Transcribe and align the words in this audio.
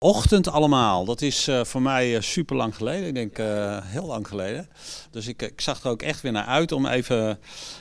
Ochtend 0.00 0.48
allemaal, 0.48 1.04
dat 1.04 1.22
is 1.22 1.48
uh, 1.48 1.64
voor 1.64 1.82
mij 1.82 2.14
uh, 2.14 2.20
super 2.20 2.56
lang 2.56 2.76
geleden. 2.76 3.06
Ik 3.06 3.14
denk 3.14 3.38
uh, 3.38 3.78
heel 3.82 4.06
lang 4.06 4.28
geleden. 4.28 4.68
Dus 5.10 5.26
ik, 5.26 5.42
ik, 5.42 5.60
zag 5.60 5.82
er 5.82 5.90
ook 5.90 6.02
echt 6.02 6.20
weer 6.20 6.32
naar 6.32 6.44
uit 6.44 6.72
om 6.72 6.86
even 6.86 7.38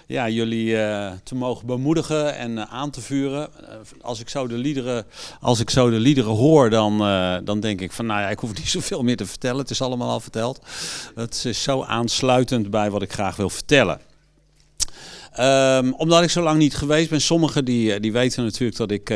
ja, 0.08 0.30
jullie 0.30 0.76
te 1.24 1.36
mogen 1.36 1.66
bemoedigen 1.66 2.36
en 2.36 2.68
aan 2.68 2.90
te 2.90 3.02
vuren. 3.02 3.50
als, 4.02 4.20
ik 4.20 4.30
zo 4.30 4.48
de 4.48 4.58
liederen, 4.58 5.06
als 5.42 5.60
ik 5.60 5.70
zo 5.70 5.90
de 5.90 6.00
liederen 6.00 6.32
hoor, 6.32 6.70
dan, 6.70 6.98
dan 7.46 7.60
denk 7.60 7.82
ik 7.82 7.92
van 7.92 8.06
nou 8.06 8.22
ja, 8.22 8.30
ik 8.30 8.40
hoef 8.40 8.54
niet 8.54 8.70
zoveel 8.78 9.04
meer 9.04 9.18
te 9.18 9.26
vertellen. 9.26 9.60
Het 9.60 9.70
is 9.70 9.82
allemaal 9.82 10.10
al 10.10 10.20
verteld. 10.20 10.60
Het 11.16 11.46
is 11.46 11.64
zo 11.64 11.84
aansluitend 11.84 12.70
bij 12.70 12.90
wat 12.90 13.02
ik 13.02 13.14
graag 13.14 13.36
wil 13.36 13.50
vertellen. 13.50 14.02
Um, 15.40 15.94
omdat 15.94 16.24
ik 16.24 16.30
zo 16.30 16.42
lang 16.42 16.58
niet 16.58 16.76
geweest 16.76 17.10
ben, 17.10 17.22
sommigen 17.22 17.66
die, 17.66 18.00
die 18.00 18.12
weten 18.12 18.44
natuurlijk 18.44 18.78
dat 18.78 18.92
ik 18.92 19.10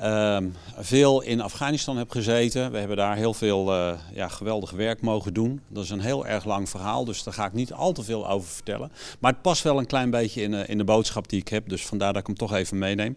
Ehm, 0.00 0.48
veel 0.78 1.20
in 1.20 1.40
Afghanistan 1.40 1.96
heb 1.96 2.10
gezeten. 2.10 2.72
We 2.72 2.78
hebben 2.78 2.96
daar 2.96 3.16
heel 3.16 3.34
veel 3.34 3.72
uh, 3.74 3.92
ja, 4.14 4.28
geweldig 4.28 4.70
werk 4.70 5.00
mogen 5.00 5.34
doen. 5.34 5.60
Dat 5.68 5.84
is 5.84 5.90
een 5.90 6.00
heel 6.00 6.26
erg 6.26 6.44
lang 6.44 6.68
verhaal, 6.68 7.04
dus 7.04 7.22
daar 7.22 7.34
ga 7.34 7.46
ik 7.46 7.52
niet 7.52 7.72
al 7.72 7.92
te 7.92 8.02
veel 8.02 8.28
over 8.28 8.48
vertellen. 8.48 8.92
Maar 9.18 9.32
het 9.32 9.42
past 9.42 9.62
wel 9.62 9.78
een 9.78 9.86
klein 9.86 10.10
beetje 10.10 10.42
in, 10.42 10.52
uh, 10.52 10.68
in 10.68 10.78
de 10.78 10.84
boodschap 10.84 11.28
die 11.28 11.40
ik 11.40 11.48
heb, 11.48 11.68
dus 11.68 11.86
vandaar 11.86 12.12
dat 12.12 12.20
ik 12.20 12.26
hem 12.26 12.36
toch 12.36 12.54
even 12.54 12.78
meeneem. 12.78 13.16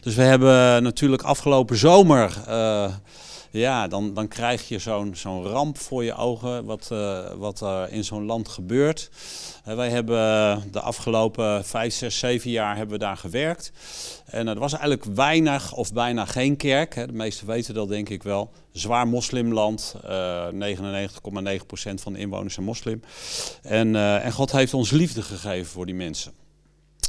Dus 0.00 0.14
we 0.14 0.22
hebben 0.22 0.82
natuurlijk 0.82 1.22
afgelopen 1.22 1.76
zomer 1.76 2.36
uh, 2.48 2.94
ja, 3.50 3.88
dan, 3.88 4.14
dan 4.14 4.28
krijg 4.28 4.68
je 4.68 4.78
zo'n 4.78 5.14
zo'n 5.14 5.46
ramp 5.46 5.78
voor 5.78 6.04
je 6.04 6.14
ogen, 6.14 6.64
wat, 6.64 6.88
uh, 6.92 7.32
wat 7.32 7.60
er 7.60 7.92
in 7.92 8.04
zo'n 8.04 8.24
land 8.24 8.48
gebeurt. 8.48 9.10
Uh, 9.68 9.74
wij 9.74 9.90
hebben 9.90 10.62
de 10.72 10.80
afgelopen 10.80 11.64
vijf, 11.64 11.94
zes, 11.94 12.18
zeven 12.18 12.50
jaar 12.50 12.76
hebben 12.76 12.98
we 12.98 13.04
daar 13.04 13.16
gewerkt. 13.16 13.72
En 14.24 14.48
er 14.48 14.58
was 14.58 14.72
eigenlijk 14.72 15.04
weinig 15.04 15.72
of 15.72 15.92
bijna 15.92 16.24
geen 16.24 16.56
kerk. 16.56 16.94
Hè. 16.94 17.06
De 17.06 17.12
meesten 17.12 17.46
weten 17.46 17.74
dat 17.74 17.88
denk 17.88 18.08
ik 18.08 18.22
wel. 18.22 18.50
Zwaar 18.72 19.08
moslimland, 19.08 19.94
uh, 20.04 20.46
99,9% 20.50 22.00
van 22.00 22.12
de 22.12 22.18
inwoners 22.18 22.54
zijn 22.54 22.66
moslim. 22.66 23.02
En, 23.62 23.96
en 24.22 24.32
God 24.32 24.52
heeft 24.52 24.74
ons 24.74 24.90
liefde 24.90 25.22
gegeven 25.22 25.72
voor 25.72 25.86
die 25.86 25.94
mensen. 25.94 26.32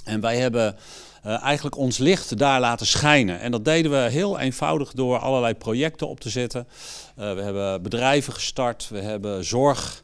En 0.03 0.21
wij 0.21 0.37
hebben 0.37 0.75
uh, 1.25 1.43
eigenlijk 1.43 1.77
ons 1.77 1.97
licht 1.97 2.37
daar 2.37 2.59
laten 2.59 2.87
schijnen. 2.87 3.39
En 3.39 3.51
dat 3.51 3.65
deden 3.65 3.91
we 3.91 4.09
heel 4.09 4.39
eenvoudig 4.39 4.91
door 4.91 5.19
allerlei 5.19 5.53
projecten 5.53 6.07
op 6.07 6.19
te 6.19 6.29
zetten. 6.29 6.67
Uh, 7.19 7.33
we 7.33 7.41
hebben 7.41 7.81
bedrijven 7.81 8.33
gestart, 8.33 8.87
we 8.89 8.99
hebben 8.99 9.45
zorg 9.45 10.03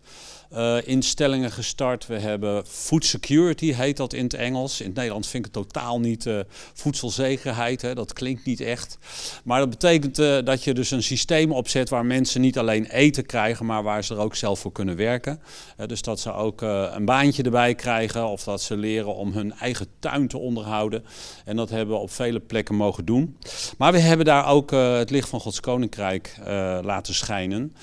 uh, 0.53 0.87
instellingen 0.87 1.51
gestart. 1.51 2.07
We 2.07 2.19
hebben 2.19 2.65
food 2.65 3.05
security, 3.05 3.73
heet 3.73 3.97
dat 3.97 4.13
in 4.13 4.23
het 4.23 4.33
Engels. 4.33 4.79
In 4.79 4.85
het 4.85 4.95
Nederlands 4.95 5.27
vind 5.29 5.45
ik 5.45 5.53
het 5.53 5.63
totaal 5.63 5.99
niet 5.99 6.25
uh, 6.25 6.39
voedselzekerheid. 6.73 7.81
Hè? 7.81 7.95
Dat 7.95 8.13
klinkt 8.13 8.45
niet 8.45 8.61
echt. 8.61 8.97
Maar 9.43 9.59
dat 9.59 9.69
betekent 9.69 10.19
uh, 10.19 10.37
dat 10.43 10.63
je 10.63 10.73
dus 10.73 10.91
een 10.91 11.03
systeem 11.03 11.51
opzet 11.51 11.89
waar 11.89 12.05
mensen 12.05 12.41
niet 12.41 12.57
alleen 12.57 12.85
eten 12.85 13.25
krijgen, 13.25 13.65
maar 13.65 13.83
waar 13.83 14.03
ze 14.03 14.13
er 14.13 14.19
ook 14.19 14.35
zelf 14.35 14.59
voor 14.59 14.71
kunnen 14.71 14.95
werken. 14.95 15.41
dus 15.85 16.01
dat 16.01 16.19
ze 16.19 16.33
ook 16.33 16.61
een 16.61 17.05
baantje 17.05 17.43
erbij 17.43 17.75
krijgen 17.75 18.27
of 18.27 18.43
dat 18.43 18.61
ze 18.61 18.77
leren 18.77 19.15
om 19.15 19.31
hun 19.31 19.53
eigen 19.53 19.87
tuin 19.99 20.27
te 20.27 20.37
onderhouden. 20.37 21.05
En 21.45 21.55
dat 21.55 21.69
hebben 21.69 21.95
we 21.95 22.01
op 22.01 22.11
vele 22.11 22.39
plekken 22.39 22.75
mogen 22.75 23.05
doen. 23.05 23.37
Maar 23.77 23.91
we 23.91 23.99
hebben 23.99 24.25
daar 24.25 24.47
ook 24.47 24.71
het 24.71 25.09
licht 25.09 25.29
van 25.29 25.39
Gods 25.39 25.59
Koninkrijk 25.59 26.35
laten 26.81 27.13
schijnen. 27.13 27.75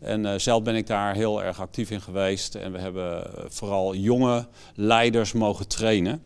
En 0.00 0.40
zelf 0.40 0.62
ben 0.62 0.74
ik 0.74 0.86
daar 0.86 1.14
heel 1.14 1.42
erg 1.42 1.60
actief 1.60 1.90
in 1.90 2.00
geweest 2.00 2.11
geweest 2.12 2.54
en 2.54 2.72
we 2.72 2.78
hebben 2.78 3.30
vooral 3.48 3.94
jonge 3.94 4.46
leiders 4.74 5.32
mogen 5.32 5.68
trainen. 5.68 6.22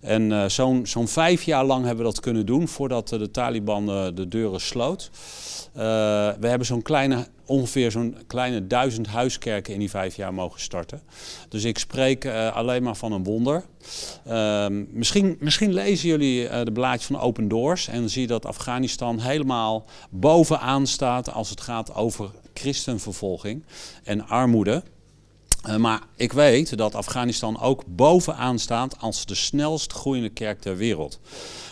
En 0.00 0.30
uh, 0.30 0.48
zo'n 0.48 0.86
zo'n 0.86 1.08
vijf 1.08 1.42
jaar 1.42 1.64
lang 1.64 1.84
hebben 1.84 2.04
we 2.04 2.12
dat 2.12 2.20
kunnen 2.20 2.46
doen 2.46 2.68
voordat 2.68 3.08
de 3.08 3.30
Taliban 3.30 3.86
de 4.14 4.28
deuren 4.28 4.60
sloot. 4.60 5.10
We 5.72 6.46
hebben 6.46 6.66
zo'n 6.66 6.82
kleine, 6.82 7.26
ongeveer 7.46 7.90
zo'n 7.90 8.16
kleine 8.26 8.66
duizend 8.66 9.06
huiskerken 9.06 9.72
in 9.72 9.78
die 9.78 9.90
vijf 9.90 10.16
jaar 10.16 10.34
mogen 10.34 10.60
starten. 10.60 11.02
Dus 11.48 11.64
ik 11.64 11.78
spreek 11.78 12.26
alleen 12.52 12.82
maar 12.82 12.96
van 12.96 13.12
een 13.12 13.24
wonder. 13.24 13.64
Ehm, 14.26 14.84
misschien, 14.90 15.36
misschien 15.40 15.72
lezen 15.72 16.08
jullie 16.08 16.64
de 16.64 16.72
blaadjes 16.72 17.06
van 17.06 17.20
Open 17.20 17.48
Doors 17.48 17.88
en 17.88 18.10
zie 18.10 18.20
je 18.20 18.26
dat 18.26 18.46
Afghanistan 18.46 19.18
helemaal 19.18 19.84
bovenaan 20.10 20.86
staat 20.86 21.32
als 21.32 21.50
het 21.50 21.60
gaat 21.60 21.94
over 21.94 22.30
christenvervolging 22.58 23.64
en 24.04 24.28
armoede. 24.28 24.82
Uh, 25.68 25.76
maar 25.76 26.00
ik 26.16 26.32
weet 26.32 26.76
dat 26.76 26.94
Afghanistan 26.94 27.60
ook 27.60 27.82
bovenaan 27.86 28.58
staat 28.58 29.00
als 29.00 29.26
de 29.26 29.34
snelst 29.34 29.92
groeiende 29.92 30.28
kerk 30.28 30.60
ter 30.60 30.76
wereld. 30.76 31.20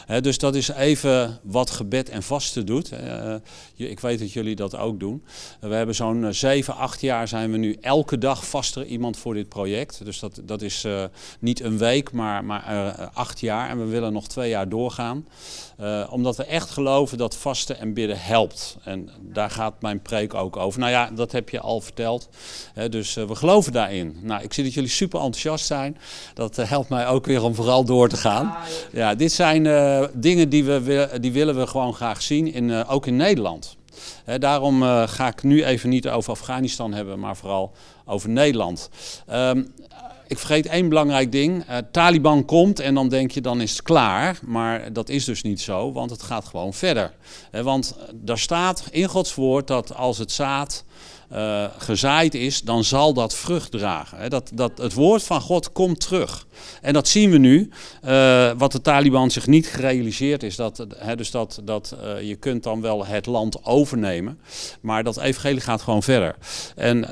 Dus 0.07 0.39
dat 0.39 0.55
is 0.55 0.69
even 0.69 1.41
wat 1.43 1.71
gebed 1.71 2.09
en 2.09 2.23
vasten 2.23 2.67
doet. 2.67 2.93
Uh, 2.93 3.35
ik 3.75 4.01
weet 4.01 4.19
dat 4.19 4.33
jullie 4.33 4.57
dat 4.57 4.77
ook 4.77 5.01
doen. 5.01 5.25
we 5.61 5.75
hebben 5.75 5.95
zo'n 5.95 6.35
7, 6.35 6.75
8 6.75 7.01
jaar 7.01 7.29
zijn 7.29 7.51
we 7.51 7.57
nu 7.57 7.77
elke 7.81 8.19
dag 8.19 8.47
vaster 8.47 8.85
iemand 8.85 9.17
voor 9.17 9.35
dit 9.35 9.49
project. 9.49 10.05
Dus 10.05 10.19
dat, 10.19 10.41
dat 10.45 10.63
is 10.63 10.87
niet 11.39 11.61
een 11.61 11.79
week, 11.79 12.13
maar, 12.13 12.45
maar 12.45 12.63
8 13.13 13.41
jaar. 13.41 13.71
En 13.71 13.79
we 13.79 13.85
willen 13.85 14.13
nog 14.13 14.29
twee 14.29 14.49
jaar 14.49 14.69
doorgaan. 14.69 15.27
omdat 16.11 16.37
we 16.37 16.45
echt 16.45 16.71
geloven 16.71 17.19
dat 17.19 17.37
vasten 17.37 17.79
en 17.79 17.95
bidden 17.95 18.21
helpt. 18.21 18.77
En 18.85 19.11
daar 19.21 19.51
gaat 19.51 19.83
mijn 19.83 20.03
preek 20.03 20.35
ook 20.35 20.57
over. 20.57 20.81
Nou 20.81 20.93
ja, 20.93 21.11
dat 21.15 21.33
heb 21.33 21.49
je 21.49 21.61
al 21.61 21.81
verteld. 21.81 22.29
dus 22.91 23.15
we 23.15 23.35
geloven 23.35 23.73
daarin. 23.73 24.17
Nou, 24.23 24.43
ik 24.43 24.53
zie 24.53 24.65
dat 24.65 24.75
jullie 24.75 24.91
super 24.91 25.21
enthousiast 25.21 25.67
zijn. 25.67 25.99
Dat 26.35 26.57
helpt 26.57 26.89
mij 26.89 27.07
ook 27.07 27.27
weer 27.27 27.43
om 27.43 27.55
vooral 27.55 27.85
door 27.85 28.09
te 28.09 28.17
gaan. 28.17 28.55
Ja, 28.93 29.15
dit 29.15 29.33
zijn 29.33 29.67
uh, 30.03 30.09
dingen 30.15 30.49
die, 30.49 30.65
we, 30.65 31.09
die 31.21 31.33
willen 31.33 31.57
we 31.57 31.67
gewoon 31.67 31.95
graag 31.95 32.23
zien, 32.23 32.53
in, 32.53 32.69
uh, 32.69 32.93
ook 32.93 33.07
in 33.07 33.17
Nederland. 33.17 33.77
daarom 34.39 34.83
ga 35.07 35.29
ik 35.29 35.43
nu 35.43 35.65
even 35.65 35.89
niet 35.89 36.09
over 36.09 36.31
Afghanistan 36.31 36.93
hebben, 36.93 37.19
maar 37.19 37.37
vooral 37.37 37.73
over 38.05 38.29
Nederland. 38.29 38.91
Um, 39.33 39.75
ik 40.27 40.39
vergeet 40.39 40.67
één 40.67 40.89
belangrijk 40.89 41.33
ding. 41.33 41.65
Taliban 41.93 42.45
komt 42.45 42.81
en 42.81 42.95
dan 42.95 43.09
denk 43.09 43.31
je 43.31 43.41
dan 43.41 43.61
is 43.61 43.71
het 43.71 43.83
klaar. 43.83 44.39
Maar 44.43 44.93
dat 44.93 45.09
is 45.09 45.25
dus 45.25 45.43
niet 45.43 45.61
zo, 45.61 45.93
want 45.93 46.11
het 46.11 46.23
gaat 46.23 46.45
gewoon 46.45 46.75
verder. 46.75 47.13
Uh, 47.53 47.61
want 47.61 47.97
daar 48.15 48.39
staat 48.39 48.85
in 48.91 49.09
Gods 49.09 49.35
woord 49.35 49.67
dat 49.67 49.95
als 49.95 50.19
het 50.19 50.33
zaad 50.33 50.85
gezaaid 51.79 52.35
is, 52.35 52.61
dan 52.61 52.85
zal 52.85 53.15
dat 53.15 53.35
vrucht 53.35 53.71
dragen. 53.71 54.31
Dat, 54.31 54.51
dat, 54.55 54.79
het 54.79 54.93
woord 54.93 55.23
van 55.23 55.41
God 55.41 55.73
komt 55.73 56.01
terug. 56.01 56.46
En 56.83 56.93
dat 56.93 57.09
zien 57.09 57.31
we 57.31 57.39
nu. 57.39 57.71
Uh, 58.05 58.51
wat 58.57 58.73
de 58.73 58.81
Taliban 58.81 59.31
zich 59.31 59.47
niet 59.47 59.67
gerealiseerd 59.67 60.43
is, 60.43 60.57
dat, 60.57 60.87
hè, 60.97 61.17
dus 61.17 61.31
dat, 61.31 61.61
dat 61.65 61.97
uh, 62.05 62.29
je 62.29 62.35
kunt 62.37 62.63
dan 62.63 62.81
wel 62.81 63.07
het 63.07 63.27
land 63.27 63.65
overnemen, 63.65 64.39
maar 64.81 65.05
dat 65.05 65.19
evangelie 65.19 65.61
gaat 65.61 65.83
gewoon 65.83 66.03
verder. 66.03 66.35
En 66.77 67.07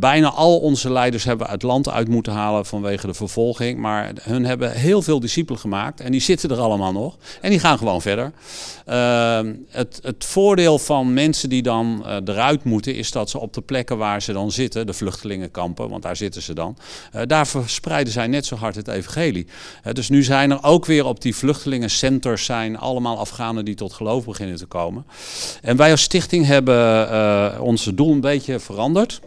bijna 0.00 0.30
al 0.30 0.58
onze 0.58 0.92
leiders 0.92 1.24
hebben 1.24 1.50
het 1.50 1.62
land 1.62 1.88
uit 1.88 2.08
moeten 2.08 2.32
halen 2.32 2.66
vanwege 2.66 3.06
de 3.06 3.14
vervolging, 3.14 3.78
maar 3.78 4.12
hun 4.22 4.44
hebben 4.44 4.72
heel 4.72 5.02
veel 5.02 5.20
discipelen 5.20 5.60
gemaakt 5.60 6.00
en 6.00 6.12
die 6.12 6.20
zitten 6.20 6.50
er 6.50 6.58
allemaal 6.58 6.92
nog 6.92 7.16
en 7.40 7.50
die 7.50 7.58
gaan 7.58 7.78
gewoon 7.78 8.02
verder. 8.02 8.32
het, 9.70 10.00
het 10.02 10.24
voordeel 10.24 10.78
van 10.78 11.12
mensen 11.12 11.48
die 11.48 11.62
dan 11.62 12.06
eruit 12.24 12.64
moeten 12.64 12.94
is 12.94 13.10
dat 13.10 13.30
ze 13.30 13.38
op 13.38 13.52
de 13.52 13.60
plekken 13.60 13.98
waar 13.98 14.22
ze 14.22 14.32
dan 14.32 14.52
zitten, 14.52 14.86
de 14.86 14.92
vluchtelingenkampen, 14.92 15.88
want 15.88 16.02
daar 16.02 16.16
zitten 16.16 16.42
ze 16.42 16.54
dan, 16.54 16.76
daar 17.26 17.46
verspreiden 17.46 18.12
zij 18.12 18.26
net 18.26 18.46
zo 18.46 18.56
hard 18.56 18.67
het 18.74 18.88
evangelie. 18.88 19.46
Dus 19.92 20.08
nu 20.08 20.22
zijn 20.22 20.50
er 20.50 20.62
ook 20.62 20.86
weer 20.86 21.04
op 21.04 21.20
die 21.20 21.36
vluchtelingencenters 21.36 22.44
zijn 22.44 22.78
allemaal 22.78 23.18
Afghanen 23.18 23.64
die 23.64 23.74
tot 23.74 23.92
geloof 23.92 24.24
beginnen 24.24 24.56
te 24.56 24.66
komen. 24.66 25.04
En 25.62 25.76
wij 25.76 25.90
als 25.90 26.02
stichting 26.02 26.46
hebben 26.46 27.10
uh, 27.10 27.60
ons 27.60 27.84
doel 27.84 28.12
een 28.12 28.20
beetje 28.20 28.58
veranderd. 28.58 29.20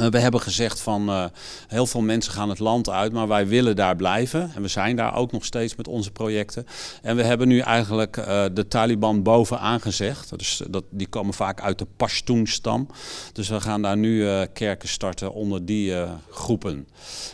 Uh, 0.00 0.06
we 0.06 0.18
hebben 0.18 0.40
gezegd 0.40 0.80
van 0.80 1.08
uh, 1.08 1.24
heel 1.68 1.86
veel 1.86 2.00
mensen 2.00 2.32
gaan 2.32 2.48
het 2.48 2.58
land 2.58 2.88
uit, 2.88 3.12
maar 3.12 3.28
wij 3.28 3.46
willen 3.46 3.76
daar 3.76 3.96
blijven. 3.96 4.52
En 4.54 4.62
we 4.62 4.68
zijn 4.68 4.96
daar 4.96 5.16
ook 5.16 5.32
nog 5.32 5.44
steeds 5.44 5.76
met 5.76 5.88
onze 5.88 6.10
projecten. 6.10 6.66
En 7.02 7.16
we 7.16 7.22
hebben 7.22 7.48
nu 7.48 7.58
eigenlijk 7.58 8.16
uh, 8.16 8.44
de 8.52 8.68
Taliban 8.68 9.22
bovenaan 9.22 9.80
gezegd. 9.80 10.38
Dus 10.38 10.62
dat, 10.70 10.84
die 10.90 11.06
komen 11.06 11.34
vaak 11.34 11.60
uit 11.60 11.78
de 11.78 11.86
Pashtun-stam. 11.96 12.88
Dus 13.32 13.48
we 13.48 13.60
gaan 13.60 13.82
daar 13.82 13.96
nu 13.96 14.46
kerken 14.52 14.88
starten 14.88 15.32
onder 15.32 15.64
die 15.64 15.94
groepen. 16.30 16.88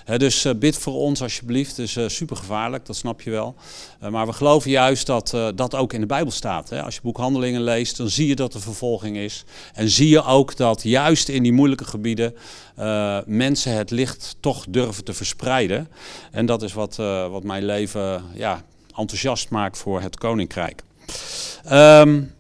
Hè, 0.05 0.19
dus 0.19 0.47
bid 0.59 0.79
voor 0.79 0.95
ons 0.95 1.23
alsjeblieft. 1.23 1.77
Het 1.77 1.97
is 1.97 2.15
super 2.17 2.37
gevaarlijk, 2.37 2.87
dat 2.87 2.97
snap 2.97 3.21
je 3.21 3.31
wel. 3.31 3.55
Maar 4.09 4.27
we 4.27 4.33
geloven 4.33 4.71
juist 4.71 5.07
dat 5.07 5.37
dat 5.55 5.75
ook 5.75 5.93
in 5.93 6.01
de 6.01 6.07
Bijbel 6.07 6.33
staat. 6.33 6.71
Hè. 6.71 6.83
Als 6.83 6.95
je 6.95 7.01
boek 7.03 7.17
Handelingen 7.17 7.63
leest, 7.63 7.97
dan 7.97 8.09
zie 8.09 8.27
je 8.27 8.37
dat 8.37 8.55
er 8.55 8.61
vervolging 8.61 9.17
is. 9.17 9.45
En 9.75 9.89
zie 9.89 10.09
je 10.09 10.25
ook 10.25 10.57
dat 10.57 10.83
juist 10.83 11.29
in 11.29 11.43
die 11.43 11.53
moeilijke 11.53 11.85
gebieden 11.85 12.35
uh, 12.79 13.19
mensen 13.27 13.73
het 13.73 13.91
licht 13.91 14.37
toch 14.41 14.65
durven 14.69 15.05
te 15.05 15.13
verspreiden. 15.13 15.89
En 16.31 16.47
dat 16.47 16.63
is 16.63 16.73
wat, 16.73 16.97
wat 17.31 17.45
mijn 17.45 17.65
leven 17.65 18.25
ja, 18.35 18.63
enthousiast 18.97 19.51
maakt 19.51 19.79
voor 19.79 20.01
het 20.01 20.19
koninkrijk. 20.19 20.83
Um, 21.73 22.33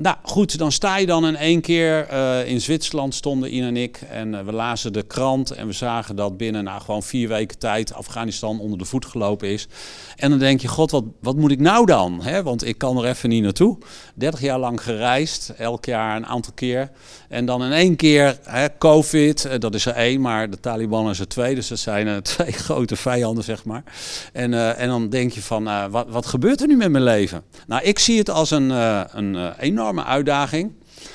nou 0.00 0.16
goed, 0.22 0.58
dan 0.58 0.72
sta 0.72 0.96
je 0.96 1.06
dan 1.06 1.26
in 1.26 1.36
één 1.36 1.60
keer 1.60 2.06
eh, 2.06 2.48
in 2.48 2.60
Zwitserland 2.60 3.14
stonden 3.14 3.54
Ina 3.54 3.66
en 3.66 3.76
ik 3.76 4.00
en 4.10 4.34
eh, 4.34 4.44
we 4.44 4.52
lazen 4.52 4.92
de 4.92 5.02
krant 5.02 5.50
en 5.50 5.66
we 5.66 5.72
zagen 5.72 6.16
dat 6.16 6.36
binnen 6.36 6.64
nou, 6.64 6.80
gewoon 6.80 7.02
vier 7.02 7.28
weken 7.28 7.58
tijd 7.58 7.94
Afghanistan 7.94 8.60
onder 8.60 8.78
de 8.78 8.84
voet 8.84 9.06
gelopen 9.06 9.48
is. 9.48 9.68
En 10.16 10.30
dan 10.30 10.38
denk 10.38 10.60
je, 10.60 10.68
god, 10.68 10.90
wat, 10.90 11.04
wat 11.20 11.36
moet 11.36 11.50
ik 11.50 11.60
nou 11.60 11.86
dan? 11.86 12.22
Want 12.42 12.66
ik 12.66 12.78
kan 12.78 12.96
er 12.98 13.04
even 13.04 13.28
niet 13.28 13.42
naartoe. 13.42 13.78
30 14.14 14.40
jaar 14.40 14.58
lang 14.58 14.82
gereisd, 14.82 15.52
elk 15.56 15.84
jaar 15.84 16.16
een 16.16 16.26
aantal 16.26 16.52
keer. 16.52 16.90
En 17.28 17.44
dan 17.44 17.64
in 17.64 17.72
één 17.72 17.96
keer 17.96 18.38
hè, 18.44 18.66
COVID, 18.78 19.44
eh, 19.44 19.58
dat 19.58 19.74
is 19.74 19.86
er 19.86 19.94
één, 19.94 20.20
maar 20.20 20.50
de 20.50 20.60
Taliban 20.60 21.10
is 21.10 21.20
er 21.20 21.28
twee. 21.28 21.54
Dus 21.54 21.68
dat 21.68 21.78
zijn 21.78 22.22
twee 22.22 22.52
grote 22.52 22.96
vijanden, 22.96 23.44
zeg 23.44 23.64
maar. 23.64 23.82
En, 24.32 24.76
en 24.76 24.88
dan 24.88 25.08
denk 25.08 25.32
je 25.32 25.42
van, 25.42 25.90
wat, 25.90 26.06
wat 26.08 26.26
gebeurt 26.26 26.60
er 26.60 26.66
nu 26.66 26.76
met 26.76 26.90
mijn 26.90 27.04
leven? 27.04 27.42
Nou, 27.66 27.82
ik 27.82 27.98
zie 27.98 28.18
het 28.18 28.30
als 28.30 28.50
een, 28.50 28.70
een 28.70 29.52
enorm 29.58 29.88
enorme 29.88 30.04
uitdaging. 30.04 30.72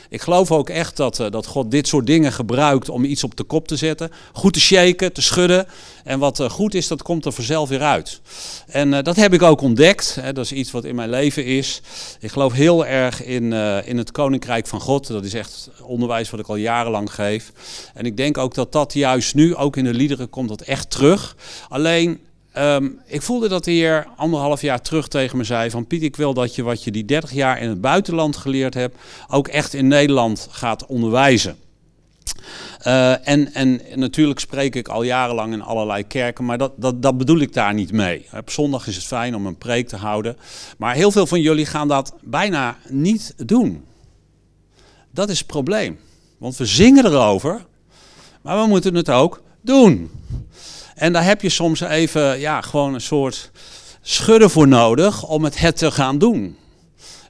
Ik 0.10 0.22
geloof 0.22 0.52
ook 0.52 0.70
echt 0.70 0.98
dat, 0.98 1.20
uh, 1.20 1.30
dat 1.30 1.46
God 1.46 1.72
dit 1.72 1.88
soort 1.88 2.06
dingen 2.06 2.32
gebruikt 2.32 2.90
om 2.90 3.04
iets 3.04 3.24
op 3.24 3.36
de 3.36 3.44
kop 3.44 3.68
te 3.68 3.76
zetten. 3.76 4.12
Goed 4.34 4.54
te 4.54 4.60
shaken, 4.60 5.14
te 5.14 5.22
schudden. 5.22 5.68
En 6.04 6.20
wat 6.20 6.40
uh, 6.40 6.50
goed 6.50 6.74
is, 6.74 6.88
dat 6.88 7.02
komt 7.02 7.26
er 7.26 7.32
vanzelf 7.32 7.70
weer 7.70 7.82
uit. 7.82 8.22
En 8.68 8.94
uh, 8.94 9.02
dat 9.02 9.16
heb 9.16 9.34
ik 9.34 9.42
ook 9.42 9.62
ontdekt. 9.62 10.18
Hè. 10.22 10.34
Dat 10.34 10.46
is 10.46 10.52
iets 10.52 10.72
wat 10.72 10.86
in 10.86 10.96
mijn 10.96 11.10
leven 11.10 11.46
is. 11.46 11.82
Ik 12.20 12.32
geloof 12.32 12.54
heel 12.54 12.86
erg 12.86 13.24
in, 13.24 13.54
in 13.86 13.98
het 13.98 14.12
Koninkrijk 14.12 14.68
van 14.68 14.80
God. 14.80 15.08
Dat 15.08 15.26
is 15.26 15.34
echt 15.34 15.70
onderwijs 15.82 16.30
wat 16.30 16.40
ik 16.40 16.48
al 16.48 16.56
jarenlang 16.56 17.14
geef. 17.14 17.52
En 17.94 18.06
ik 18.06 18.18
denk 18.18 18.38
ook 18.38 18.54
dat 18.54 18.72
dat 18.72 18.94
juist 18.94 19.36
nu, 19.36 19.56
ook 19.56 19.78
in 19.78 19.84
de 19.84 19.94
liederen, 19.94 20.30
komt 20.30 20.50
dat 20.50 20.62
echt 20.62 20.90
terug. 20.90 21.36
Alleen 21.70 22.20
Um, 22.58 23.00
ik 23.06 23.22
voelde 23.22 23.48
dat 23.48 23.64
de 23.64 23.72
heer 23.72 24.08
anderhalf 24.16 24.62
jaar 24.62 24.82
terug 24.82 25.08
tegen 25.08 25.38
me 25.38 25.44
zei: 25.44 25.70
van 25.70 25.88
Piet, 25.88 26.04
ik 26.04 26.16
wil 26.16 26.34
dat 26.34 26.56
je 26.56 26.64
wat 26.64 26.84
je 26.84 26.92
die 26.92 27.06
30 27.06 27.32
jaar 27.32 27.62
in 27.62 27.70
het 27.70 27.82
buitenland 27.82 28.38
geleerd 28.38 28.74
hebt, 28.74 28.98
ook 29.28 29.48
echt 29.48 29.74
in 29.74 29.88
Nederland 29.88 30.48
gaat 30.52 30.86
onderwijzen. 30.86 31.58
Uh, 32.88 33.28
en, 33.28 33.54
en 33.54 33.82
natuurlijk 33.96 34.40
spreek 34.40 34.76
ik 34.76 34.88
al 34.88 35.04
jarenlang 35.04 35.54
in 35.54 35.62
allerlei 35.62 36.08
kerken, 36.08 36.46
maar 36.46 36.58
dat, 36.58 36.72
dat, 36.76 37.02
dat 37.02 37.18
bedoel 37.18 37.40
ik 37.40 37.54
daar 37.54 37.74
niet 37.74 37.92
mee. 37.92 38.26
Op 38.34 38.50
zondag 38.50 38.88
is 38.88 38.96
het 38.96 39.06
fijn 39.06 39.36
om 39.36 39.46
een 39.46 39.58
preek 39.58 39.88
te 39.88 39.96
houden, 39.96 40.38
maar 40.78 40.96
heel 40.96 41.12
veel 41.12 41.28
van 41.28 41.42
jullie 41.42 41.66
gaan 41.66 41.88
dat 41.88 42.14
bijna 42.22 42.78
niet 42.90 43.34
doen. 43.38 43.84
Dat 45.12 45.30
is 45.30 45.38
het 45.38 45.48
probleem, 45.48 46.00
want 46.38 46.58
we 46.58 46.66
zingen 46.66 47.06
erover, 47.06 47.66
maar 48.42 48.62
we 48.62 48.68
moeten 48.68 48.96
het 48.96 49.10
ook 49.10 49.42
doen. 49.62 50.12
En 51.04 51.14
daar 51.14 51.24
heb 51.24 51.42
je 51.42 51.50
soms 51.50 51.82
even 51.82 52.40
ja, 52.40 52.62
gewoon 52.62 52.94
een 52.94 53.02
soort 53.02 53.52
schudden 54.02 54.50
voor 54.50 54.68
nodig 54.68 55.24
om 55.24 55.44
het, 55.44 55.60
het 55.60 55.78
te 55.78 55.92
gaan 55.92 56.18
doen. 56.18 56.58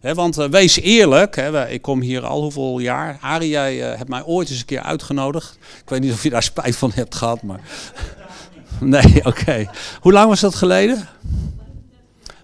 want 0.01 0.39
uh, 0.39 0.45
wees 0.45 0.79
eerlijk, 0.79 1.35
ik 1.69 1.81
kom 1.81 2.01
hier 2.01 2.25
al 2.25 2.41
hoeveel 2.41 2.79
jaar. 2.79 3.17
Arie, 3.21 3.49
jij 3.49 3.91
uh, 3.91 3.97
hebt 3.97 4.09
mij 4.09 4.23
ooit 4.23 4.49
eens 4.49 4.59
een 4.59 4.65
keer 4.65 4.81
uitgenodigd. 4.81 5.57
Ik 5.83 5.89
weet 5.89 6.01
niet 6.01 6.13
of 6.13 6.23
je 6.23 6.29
daar 6.29 6.43
spijt 6.43 6.75
van 6.75 6.91
hebt 6.93 7.15
gehad, 7.15 7.41
maar... 7.41 7.59
nee, 8.79 9.25
oké. 9.25 9.69
Hoe 10.01 10.11
lang 10.11 10.29
was 10.29 10.39
dat 10.39 10.55
geleden? 10.55 11.07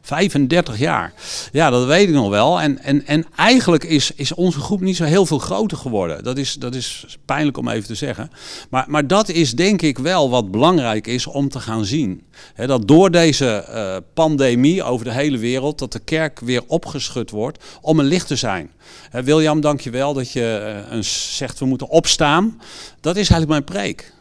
35 0.10 0.78
jaar. 0.78 1.14
Ja, 1.52 1.70
dat 1.70 1.86
weet 1.86 2.08
ik 2.08 2.14
nog 2.14 2.30
wel. 2.30 2.62
En, 2.62 2.80
en, 2.80 3.06
en 3.06 3.26
eigenlijk 3.36 3.84
is, 3.84 4.12
is 4.16 4.34
onze 4.34 4.60
groep 4.60 4.82
niet 4.82 4.96
zo 4.96 5.04
heel 5.04 5.26
veel 5.26 5.40
groter 5.40 5.78
geworden. 5.78 6.24
Dat 6.24 6.38
is, 6.38 6.54
dat 6.54 6.76
is 6.76 7.18
pijnlijk 7.26 7.58
om 7.58 7.68
even 7.68 7.88
te 7.88 7.96
zeggen. 7.96 8.32
Maar, 8.70 8.86
maar 8.88 9.08
dat 9.08 9.30
is 9.30 9.56
denk 9.56 9.82
ik 9.82 9.98
wel 9.98 10.30
wat 10.30 10.52
belangrijk 10.52 11.08
is 11.08 11.28
om 11.28 11.50
te 11.50 11.60
gaan 11.60 11.86
zien. 11.86 12.24
dat 12.56 12.88
door 12.88 13.12
deze 13.12 13.66
uh, 13.70 13.96
pandemie 14.14 14.84
over 14.84 15.06
de 15.06 15.14
hele 15.14 15.38
wereld, 15.38 15.80
dat 15.80 15.92
de 15.92 16.00
kerk 16.00 16.40
weer 16.40 16.64
opgeschud 16.68 17.30
wordt 17.30 17.64
om 17.82 18.00
een 18.00 18.06
licht 18.06 18.28
te 18.28 18.36
zijn. 18.36 18.72
He, 19.10 19.24
William, 19.24 19.62
dank 19.62 19.82
je 19.82 19.90
wel 19.90 20.14
dat 20.14 20.32
je 20.32 20.76
uh, 20.92 21.02
zegt 21.02 21.60
we 21.60 21.66
moeten 21.66 21.90
opstaan. 21.90 22.62
Dat 23.02 23.16
is 23.16 23.30
eigenlijk 23.30 23.50
mijn 23.50 23.64
preek 23.64 24.14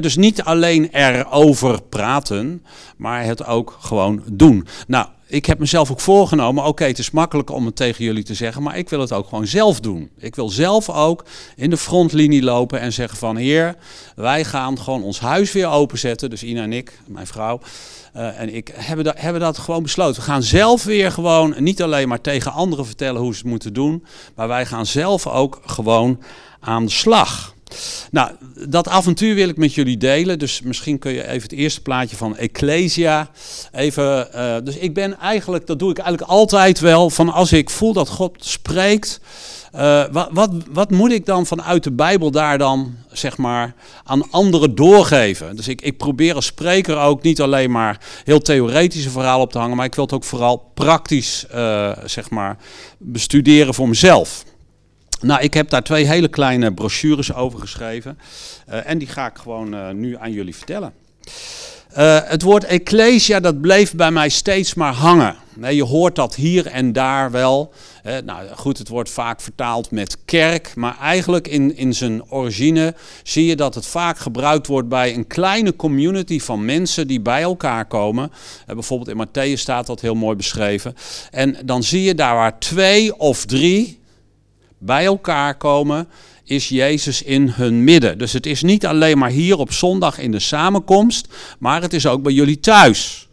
dus 0.00 0.16
niet 0.16 0.42
alleen 0.42 0.88
erover 0.92 1.82
praten, 1.82 2.64
maar 2.96 3.24
het 3.24 3.44
ook 3.44 3.76
gewoon 3.80 4.22
doen. 4.32 4.66
Nou, 4.86 5.06
ik 5.28 5.46
heb 5.46 5.58
mezelf 5.58 5.90
ook 5.90 6.00
voorgenomen, 6.00 6.64
oké, 6.64 6.84
het 6.84 6.98
is 6.98 7.10
makkelijk 7.10 7.50
om 7.50 7.66
het 7.66 7.76
tegen 7.76 8.04
jullie 8.04 8.22
te 8.22 8.34
zeggen, 8.34 8.62
maar 8.62 8.78
ik 8.78 8.88
wil 8.88 9.00
het 9.00 9.12
ook 9.12 9.28
gewoon 9.28 9.46
zelf 9.46 9.80
doen. 9.80 10.10
Ik 10.18 10.34
wil 10.34 10.48
zelf 10.48 10.90
ook 10.90 11.24
in 11.56 11.70
de 11.70 11.76
frontlinie 11.76 12.42
lopen 12.42 12.80
en 12.80 12.92
zeggen 12.92 13.18
van, 13.18 13.36
heer, 13.36 13.76
wij 14.16 14.44
gaan 14.44 14.78
gewoon 14.78 15.02
ons 15.02 15.20
huis 15.20 15.52
weer 15.52 15.68
openzetten. 15.68 16.30
Dus 16.30 16.42
Ina 16.42 16.62
en 16.62 16.72
ik, 16.72 17.00
mijn 17.06 17.26
vrouw, 17.26 17.60
uh, 18.16 18.40
en 18.40 18.54
ik 18.54 18.72
hebben 18.74 19.14
hebben 19.16 19.40
dat 19.40 19.58
gewoon 19.58 19.82
besloten. 19.82 20.20
We 20.20 20.28
gaan 20.28 20.42
zelf 20.42 20.84
weer 20.84 21.12
gewoon, 21.12 21.54
niet 21.58 21.82
alleen 21.82 22.08
maar 22.08 22.20
tegen 22.20 22.52
anderen 22.52 22.86
vertellen 22.86 23.20
hoe 23.20 23.32
ze 23.32 23.38
het 23.38 23.48
moeten 23.48 23.72
doen, 23.72 24.04
maar 24.34 24.48
wij 24.48 24.66
gaan 24.66 24.86
zelf 24.86 25.26
ook 25.26 25.60
gewoon 25.64 26.22
aan 26.60 26.84
de 26.84 26.90
slag. 26.90 27.54
Nou, 28.10 28.30
dat 28.68 28.88
avontuur 28.88 29.34
wil 29.34 29.48
ik 29.48 29.56
met 29.56 29.74
jullie 29.74 29.96
delen. 29.96 30.38
Dus 30.38 30.62
misschien 30.62 30.98
kun 30.98 31.12
je 31.12 31.26
even 31.26 31.42
het 31.42 31.52
eerste 31.52 31.80
plaatje 31.80 32.16
van 32.16 32.36
Ecclesia 32.36 33.30
even. 33.72 34.28
Uh, 34.34 34.56
dus 34.64 34.76
ik 34.76 34.94
ben 34.94 35.18
eigenlijk, 35.18 35.66
dat 35.66 35.78
doe 35.78 35.90
ik 35.90 35.98
eigenlijk 35.98 36.30
altijd 36.30 36.80
wel, 36.80 37.10
van 37.10 37.32
als 37.32 37.52
ik 37.52 37.70
voel 37.70 37.92
dat 37.92 38.08
God 38.08 38.36
spreekt. 38.38 39.20
Uh, 39.74 40.04
wat, 40.10 40.28
wat, 40.32 40.50
wat, 40.70 40.90
moet 40.90 41.12
ik 41.12 41.26
dan 41.26 41.46
vanuit 41.46 41.84
de 41.84 41.92
Bijbel 41.92 42.30
daar 42.30 42.58
dan, 42.58 42.94
zeg 43.12 43.36
maar, 43.36 43.74
aan 44.04 44.30
anderen 44.30 44.74
doorgeven? 44.74 45.56
Dus 45.56 45.68
ik, 45.68 45.82
ik 45.82 45.96
probeer 45.96 46.34
als 46.34 46.46
spreker 46.46 46.98
ook 46.98 47.22
niet 47.22 47.40
alleen 47.40 47.70
maar 47.70 48.00
heel 48.24 48.40
theoretische 48.40 49.10
verhalen 49.10 49.42
op 49.42 49.52
te 49.52 49.58
hangen, 49.58 49.76
maar 49.76 49.86
ik 49.86 49.94
wil 49.94 50.04
het 50.04 50.12
ook 50.12 50.24
vooral 50.24 50.70
praktisch, 50.74 51.46
uh, 51.54 51.90
zeg 52.04 52.30
maar, 52.30 52.56
bestuderen 52.98 53.74
voor 53.74 53.88
mezelf. 53.88 54.44
Nou, 55.20 55.42
ik 55.42 55.54
heb 55.54 55.70
daar 55.70 55.82
twee 55.82 56.06
hele 56.06 56.28
kleine 56.28 56.74
brochures 56.74 57.34
over 57.34 57.58
geschreven. 57.58 58.18
Uh, 58.68 58.88
en 58.88 58.98
die 58.98 59.08
ga 59.08 59.26
ik 59.26 59.38
gewoon 59.38 59.74
uh, 59.74 59.90
nu 59.90 60.16
aan 60.16 60.32
jullie 60.32 60.56
vertellen. 60.56 60.92
Uh, 61.98 62.18
het 62.24 62.42
woord 62.42 62.64
ecclesia, 62.64 63.40
dat 63.40 63.60
bleef 63.60 63.94
bij 63.94 64.10
mij 64.10 64.28
steeds 64.28 64.74
maar 64.74 64.92
hangen. 64.92 65.36
Nee, 65.54 65.76
je 65.76 65.84
hoort 65.84 66.14
dat 66.14 66.34
hier 66.34 66.66
en 66.66 66.92
daar 66.92 67.30
wel. 67.30 67.72
nou 68.24 68.48
goed, 68.54 68.78
het 68.78 68.88
wordt 68.88 69.10
vaak 69.10 69.40
vertaald 69.40 69.90
met 69.90 70.16
kerk. 70.24 70.72
Maar 70.74 70.98
eigenlijk 71.00 71.48
in, 71.48 71.76
in 71.76 71.94
zijn 71.94 72.30
origine 72.30 72.94
zie 73.22 73.46
je 73.46 73.56
dat 73.56 73.74
het 73.74 73.86
vaak 73.86 74.18
gebruikt 74.18 74.66
wordt 74.66 74.88
bij 74.88 75.14
een 75.14 75.26
kleine 75.26 75.76
community 75.76 76.40
van 76.40 76.64
mensen 76.64 77.06
die 77.06 77.20
bij 77.20 77.42
elkaar 77.42 77.86
komen. 77.86 78.32
bijvoorbeeld 78.66 79.18
in 79.18 79.26
Matthäus 79.26 79.60
staat 79.60 79.86
dat 79.86 80.00
heel 80.00 80.14
mooi 80.14 80.36
beschreven. 80.36 80.94
En 81.30 81.56
dan 81.64 81.82
zie 81.82 82.02
je 82.02 82.14
daar 82.14 82.34
waar 82.34 82.58
twee 82.58 83.18
of 83.18 83.44
drie 83.44 83.97
bij 84.78 85.04
elkaar 85.04 85.56
komen, 85.56 86.08
is 86.44 86.68
Jezus 86.68 87.22
in 87.22 87.48
hun 87.48 87.84
midden. 87.84 88.18
Dus 88.18 88.32
het 88.32 88.46
is 88.46 88.62
niet 88.62 88.86
alleen 88.86 89.18
maar 89.18 89.30
hier 89.30 89.58
op 89.58 89.72
zondag 89.72 90.18
in 90.18 90.30
de 90.30 90.38
samenkomst, 90.38 91.28
maar 91.58 91.82
het 91.82 91.92
is 91.92 92.06
ook 92.06 92.22
bij 92.22 92.32
jullie 92.32 92.60
thuis. 92.60 93.28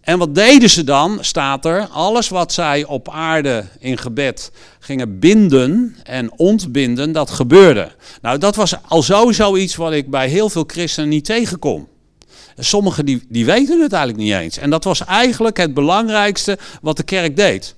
En 0.00 0.18
wat 0.18 0.34
deden 0.34 0.70
ze 0.70 0.84
dan, 0.84 1.18
staat 1.20 1.64
er, 1.64 1.86
alles 1.86 2.28
wat 2.28 2.52
zij 2.52 2.84
op 2.84 3.08
aarde 3.10 3.64
in 3.78 3.98
gebed 3.98 4.52
gingen 4.78 5.18
binden 5.18 5.96
en 6.02 6.32
ontbinden, 6.38 7.12
dat 7.12 7.30
gebeurde. 7.30 7.90
Nou, 8.22 8.38
dat 8.38 8.56
was 8.56 8.74
al 8.88 9.02
sowieso 9.02 9.56
iets 9.56 9.76
wat 9.76 9.92
ik 9.92 10.10
bij 10.10 10.28
heel 10.28 10.48
veel 10.48 10.64
christenen 10.66 11.08
niet 11.08 11.24
tegenkom. 11.24 11.88
Sommigen 12.58 13.04
die, 13.04 13.26
die 13.28 13.44
weten 13.44 13.80
het 13.80 13.92
eigenlijk 13.92 14.24
niet 14.24 14.34
eens. 14.34 14.58
En 14.58 14.70
dat 14.70 14.84
was 14.84 15.04
eigenlijk 15.04 15.56
het 15.56 15.74
belangrijkste 15.74 16.58
wat 16.82 16.96
de 16.96 17.02
kerk 17.02 17.36
deed. 17.36 17.74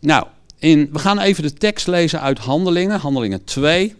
Nou, 0.00 0.26
we 0.60 0.98
gaan 0.98 1.18
even 1.18 1.42
de 1.42 1.52
tekst 1.52 1.86
lezen 1.86 2.20
uit 2.20 2.38
Handelingen, 2.38 3.00
Handelingen 3.00 3.44
2. 3.44 3.94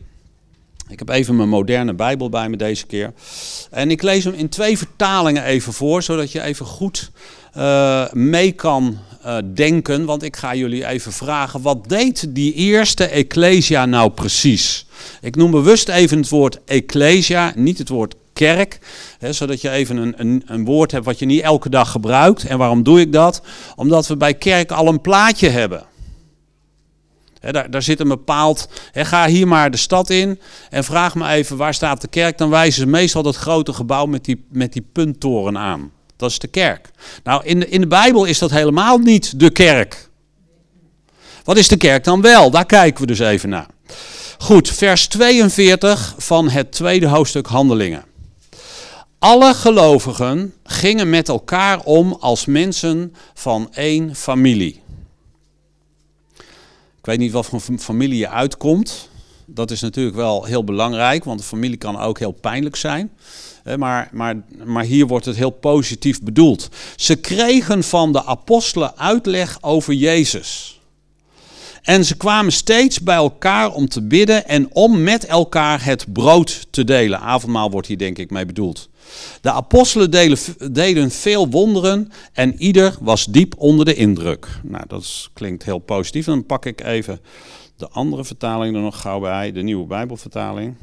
Ik 0.88 0.98
heb 0.98 1.08
even 1.08 1.36
mijn 1.36 1.48
moderne 1.48 1.94
Bijbel 1.94 2.28
bij 2.28 2.48
me 2.48 2.56
deze 2.56 2.86
keer. 2.86 3.12
En 3.70 3.90
ik 3.90 4.02
lees 4.02 4.24
hem 4.24 4.34
in 4.34 4.48
twee 4.48 4.78
vertalingen 4.78 5.44
even 5.44 5.72
voor, 5.72 6.02
zodat 6.02 6.32
je 6.32 6.42
even 6.42 6.66
goed 6.66 7.10
uh, 7.56 8.12
mee 8.12 8.52
kan 8.52 8.98
uh, 9.26 9.36
denken. 9.54 10.04
Want 10.04 10.22
ik 10.22 10.36
ga 10.36 10.54
jullie 10.54 10.86
even 10.86 11.12
vragen, 11.12 11.62
wat 11.62 11.88
deed 11.88 12.34
die 12.34 12.54
eerste 12.54 13.04
Ecclesia 13.04 13.86
nou 13.86 14.10
precies? 14.10 14.86
Ik 15.20 15.36
noem 15.36 15.50
bewust 15.50 15.88
even 15.88 16.18
het 16.18 16.28
woord 16.28 16.58
Ecclesia, 16.64 17.52
niet 17.56 17.78
het 17.78 17.88
woord 17.88 18.14
kerk. 18.32 18.78
Hè, 19.18 19.32
zodat 19.32 19.60
je 19.60 19.70
even 19.70 19.96
een, 19.96 20.14
een, 20.16 20.42
een 20.46 20.64
woord 20.64 20.90
hebt 20.90 21.04
wat 21.04 21.18
je 21.18 21.26
niet 21.26 21.42
elke 21.42 21.68
dag 21.68 21.90
gebruikt. 21.90 22.44
En 22.44 22.58
waarom 22.58 22.82
doe 22.82 23.00
ik 23.00 23.12
dat? 23.12 23.42
Omdat 23.76 24.06
we 24.06 24.16
bij 24.16 24.34
kerk 24.34 24.70
al 24.70 24.86
een 24.86 25.00
plaatje 25.00 25.48
hebben 25.48 25.88
daar, 27.40 27.70
daar, 27.70 27.82
zit 27.82 28.00
een 28.00 28.08
bepaald. 28.08 28.68
ga 28.92 29.26
hier 29.26 29.48
maar 29.48 29.70
de 29.70 29.76
stad 29.76 30.10
in 30.10 30.40
en 30.70 30.84
vraag 30.84 31.14
me 31.14 31.28
even 31.28 31.56
waar 31.56 31.74
staat 31.74 32.00
de 32.00 32.08
kerk. 32.08 32.38
Dan 32.38 32.50
wijzen 32.50 32.80
ze 32.80 32.86
meestal 32.86 33.22
dat 33.22 33.36
grote 33.36 33.72
gebouw 33.72 34.06
met 34.06 34.24
die, 34.24 34.44
met 34.50 34.72
die 34.72 34.86
punttoren 34.92 35.58
aan. 35.58 35.92
Dat 36.16 36.30
is 36.30 36.38
de 36.38 36.48
kerk. 36.48 36.90
Nou, 37.24 37.44
in 37.44 37.60
de, 37.60 37.68
in 37.68 37.80
de 37.80 37.86
Bijbel 37.86 38.24
is 38.24 38.38
dat 38.38 38.50
helemaal 38.50 38.98
niet 38.98 39.40
de 39.40 39.50
kerk. 39.50 40.08
Wat 41.44 41.56
is 41.56 41.68
de 41.68 41.76
kerk 41.76 42.04
dan 42.04 42.20
wel? 42.20 42.50
Daar 42.50 42.66
kijken 42.66 43.00
we 43.00 43.06
dus 43.06 43.18
even 43.18 43.48
naar. 43.48 43.66
Goed, 44.38 44.68
vers 44.68 45.06
42 45.06 46.14
van 46.18 46.48
het 46.48 46.72
tweede 46.72 47.06
hoofdstuk 47.06 47.46
Handelingen. 47.46 48.04
Alle 49.18 49.54
gelovigen 49.54 50.54
gingen 50.64 51.10
met 51.10 51.28
elkaar 51.28 51.80
om 51.80 52.16
als 52.20 52.46
mensen 52.46 53.14
van 53.34 53.68
één 53.72 54.14
familie. 54.16 54.82
Ik 57.00 57.06
weet 57.06 57.18
niet 57.18 57.32
wat 57.32 57.46
voor 57.46 57.60
familie 57.78 58.18
je 58.18 58.28
uitkomt. 58.28 59.08
Dat 59.46 59.70
is 59.70 59.80
natuurlijk 59.80 60.16
wel 60.16 60.44
heel 60.44 60.64
belangrijk, 60.64 61.24
want 61.24 61.38
de 61.38 61.46
familie 61.46 61.76
kan 61.76 61.98
ook 61.98 62.18
heel 62.18 62.32
pijnlijk 62.32 62.76
zijn. 62.76 63.10
Maar, 63.76 64.08
maar, 64.12 64.42
maar 64.64 64.84
hier 64.84 65.06
wordt 65.06 65.24
het 65.24 65.36
heel 65.36 65.50
positief 65.50 66.22
bedoeld. 66.22 66.68
Ze 66.96 67.16
kregen 67.16 67.84
van 67.84 68.12
de 68.12 68.24
apostelen 68.24 68.98
uitleg 68.98 69.58
over 69.60 69.94
Jezus. 69.94 70.80
En 71.82 72.04
ze 72.04 72.16
kwamen 72.16 72.52
steeds 72.52 73.00
bij 73.00 73.14
elkaar 73.14 73.72
om 73.72 73.88
te 73.88 74.02
bidden 74.02 74.46
en 74.48 74.74
om 74.74 75.02
met 75.02 75.26
elkaar 75.26 75.84
het 75.84 76.12
brood 76.12 76.66
te 76.70 76.84
delen. 76.84 77.20
Avondmaal 77.20 77.70
wordt 77.70 77.86
hier 77.86 77.98
denk 77.98 78.18
ik 78.18 78.30
mee 78.30 78.46
bedoeld. 78.46 78.89
De 79.40 79.50
apostelen 79.50 80.10
deden 80.72 81.10
veel 81.10 81.48
wonderen 81.48 82.12
en 82.32 82.54
ieder 82.62 82.96
was 83.00 83.24
diep 83.24 83.54
onder 83.58 83.84
de 83.84 83.94
indruk. 83.94 84.48
Nou, 84.62 84.84
dat 84.86 85.30
klinkt 85.32 85.64
heel 85.64 85.78
positief. 85.78 86.24
Dan 86.24 86.46
pak 86.46 86.66
ik 86.66 86.84
even 86.84 87.20
de 87.76 87.88
andere 87.88 88.24
vertaling 88.24 88.74
er 88.74 88.82
nog 88.82 89.00
gauw 89.00 89.20
bij, 89.20 89.52
de 89.52 89.62
nieuwe 89.62 89.86
Bijbelvertaling. 89.86 90.74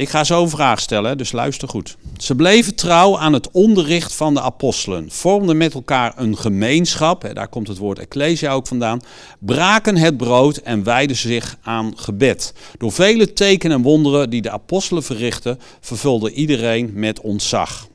Ik 0.00 0.08
ga 0.08 0.24
zo 0.24 0.42
een 0.42 0.48
vraag 0.48 0.80
stellen, 0.80 1.18
dus 1.18 1.32
luister 1.32 1.68
goed. 1.68 1.96
Ze 2.16 2.34
bleven 2.34 2.74
trouw 2.74 3.18
aan 3.18 3.32
het 3.32 3.50
onderricht 3.50 4.14
van 4.14 4.34
de 4.34 4.40
apostelen, 4.40 5.10
vormden 5.10 5.56
met 5.56 5.74
elkaar 5.74 6.12
een 6.16 6.36
gemeenschap, 6.36 7.30
daar 7.34 7.48
komt 7.48 7.68
het 7.68 7.78
woord 7.78 7.98
ecclesia 7.98 8.52
ook 8.52 8.66
vandaan, 8.66 9.00
braken 9.38 9.96
het 9.96 10.16
brood 10.16 10.56
en 10.56 10.84
wijden 10.84 11.16
zich 11.16 11.56
aan 11.62 11.92
gebed. 11.96 12.54
Door 12.78 12.92
vele 12.92 13.32
tekenen 13.32 13.76
en 13.76 13.82
wonderen 13.82 14.30
die 14.30 14.42
de 14.42 14.50
apostelen 14.50 15.02
verrichtten, 15.02 15.58
vervulde 15.80 16.32
iedereen 16.32 16.90
met 16.94 17.20
ontzag. 17.20 17.88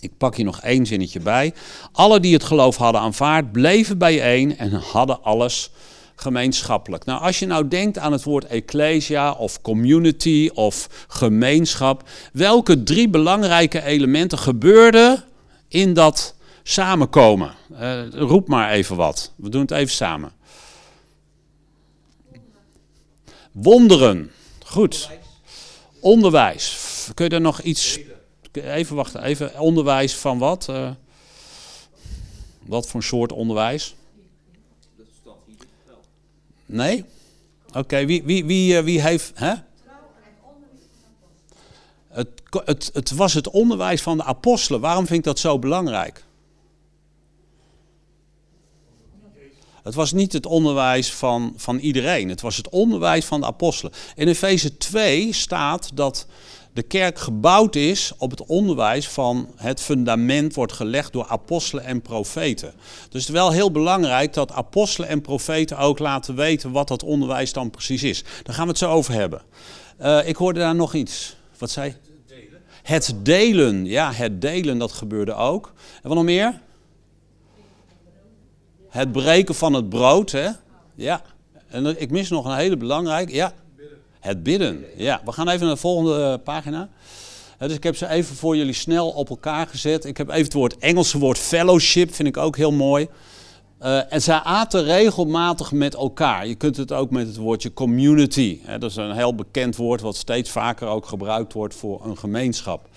Ik 0.00 0.12
pak 0.18 0.36
hier 0.36 0.44
nog 0.44 0.60
één 0.60 0.86
zinnetje 0.86 1.20
bij. 1.20 1.54
Alle 1.92 2.20
die 2.20 2.32
het 2.32 2.44
geloof 2.44 2.76
hadden 2.76 3.00
aanvaard, 3.00 3.52
bleven 3.52 3.98
bijeen 3.98 4.58
en 4.58 4.72
hadden 4.72 5.22
alles 5.22 5.70
gemeenschappelijk. 6.20 7.04
Nou, 7.04 7.20
als 7.22 7.38
je 7.38 7.46
nou 7.46 7.68
denkt 7.68 7.98
aan 7.98 8.12
het 8.12 8.22
woord 8.22 8.46
ecclesia 8.46 9.32
of 9.32 9.60
community 9.60 10.50
of 10.54 11.06
gemeenschap, 11.08 12.08
welke 12.32 12.82
drie 12.82 13.08
belangrijke 13.08 13.82
elementen 13.82 14.38
gebeurden 14.38 15.24
in 15.68 15.94
dat 15.94 16.34
samenkomen? 16.62 17.54
Uh, 17.72 18.08
roep 18.10 18.48
maar 18.48 18.70
even 18.70 18.96
wat. 18.96 19.32
We 19.36 19.48
doen 19.48 19.60
het 19.60 19.70
even 19.70 19.94
samen. 19.94 20.32
Wonderen. 23.52 24.30
Goed. 24.64 25.10
Onderwijs. 26.00 26.76
Kun 27.14 27.24
je 27.24 27.34
er 27.34 27.40
nog 27.40 27.60
iets. 27.60 27.98
Even 28.52 28.96
wachten, 28.96 29.22
even. 29.22 29.58
Onderwijs 29.58 30.14
van 30.14 30.38
wat? 30.38 30.66
Uh, 30.70 30.90
wat 32.66 32.88
voor 32.88 33.02
soort 33.02 33.32
onderwijs? 33.32 33.94
Nee? 36.68 37.04
Oké, 37.72 38.06
wie, 38.06 38.22
wie, 38.22 38.44
wie, 38.44 38.76
eh, 38.76 38.84
wie 38.84 39.00
heeft. 39.00 39.32
Hè? 39.34 39.54
Het, 42.08 42.28
het, 42.64 42.90
het 42.92 43.10
was 43.10 43.34
het 43.34 43.48
onderwijs 43.48 44.02
van 44.02 44.16
de 44.16 44.24
apostelen. 44.24 44.80
Waarom 44.80 45.06
vind 45.06 45.18
ik 45.18 45.24
dat 45.24 45.38
zo 45.38 45.58
belangrijk? 45.58 46.24
Het 49.82 49.94
was 49.94 50.12
niet 50.12 50.32
het 50.32 50.46
onderwijs 50.46 51.12
van, 51.12 51.52
van 51.56 51.78
iedereen. 51.78 52.28
Het 52.28 52.40
was 52.40 52.56
het 52.56 52.68
onderwijs 52.68 53.24
van 53.24 53.40
de 53.40 53.46
apostelen. 53.46 53.92
In 54.14 54.28
Efeze 54.28 54.76
2 54.76 55.32
staat 55.32 55.90
dat 55.94 56.26
de 56.72 56.82
kerk 56.82 57.18
gebouwd 57.18 57.76
is 57.76 58.12
op 58.18 58.30
het 58.30 58.46
onderwijs 58.46 59.08
van 59.08 59.48
het 59.56 59.80
fundament 59.80 60.54
wordt 60.54 60.72
gelegd 60.72 61.12
door 61.12 61.26
apostelen 61.26 61.84
en 61.84 62.02
profeten. 62.02 62.72
Dus 62.78 63.04
het 63.08 63.14
is 63.14 63.28
wel 63.28 63.50
heel 63.50 63.70
belangrijk 63.70 64.32
dat 64.32 64.52
apostelen 64.52 65.08
en 65.08 65.20
profeten 65.20 65.78
ook 65.78 65.98
laten 65.98 66.34
weten 66.34 66.70
wat 66.70 66.88
dat 66.88 67.02
onderwijs 67.02 67.52
dan 67.52 67.70
precies 67.70 68.02
is. 68.02 68.24
Daar 68.42 68.54
gaan 68.54 68.64
we 68.64 68.70
het 68.70 68.78
zo 68.78 68.90
over 68.90 69.14
hebben. 69.14 69.42
Uh, 70.00 70.28
ik 70.28 70.36
hoorde 70.36 70.60
daar 70.60 70.74
nog 70.74 70.94
iets. 70.94 71.36
Wat 71.58 71.70
zei 71.70 71.88
Het 71.88 72.26
delen. 72.26 72.60
Het 72.82 73.14
delen, 73.22 73.84
ja, 73.84 74.12
het 74.12 74.40
delen, 74.40 74.78
dat 74.78 74.92
gebeurde 74.92 75.34
ook. 75.34 75.72
En 76.02 76.08
wat 76.08 76.16
nog 76.16 76.24
meer? 76.24 76.60
Het 78.88 79.12
breken 79.12 79.54
van 79.54 79.72
het 79.72 79.88
brood, 79.88 80.30
hè? 80.30 80.48
Ja. 80.94 81.22
En 81.68 82.00
ik 82.00 82.10
mis 82.10 82.28
nog 82.28 82.44
een 82.44 82.56
hele 82.56 82.76
belangrijke, 82.76 83.34
ja. 83.34 83.52
Het 84.20 84.42
bidden. 84.42 84.84
Ja, 84.96 85.20
we 85.24 85.32
gaan 85.32 85.48
even 85.48 85.66
naar 85.66 85.74
de 85.74 85.80
volgende 85.80 86.22
eh, 86.22 86.44
pagina. 86.44 86.88
Dus 87.58 87.72
ik 87.72 87.82
heb 87.82 87.96
ze 87.96 88.08
even 88.08 88.36
voor 88.36 88.56
jullie 88.56 88.72
snel 88.72 89.08
op 89.08 89.28
elkaar 89.28 89.66
gezet. 89.66 90.04
Ik 90.04 90.16
heb 90.16 90.28
even 90.28 90.42
het 90.42 90.52
woord 90.52 90.78
Engelse 90.78 91.18
woord 91.18 91.38
fellowship, 91.38 92.14
vind 92.14 92.28
ik 92.28 92.36
ook 92.36 92.56
heel 92.56 92.72
mooi. 92.72 93.08
Uh, 93.82 94.12
en 94.12 94.22
zij 94.22 94.40
aten 94.40 94.84
regelmatig 94.84 95.72
met 95.72 95.94
elkaar. 95.94 96.46
Je 96.46 96.54
kunt 96.54 96.76
het 96.76 96.92
ook 96.92 97.10
met 97.10 97.26
het 97.26 97.36
woordje 97.36 97.72
community. 97.72 98.58
Hè, 98.62 98.78
dat 98.78 98.90
is 98.90 98.96
een 98.96 99.12
heel 99.12 99.34
bekend 99.34 99.76
woord 99.76 100.00
wat 100.00 100.16
steeds 100.16 100.50
vaker 100.50 100.88
ook 100.88 101.06
gebruikt 101.06 101.52
wordt 101.52 101.74
voor 101.74 102.04
een 102.04 102.18
gemeenschap. 102.18 102.88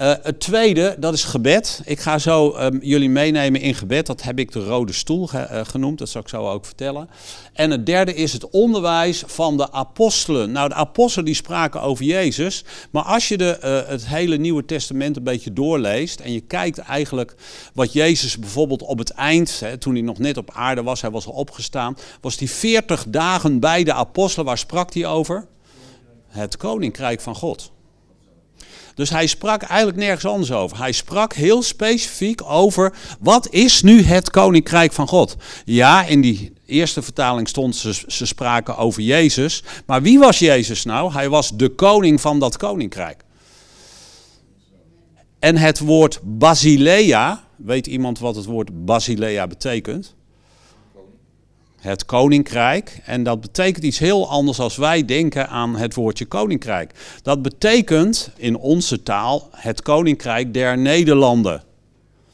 Uh, 0.00 0.12
het 0.22 0.40
tweede, 0.40 0.96
dat 0.98 1.14
is 1.14 1.24
gebed. 1.24 1.80
Ik 1.84 2.00
ga 2.00 2.18
zo 2.18 2.56
um, 2.56 2.78
jullie 2.82 3.10
meenemen 3.10 3.60
in 3.60 3.74
gebed. 3.74 4.06
Dat 4.06 4.22
heb 4.22 4.38
ik 4.38 4.52
de 4.52 4.64
rode 4.64 4.92
stoel 4.92 5.26
ge, 5.26 5.48
uh, 5.52 5.60
genoemd. 5.64 5.98
Dat 5.98 6.08
zal 6.08 6.20
ik 6.20 6.28
zo 6.28 6.48
ook 6.48 6.64
vertellen. 6.64 7.08
En 7.52 7.70
het 7.70 7.86
derde 7.86 8.14
is 8.14 8.32
het 8.32 8.50
onderwijs 8.50 9.22
van 9.26 9.56
de 9.56 9.72
apostelen. 9.72 10.52
Nou, 10.52 10.68
de 10.68 10.74
apostelen 10.74 11.24
die 11.24 11.34
spraken 11.34 11.80
over 11.80 12.04
Jezus. 12.04 12.64
Maar 12.90 13.02
als 13.02 13.28
je 13.28 13.36
de, 13.36 13.58
uh, 13.64 13.90
het 13.90 14.06
hele 14.06 14.36
Nieuwe 14.36 14.64
Testament 14.64 15.16
een 15.16 15.22
beetje 15.22 15.52
doorleest. 15.52 16.20
En 16.20 16.32
je 16.32 16.40
kijkt 16.40 16.78
eigenlijk 16.78 17.34
wat 17.74 17.92
Jezus 17.92 18.38
bijvoorbeeld 18.38 18.82
op 18.82 18.98
het 18.98 19.10
eind. 19.10 19.60
Hè, 19.60 19.76
toen 19.76 19.92
hij 19.92 20.02
nog 20.02 20.18
net 20.18 20.36
op 20.36 20.50
aarde 20.54 20.82
was, 20.82 21.00
hij 21.00 21.10
was 21.10 21.26
al 21.26 21.32
opgestaan. 21.32 21.96
Was 22.20 22.38
hij 22.38 22.48
40 22.48 23.04
dagen 23.08 23.60
bij 23.60 23.84
de 23.84 23.92
apostelen. 23.92 24.46
Waar 24.46 24.58
sprak 24.58 24.94
hij 24.94 25.06
over? 25.06 25.46
Het 26.28 26.56
koninkrijk 26.56 27.20
van 27.20 27.34
God. 27.34 27.72
Dus 28.94 29.10
hij 29.10 29.26
sprak 29.26 29.62
eigenlijk 29.62 29.98
nergens 29.98 30.24
anders 30.24 30.52
over. 30.52 30.78
Hij 30.78 30.92
sprak 30.92 31.32
heel 31.34 31.62
specifiek 31.62 32.42
over 32.44 32.94
wat 33.20 33.48
is 33.50 33.82
nu 33.82 34.02
het 34.02 34.30
koninkrijk 34.30 34.92
van 34.92 35.08
God. 35.08 35.36
Ja, 35.64 36.04
in 36.04 36.20
die 36.20 36.52
eerste 36.66 37.02
vertaling 37.02 37.48
stond 37.48 37.76
ze, 37.76 38.04
ze 38.06 38.26
spraken 38.26 38.76
over 38.76 39.02
Jezus. 39.02 39.62
Maar 39.86 40.02
wie 40.02 40.18
was 40.18 40.38
Jezus 40.38 40.84
nou? 40.84 41.12
Hij 41.12 41.28
was 41.28 41.50
de 41.54 41.68
koning 41.68 42.20
van 42.20 42.38
dat 42.38 42.56
koninkrijk. 42.56 43.24
En 45.38 45.56
het 45.56 45.78
woord 45.78 46.20
Basilea, 46.22 47.44
weet 47.56 47.86
iemand 47.86 48.18
wat 48.18 48.36
het 48.36 48.44
woord 48.44 48.84
Basilea 48.84 49.46
betekent? 49.46 50.14
Het 51.82 52.04
koninkrijk. 52.04 53.00
En 53.04 53.22
dat 53.22 53.40
betekent 53.40 53.84
iets 53.84 53.98
heel 53.98 54.30
anders 54.30 54.60
als 54.60 54.76
wij 54.76 55.04
denken 55.04 55.48
aan 55.48 55.76
het 55.76 55.94
woordje 55.94 56.24
koninkrijk. 56.24 56.92
Dat 57.22 57.42
betekent 57.42 58.30
in 58.36 58.56
onze 58.56 59.02
taal 59.02 59.48
het 59.50 59.82
koninkrijk 59.82 60.54
der 60.54 60.78
Nederlanden. 60.78 61.62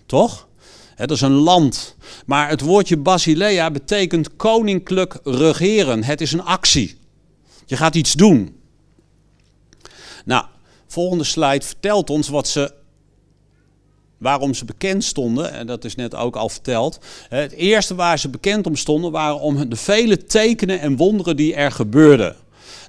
Toch? 0.06 0.48
Het 0.94 1.10
is 1.10 1.20
een 1.20 1.32
land. 1.32 1.96
Maar 2.26 2.48
het 2.48 2.60
woordje 2.60 2.96
Basilea 2.96 3.70
betekent 3.70 4.36
koninklijk 4.36 5.18
regeren. 5.24 6.04
Het 6.04 6.20
is 6.20 6.32
een 6.32 6.44
actie. 6.44 6.98
Je 7.66 7.76
gaat 7.76 7.94
iets 7.94 8.12
doen. 8.12 8.56
Nou, 10.24 10.44
volgende 10.86 11.24
slide 11.24 11.64
vertelt 11.64 12.10
ons 12.10 12.28
wat 12.28 12.48
ze 12.48 12.72
waarom 14.18 14.54
ze 14.54 14.64
bekend 14.64 15.04
stonden, 15.04 15.52
en 15.52 15.66
dat 15.66 15.84
is 15.84 15.94
net 15.94 16.14
ook 16.14 16.36
al 16.36 16.48
verteld. 16.48 16.98
Het 17.28 17.52
eerste 17.52 17.94
waar 17.94 18.18
ze 18.18 18.28
bekend 18.28 18.66
om 18.66 18.76
stonden 18.76 19.10
waren 19.10 19.40
om 19.40 19.68
de 19.68 19.76
vele 19.76 20.24
tekenen 20.24 20.80
en 20.80 20.96
wonderen 20.96 21.36
die 21.36 21.54
er 21.54 21.72
gebeurden. 21.72 22.36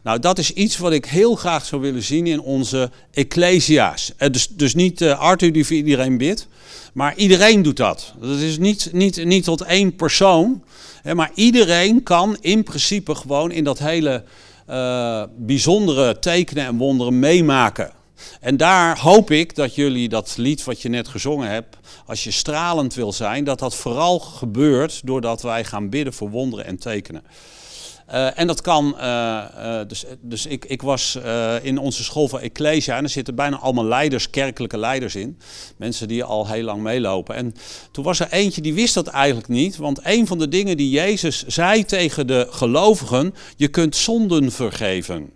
Nou, 0.04 0.20
dat 0.20 0.38
is 0.38 0.54
iets 0.54 0.78
wat 0.78 0.92
ik 0.92 1.06
heel 1.06 1.36
graag 1.36 1.66
zou 1.66 1.82
willen 1.82 2.04
zien 2.04 2.28
in 2.28 2.42
onze 2.42 2.90
ecclesia's. 3.12 4.14
Eh, 4.18 4.30
dus, 4.30 4.48
dus 4.48 4.76
niet 4.76 5.02
uh, 5.02 5.20
Arthur 5.20 5.54
die 5.54 5.66
voor 5.66 5.76
iedereen 5.76 6.18
bidt, 6.18 6.48
maar 6.94 7.16
iedereen 7.16 7.62
doet 7.62 7.78
dat. 7.78 8.14
Dat 8.22 8.38
is 8.38 8.58
niet, 8.58 8.90
niet, 8.92 9.26
niet 9.26 9.44
tot 9.44 9.62
één 9.62 9.96
persoon, 9.96 10.64
maar 11.14 11.32
iedereen 11.34 12.04
kan 12.04 12.38
in 12.42 12.64
principe 12.64 13.16
gewoon 13.16 13.52
in 13.52 13.64
dat 13.64 13.80
hele 13.80 14.24
uh, 14.70 15.24
bijzondere 15.38 16.20
tekenen 16.20 16.66
en 16.66 16.78
wonderen 16.78 17.20
meemaken. 17.20 17.92
En 18.40 18.58
daar 18.58 19.00
hoop 19.00 19.32
ik 19.32 19.56
dat 19.56 19.76
jullie 19.76 20.10
dat 20.10 20.34
lied 20.38 20.64
wat 20.64 20.82
je 20.82 20.90
net 20.90 21.08
gezongen 21.08 21.50
hebt, 21.50 21.78
als 22.06 22.24
je 22.24 22.32
stralend 22.32 22.94
wil 22.94 23.14
zijn, 23.14 23.44
dat 23.44 23.60
dat 23.60 23.76
vooral 23.76 24.20
gebeurt 24.20 25.02
doordat 25.04 25.42
wij 25.42 25.64
gaan 25.64 25.90
bidden 25.90 26.14
voor 26.14 26.30
wonderen 26.30 26.66
en 26.66 26.78
tekenen. 26.78 27.24
Uh, 28.14 28.40
en 28.40 28.48
dat 28.48 28.62
kan, 28.62 28.96
uh, 28.98 29.44
uh, 29.58 29.80
dus, 29.88 30.06
dus 30.22 30.46
ik, 30.46 30.66
ik 30.66 30.82
was 30.82 31.18
in 31.62 31.78
onze 31.78 32.04
school 32.04 32.28
van 32.28 32.40
Ecclesia 32.40 32.98
en 32.98 33.04
er 33.04 33.10
zitten 33.10 33.36
bijna 33.36 33.58
allemaal 33.58 33.86
leiders, 33.86 34.30
kerkelijke 34.30 34.78
leiders 34.78 35.16
in. 35.16 35.38
Mensen 35.78 36.08
die 36.08 36.24
al 36.24 36.48
heel 36.48 36.64
lang 36.64 36.82
meelopen. 36.82 37.36
En 37.36 37.54
toen 37.92 38.04
was 38.04 38.20
er 38.20 38.32
eentje 38.32 38.62
die 38.62 38.74
wist 38.74 38.94
dat 38.94 39.08
eigenlijk 39.08 39.48
niet, 39.48 39.78
want 39.78 40.00
een 40.04 40.28
van 40.28 40.38
de 40.38 40.48
dingen 40.48 40.78
die 40.78 40.90
Jezus 40.90 41.46
zei 41.48 41.86
tegen 41.86 42.28
de 42.28 42.48
gelovigen, 42.50 43.34
je 43.56 43.68
kunt 43.68 43.96
zonden 43.96 44.52
vergeven. 44.52 45.30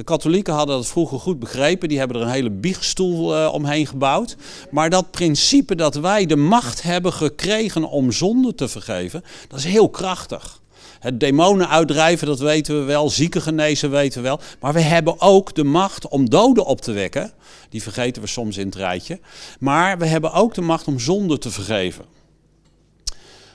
De 0.00 0.06
katholieken 0.06 0.54
hadden 0.54 0.76
dat 0.76 0.86
vroeger 0.86 1.18
goed 1.18 1.38
begrepen. 1.38 1.88
Die 1.88 1.98
hebben 1.98 2.16
er 2.16 2.22
een 2.22 2.32
hele 2.32 2.50
biechtstoel 2.50 3.36
uh, 3.36 3.52
omheen 3.52 3.86
gebouwd. 3.86 4.36
Maar 4.70 4.90
dat 4.90 5.10
principe 5.10 5.74
dat 5.74 5.94
wij 5.94 6.26
de 6.26 6.36
macht 6.36 6.82
hebben 6.82 7.12
gekregen 7.12 7.84
om 7.84 8.12
zonde 8.12 8.54
te 8.54 8.68
vergeven, 8.68 9.24
dat 9.48 9.58
is 9.58 9.64
heel 9.64 9.88
krachtig. 9.88 10.60
Het 11.00 11.20
demonen 11.20 11.68
uitdrijven, 11.68 12.26
dat 12.26 12.38
weten 12.38 12.78
we 12.78 12.84
wel. 12.84 13.10
Zieken 13.10 13.42
genezen 13.42 13.90
weten 13.90 14.22
we 14.22 14.28
wel. 14.28 14.40
Maar 14.60 14.72
we 14.72 14.80
hebben 14.80 15.20
ook 15.20 15.54
de 15.54 15.64
macht 15.64 16.08
om 16.08 16.30
doden 16.30 16.64
op 16.64 16.80
te 16.80 16.92
wekken. 16.92 17.32
Die 17.68 17.82
vergeten 17.82 18.22
we 18.22 18.28
soms 18.28 18.56
in 18.56 18.66
het 18.66 18.74
rijtje. 18.74 19.20
Maar 19.58 19.98
we 19.98 20.06
hebben 20.06 20.32
ook 20.32 20.54
de 20.54 20.60
macht 20.60 20.86
om 20.86 20.98
zonde 20.98 21.38
te 21.38 21.50
vergeven. 21.50 22.04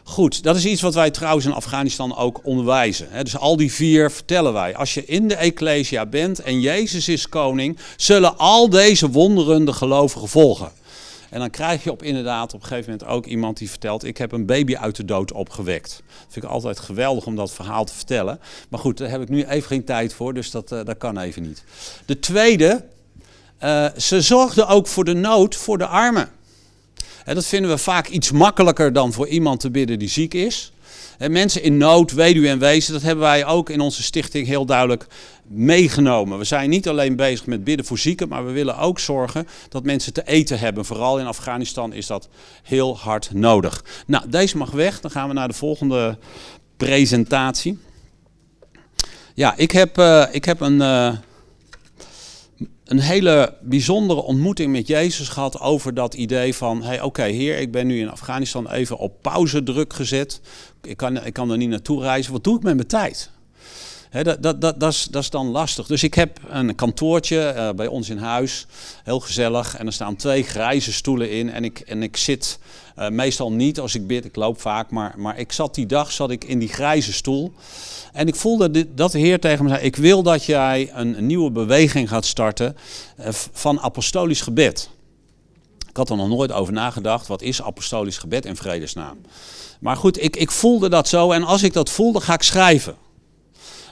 Goed, 0.08 0.44
dat 0.44 0.56
is 0.56 0.66
iets 0.66 0.82
wat 0.82 0.94
wij 0.94 1.12
trouwens 1.12 1.46
in 1.46 1.54
Afghanistan 1.54 2.16
ook 2.16 2.40
onderwijzen. 2.44 3.08
Dus 3.24 3.38
al 3.38 3.58
die 3.58 3.74
vier 3.74 4.12
vertellen 4.12 4.54
wij. 4.54 4.76
Als 4.76 4.94
je 4.94 5.06
in 5.06 5.28
de 5.28 5.36
Ecclesia 5.36 6.06
bent 6.06 6.40
en 6.40 6.60
Jezus 6.60 7.08
is 7.08 7.30
koning, 7.30 7.78
zullen 7.98 8.38
al 8.38 8.70
deze 8.70 9.10
wonderen 9.10 9.66
de 9.66 9.74
gelovigen 9.74 10.28
volgen. 10.28 10.72
En 11.30 11.40
dan 11.40 11.50
krijg 11.50 11.84
je 11.84 11.92
op 11.92 12.04
inderdaad 12.04 12.54
op 12.54 12.62
een 12.62 12.68
gegeven 12.68 12.92
moment 12.92 13.10
ook 13.10 13.26
iemand 13.26 13.58
die 13.58 13.70
vertelt: 13.70 14.04
Ik 14.04 14.18
heb 14.18 14.32
een 14.32 14.46
baby 14.46 14.76
uit 14.76 14.96
de 14.96 15.06
dood 15.06 15.32
opgewekt. 15.32 16.04
Dat 16.08 16.28
vind 16.30 16.46
ik 16.46 16.52
altijd 16.52 16.80
geweldig 16.80 17.26
om 17.26 17.36
dat 17.36 17.52
verhaal 17.52 17.86
te 17.86 17.94
vertellen. 17.94 18.40
Maar 18.70 18.80
goed, 18.80 18.98
daar 18.98 19.10
heb 19.10 19.22
ik 19.22 19.30
nu 19.30 19.44
even 19.44 19.68
geen 19.68 19.86
tijd 19.86 20.14
voor, 20.14 20.34
dus 20.34 20.52
dat, 20.52 20.72
uh, 20.72 20.80
dat 20.84 20.98
kan 20.98 21.18
even 21.18 21.42
niet. 21.42 21.64
De 22.06 22.20
tweede, 22.20 22.86
uh, 23.64 23.88
ze 23.98 24.22
zorgden 24.22 24.68
ook 24.68 24.88
voor 24.88 25.04
de 25.04 25.14
nood 25.14 25.56
voor 25.56 25.78
de 25.78 25.88
armen. 25.88 26.30
Dat 27.34 27.46
vinden 27.46 27.72
we 27.72 27.78
vaak 27.78 28.08
iets 28.08 28.32
makkelijker 28.32 28.94
dan 28.94 29.14
voor 29.14 29.28
iemand 29.28 29.60
te 29.60 29.72
bidden 29.72 30.00
die 30.00 30.10
ziek 30.10 30.34
is. 30.34 30.72
En 31.18 31.32
mensen 31.32 31.64
in 31.64 31.78
nood, 31.78 32.12
weduwe 32.12 32.48
en 32.48 32.60
wezen, 32.60 32.94
dat 32.94 33.02
hebben 33.02 33.24
wij 33.24 33.46
ook 33.46 33.70
in 33.70 33.80
onze 33.80 34.04
stichting 34.04 34.48
heel 34.48 34.66
duidelijk 34.66 35.08
meegenomen. 35.48 36.38
We 36.38 36.44
zijn 36.44 36.70
niet 36.70 36.88
alleen 36.88 37.16
bezig 37.16 37.46
met 37.46 37.64
bidden 37.64 37.86
voor 37.86 37.98
zieken, 37.98 38.28
maar 38.28 38.46
we 38.46 38.52
willen 38.52 38.78
ook 38.78 39.00
zorgen 39.00 39.48
dat 39.70 39.84
mensen 39.84 40.14
te 40.14 40.28
eten 40.28 40.60
hebben. 40.60 40.86
Vooral 40.86 41.20
in 41.20 41.26
Afghanistan 41.26 41.94
is 41.94 42.08
dat 42.08 42.30
heel 42.64 42.98
hard 42.98 43.30
nodig. 43.34 43.84
Nou, 44.08 44.30
deze 44.30 44.58
mag 44.58 44.72
weg. 44.72 45.02
Dan 45.02 45.12
gaan 45.12 45.28
we 45.28 45.34
naar 45.34 45.48
de 45.48 45.54
volgende 45.54 46.18
presentatie. 46.78 47.80
Ja, 49.34 49.54
ik 49.58 49.72
heb, 49.72 49.98
uh, 49.98 50.26
ik 50.32 50.46
heb 50.46 50.60
een. 50.60 50.82
Uh, 50.82 51.14
een 52.86 53.00
hele 53.00 53.54
bijzondere 53.62 54.22
ontmoeting 54.22 54.72
met 54.72 54.88
Jezus 54.88 55.28
gehad 55.28 55.60
over 55.60 55.94
dat 55.94 56.14
idee 56.14 56.56
van, 56.56 56.84
hey, 56.84 57.02
oké 57.02 57.24
heer, 57.24 57.58
ik 57.58 57.72
ben 57.72 57.88
nu 57.88 58.00
in 58.00 58.10
Afghanistan 58.10 58.72
even 58.72 58.98
op 58.98 59.22
pauze 59.22 59.64
druk 59.64 59.94
gezet. 59.94 60.42
Ik 60.82 60.98
kan, 60.98 61.26
ik 61.26 61.34
kan 61.34 61.52
er 61.52 61.58
niet 61.58 61.70
naartoe 61.70 62.02
reizen. 62.02 62.32
Wat 62.32 62.44
doe 62.44 62.58
ik 62.58 62.64
met 62.64 62.76
mijn 62.76 62.88
tijd? 62.88 63.32
Dat, 64.12 64.44
dat, 64.44 64.62
dat, 64.62 64.80
dat, 64.80 65.24
is, 65.24 65.30
dan 65.30 65.48
lastig. 65.48 65.88
Dus 65.88 66.04
ik 66.04 66.14
heb 66.14 66.40
een 66.48 66.76
kantoortje 66.76 67.54
uh, 67.56 67.70
bij 67.70 67.88
ons 67.88 68.10
in 68.10 68.18
huis, 68.18 68.66
heel 69.04 69.20
gezellig. 69.20 69.78
En 69.78 69.86
er 69.86 69.94
staan 69.94 70.16
twee 70.16 70.44
grijze 70.44 70.94
stoelen 70.94 71.32
in. 71.32 71.52
En 71.52 71.64
ik, 71.64 71.80
en 71.80 72.04
ik 72.04 72.18
zit 72.18 72.60
uh, 73.00 73.10
meestal 73.10 73.52
niet 73.52 73.80
als 73.80 73.96
ik 73.96 74.08
bid, 74.08 74.26
ik 74.26 74.36
loop 74.36 74.62
vaak. 74.62 74.90
Maar, 74.92 75.14
maar 75.18 75.40
ik 75.40 75.52
zat 75.52 75.76
die 75.76 75.86
dag 75.86 76.12
zat 76.12 76.32
ik 76.32 76.44
in 76.44 76.60
die 76.60 76.70
grijze 76.70 77.14
stoel. 77.14 77.54
En 78.14 78.28
ik 78.28 78.36
voelde 78.36 78.94
dat 78.94 79.12
de 79.12 79.20
Heer 79.20 79.40
tegen 79.40 79.64
me 79.64 79.70
zei: 79.70 79.84
Ik 79.84 79.96
wil 79.96 80.24
dat 80.24 80.46
jij 80.46 80.92
een, 80.94 81.26
nieuwe 81.26 81.52
beweging 81.52 82.10
gaat 82.10 82.26
starten 82.26 82.78
uh, 83.20 83.28
van 83.32 83.80
apostolisch 83.80 84.42
gebed. 84.42 84.90
Ik 85.90 85.98
had 85.98 86.10
er 86.10 86.18
nog 86.18 86.28
nooit 86.28 86.52
over 86.52 86.74
nagedacht. 86.74 87.28
Wat 87.28 87.42
is 87.42 87.62
apostolisch 87.62 88.18
gebed 88.18 88.46
in 88.46 88.56
vredesnaam? 88.56 89.18
Maar 89.80 89.96
goed, 89.96 90.24
ik, 90.24 90.36
ik 90.36 90.52
voelde 90.52 90.90
dat 90.90 91.08
zo. 91.08 91.32
En 91.32 91.44
als 91.44 91.64
ik 91.64 91.74
dat 91.74 91.90
voelde, 91.90 92.22
ga 92.22 92.34
ik 92.34 92.42
schrijven. 92.42 92.96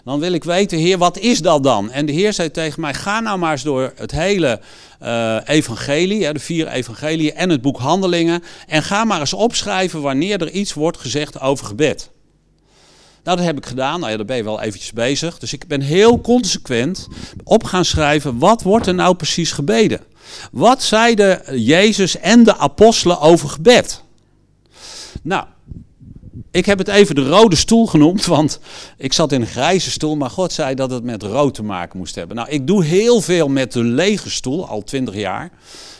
Dan 0.05 0.19
wil 0.19 0.31
ik 0.33 0.43
weten, 0.43 0.77
Heer, 0.77 0.97
wat 0.97 1.17
is 1.17 1.39
dat 1.39 1.63
dan? 1.63 1.91
En 1.91 2.05
de 2.05 2.11
Heer 2.11 2.33
zei 2.33 2.51
tegen 2.51 2.81
mij: 2.81 2.93
Ga 2.93 3.19
nou 3.19 3.39
maar 3.39 3.51
eens 3.51 3.63
door 3.63 3.93
het 3.95 4.11
hele 4.11 4.59
uh, 5.03 5.37
evangelie, 5.45 6.33
de 6.33 6.39
vier 6.39 6.67
evangelieën 6.67 7.35
en 7.35 7.49
het 7.49 7.61
boek 7.61 7.77
Handelingen. 7.77 8.43
En 8.67 8.83
ga 8.83 9.03
maar 9.03 9.19
eens 9.19 9.33
opschrijven 9.33 10.01
wanneer 10.01 10.41
er 10.41 10.51
iets 10.51 10.73
wordt 10.73 10.97
gezegd 10.97 11.39
over 11.39 11.65
gebed. 11.65 12.11
Nou, 13.23 13.37
dat 13.37 13.45
heb 13.45 13.57
ik 13.57 13.65
gedaan. 13.65 13.99
Nou 13.99 14.11
ja, 14.11 14.17
daar 14.17 14.25
ben 14.25 14.35
je 14.35 14.43
wel 14.43 14.61
eventjes 14.61 14.93
bezig. 14.93 15.39
Dus 15.39 15.53
ik 15.53 15.67
ben 15.67 15.81
heel 15.81 16.21
consequent 16.21 17.07
op 17.43 17.63
gaan 17.63 17.85
schrijven, 17.85 18.37
wat 18.37 18.61
wordt 18.61 18.87
er 18.87 18.95
nou 18.95 19.15
precies 19.15 19.51
gebeden? 19.51 20.01
Wat 20.51 20.83
zeiden 20.83 21.61
Jezus 21.61 22.17
en 22.17 22.43
de 22.43 22.57
apostelen 22.57 23.19
over 23.19 23.49
gebed? 23.49 24.03
Nou, 25.21 25.45
ik 26.53 26.65
heb 26.65 26.77
het 26.77 26.87
even 26.87 27.15
de 27.15 27.27
rode 27.27 27.55
stoel 27.55 27.87
genoemd, 27.87 28.25
want 28.25 28.59
ik 28.97 29.13
zat 29.13 29.31
in 29.31 29.41
een 29.41 29.47
grijze 29.47 29.91
stoel, 29.91 30.15
maar 30.15 30.29
God 30.29 30.53
zei 30.53 30.75
dat 30.75 30.91
het 30.91 31.03
met 31.03 31.23
rood 31.23 31.53
te 31.53 31.63
maken 31.63 31.97
moest 31.97 32.15
hebben. 32.15 32.35
Nou, 32.35 32.49
ik 32.49 32.67
doe 32.67 32.83
heel 32.83 33.21
veel 33.21 33.47
met 33.47 33.71
de 33.71 33.83
lege 33.83 34.29
stoel, 34.29 34.67
al 34.67 34.83
twintig 34.83 35.15
jaar. 35.15 35.51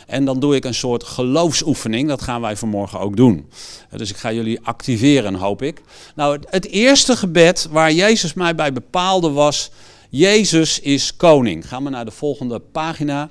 En 0.07 0.25
dan 0.25 0.39
doe 0.39 0.55
ik 0.55 0.65
een 0.65 0.73
soort 0.73 1.03
geloofsoefening, 1.03 2.07
dat 2.07 2.21
gaan 2.21 2.41
wij 2.41 2.57
vanmorgen 2.57 2.99
ook 2.99 3.17
doen. 3.17 3.49
Dus 3.97 4.09
ik 4.09 4.17
ga 4.17 4.31
jullie 4.31 4.59
activeren, 4.63 5.33
hoop 5.33 5.61
ik. 5.61 5.81
Nou, 6.15 6.39
het 6.49 6.67
eerste 6.67 7.15
gebed 7.15 7.67
waar 7.71 7.91
Jezus 7.91 8.33
mij 8.33 8.55
bij 8.55 8.73
bepaalde 8.73 9.29
was, 9.29 9.71
Jezus 10.09 10.79
is 10.79 11.15
koning. 11.15 11.67
Gaan 11.67 11.83
we 11.83 11.89
naar 11.89 12.05
de 12.05 12.11
volgende 12.11 12.59
pagina. 12.59 13.29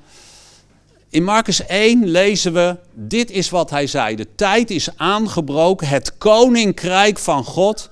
In 1.13 1.25
Marcus 1.25 1.67
1 1.67 2.09
lezen 2.09 2.53
we, 2.53 2.77
dit 2.95 3.31
is 3.31 3.51
wat 3.51 3.71
hij 3.71 3.87
zei, 3.87 4.17
de 4.17 4.27
tijd 4.35 4.71
is 4.71 4.89
aangebroken, 4.97 5.89
het 5.89 6.19
koninkrijk 6.19 7.19
van 7.19 7.45
God 7.45 7.89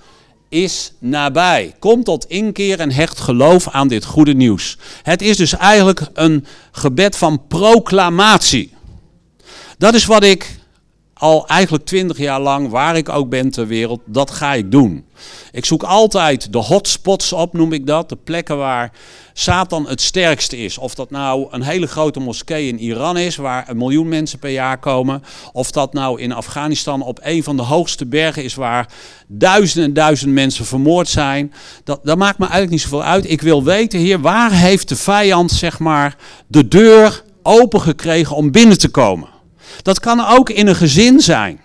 is 0.48 0.92
nabij. 0.98 1.74
Kom 1.78 2.04
tot 2.04 2.24
inkeer 2.24 2.80
en 2.80 2.90
hecht 2.90 3.20
geloof 3.20 3.68
aan 3.68 3.88
dit 3.88 4.04
goede 4.04 4.34
nieuws. 4.34 4.78
Het 5.02 5.22
is 5.22 5.36
dus 5.36 5.56
eigenlijk 5.56 6.06
een 6.12 6.46
gebed 6.72 7.16
van 7.16 7.46
proclamatie. 7.46 8.74
Dat 9.78 9.94
is 9.94 10.04
wat 10.04 10.24
ik 10.24 10.59
al 11.20 11.46
eigenlijk 11.46 11.84
twintig 11.84 12.18
jaar 12.18 12.40
lang, 12.40 12.68
waar 12.68 12.96
ik 12.96 13.08
ook 13.08 13.28
ben 13.28 13.50
ter 13.50 13.66
wereld, 13.66 14.00
dat 14.04 14.30
ga 14.30 14.54
ik 14.54 14.70
doen. 14.70 15.04
Ik 15.52 15.64
zoek 15.64 15.82
altijd 15.82 16.52
de 16.52 16.58
hotspots 16.58 17.32
op, 17.32 17.52
noem 17.52 17.72
ik 17.72 17.86
dat. 17.86 18.08
De 18.08 18.16
plekken 18.16 18.56
waar 18.56 18.92
Satan 19.32 19.88
het 19.88 20.00
sterkste 20.00 20.56
is. 20.56 20.78
Of 20.78 20.94
dat 20.94 21.10
nou 21.10 21.46
een 21.50 21.62
hele 21.62 21.86
grote 21.86 22.20
moskee 22.20 22.68
in 22.68 22.78
Iran 22.78 23.16
is, 23.16 23.36
waar 23.36 23.68
een 23.68 23.76
miljoen 23.76 24.08
mensen 24.08 24.38
per 24.38 24.50
jaar 24.50 24.78
komen. 24.78 25.22
Of 25.52 25.70
dat 25.70 25.92
nou 25.92 26.20
in 26.20 26.32
Afghanistan 26.32 27.02
op 27.02 27.18
een 27.22 27.42
van 27.42 27.56
de 27.56 27.62
hoogste 27.62 28.06
bergen 28.06 28.44
is, 28.44 28.54
waar 28.54 28.88
duizenden 29.26 29.88
en 29.88 29.94
duizenden 29.94 30.34
mensen 30.34 30.64
vermoord 30.64 31.08
zijn. 31.08 31.52
Dat, 31.84 32.00
dat 32.02 32.18
maakt 32.18 32.38
me 32.38 32.44
eigenlijk 32.44 32.72
niet 32.72 32.82
zoveel 32.82 33.04
uit. 33.04 33.30
Ik 33.30 33.42
wil 33.42 33.64
weten, 33.64 33.98
heer, 33.98 34.20
waar 34.20 34.52
heeft 34.52 34.88
de 34.88 34.96
vijand, 34.96 35.50
zeg 35.50 35.78
maar, 35.78 36.16
de 36.46 36.68
deur 36.68 37.24
open 37.42 37.80
gekregen 37.80 38.36
om 38.36 38.50
binnen 38.50 38.78
te 38.78 38.88
komen? 38.88 39.29
Dat 39.82 40.00
kan 40.00 40.26
ook 40.26 40.50
in 40.50 40.66
een 40.66 40.76
gezin 40.76 41.20
zijn. 41.20 41.60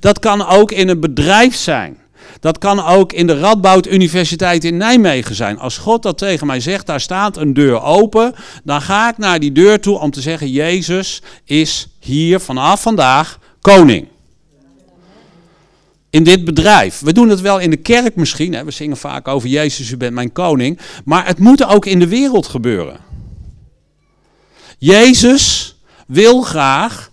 Dat 0.00 0.18
kan 0.18 0.46
ook 0.46 0.72
in 0.72 0.88
een 0.88 1.00
bedrijf 1.00 1.56
zijn. 1.56 1.98
Dat 2.40 2.58
kan 2.58 2.84
ook 2.84 3.12
in 3.12 3.26
de 3.26 3.38
Radboud 3.38 3.86
Universiteit 3.86 4.64
in 4.64 4.76
Nijmegen 4.76 5.34
zijn. 5.34 5.58
Als 5.58 5.78
God 5.78 6.02
dat 6.02 6.18
tegen 6.18 6.46
mij 6.46 6.60
zegt, 6.60 6.86
daar 6.86 7.00
staat 7.00 7.36
een 7.36 7.54
deur 7.54 7.82
open, 7.82 8.34
dan 8.64 8.82
ga 8.82 9.08
ik 9.08 9.18
naar 9.18 9.40
die 9.40 9.52
deur 9.52 9.80
toe 9.80 9.98
om 9.98 10.10
te 10.10 10.20
zeggen, 10.20 10.50
Jezus 10.50 11.22
is 11.44 11.88
hier 12.00 12.40
vanaf 12.40 12.82
vandaag 12.82 13.38
koning. 13.60 14.08
In 16.10 16.24
dit 16.24 16.44
bedrijf. 16.44 17.00
We 17.00 17.12
doen 17.12 17.28
het 17.28 17.40
wel 17.40 17.58
in 17.58 17.70
de 17.70 17.76
kerk 17.76 18.16
misschien. 18.16 18.54
Hè? 18.54 18.64
We 18.64 18.70
zingen 18.70 18.96
vaak 18.96 19.28
over 19.28 19.48
Jezus, 19.48 19.90
u 19.90 19.96
bent 19.96 20.14
mijn 20.14 20.32
koning. 20.32 20.78
Maar 21.04 21.26
het 21.26 21.38
moet 21.38 21.64
ook 21.64 21.86
in 21.86 21.98
de 21.98 22.08
wereld 22.08 22.46
gebeuren. 22.46 22.96
Jezus 24.78 25.75
wil 26.06 26.42
graag 26.42 27.10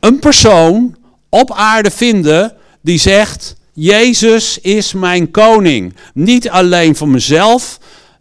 een 0.00 0.18
persoon 0.18 0.96
op 1.28 1.52
aarde 1.52 1.90
vinden 1.90 2.52
die 2.80 2.98
zegt: 2.98 3.56
Jezus 3.72 4.58
is 4.58 4.92
mijn 4.92 5.30
koning. 5.30 5.94
Niet 6.14 6.50
alleen 6.50 6.96
voor 6.96 7.08
mezelf. 7.08 7.78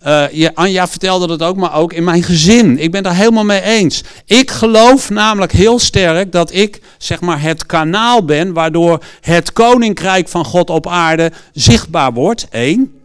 Uh, 0.07 0.49
Anja 0.53 0.87
vertelde 0.87 1.27
dat 1.27 1.41
ook, 1.41 1.55
maar 1.55 1.73
ook 1.73 1.93
in 1.93 2.03
mijn 2.03 2.23
gezin. 2.23 2.79
Ik 2.79 2.91
ben 2.91 3.03
daar 3.03 3.15
helemaal 3.15 3.43
mee 3.43 3.61
eens. 3.61 4.03
Ik 4.25 4.51
geloof 4.51 5.09
namelijk 5.09 5.51
heel 5.51 5.79
sterk 5.79 6.31
dat 6.31 6.53
ik 6.53 6.81
zeg 6.97 7.21
maar 7.21 7.41
het 7.41 7.65
kanaal 7.65 8.25
ben 8.25 8.53
waardoor 8.53 9.03
het 9.21 9.53
koninkrijk 9.53 10.27
van 10.27 10.45
God 10.45 10.69
op 10.69 10.87
aarde 10.87 11.31
zichtbaar 11.53 12.13
wordt. 12.13 12.47
Eén. 12.49 12.99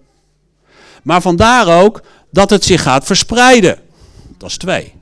Maar 1.02 1.22
vandaar 1.22 1.82
ook 1.82 2.02
dat 2.30 2.50
het 2.50 2.64
zich 2.64 2.82
gaat 2.82 3.04
verspreiden. 3.04 3.78
Dat 4.38 4.50
is 4.50 4.56
twee. 4.56 4.94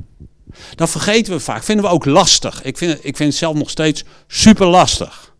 Dat 0.79 0.91
vergeten 0.91 1.33
we 1.33 1.41
vaak. 1.41 1.63
Vinden 1.63 1.85
we 1.85 1.91
ook 1.91 2.05
lastig. 2.05 2.63
Ik 2.63 2.79
vind, 2.79 2.99
ik 3.03 3.17
vind 3.17 3.29
het 3.29 3.39
zelf 3.39 3.55
nog 3.55 3.71
steeds 3.71 4.05
super 4.27 4.67
lastig. 4.67 5.35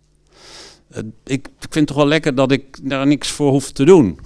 Ik, 1.25 1.49
ik 1.49 1.51
vind 1.59 1.75
het 1.75 1.87
toch 1.87 1.97
wel 1.97 2.07
lekker 2.07 2.35
dat 2.35 2.53
ik 2.53 2.79
daar 2.83 3.07
niks 3.07 3.29
voor 3.29 3.51
hoef 3.51 3.71
te 3.71 3.85
doen. 3.85 4.21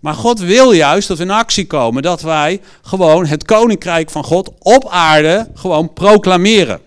Maar 0.00 0.14
God 0.14 0.38
wil 0.38 0.72
juist 0.72 1.08
dat 1.08 1.18
we 1.18 1.24
in 1.24 1.30
actie 1.30 1.66
komen. 1.66 2.02
Dat 2.02 2.22
wij 2.22 2.60
gewoon 2.82 3.26
het 3.26 3.44
koninkrijk 3.44 4.10
van 4.10 4.24
God 4.24 4.50
op 4.58 4.88
aarde 4.88 5.50
gewoon 5.54 5.92
proclameren. 5.92 6.80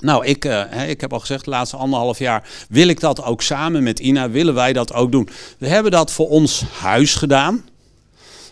Nou, 0.00 0.26
ik, 0.26 0.44
uh, 0.44 0.88
ik 0.88 1.00
heb 1.00 1.12
al 1.12 1.20
gezegd, 1.20 1.44
de 1.44 1.50
laatste 1.50 1.76
anderhalf 1.76 2.18
jaar 2.18 2.48
wil 2.68 2.88
ik 2.88 3.00
dat 3.00 3.24
ook 3.24 3.42
samen 3.42 3.82
met 3.82 3.98
Ina, 3.98 4.30
willen 4.30 4.54
wij 4.54 4.72
dat 4.72 4.92
ook 4.92 5.12
doen. 5.12 5.28
We 5.58 5.68
hebben 5.68 5.92
dat 5.92 6.12
voor 6.12 6.28
ons 6.28 6.64
huis 6.80 7.14
gedaan. 7.14 7.64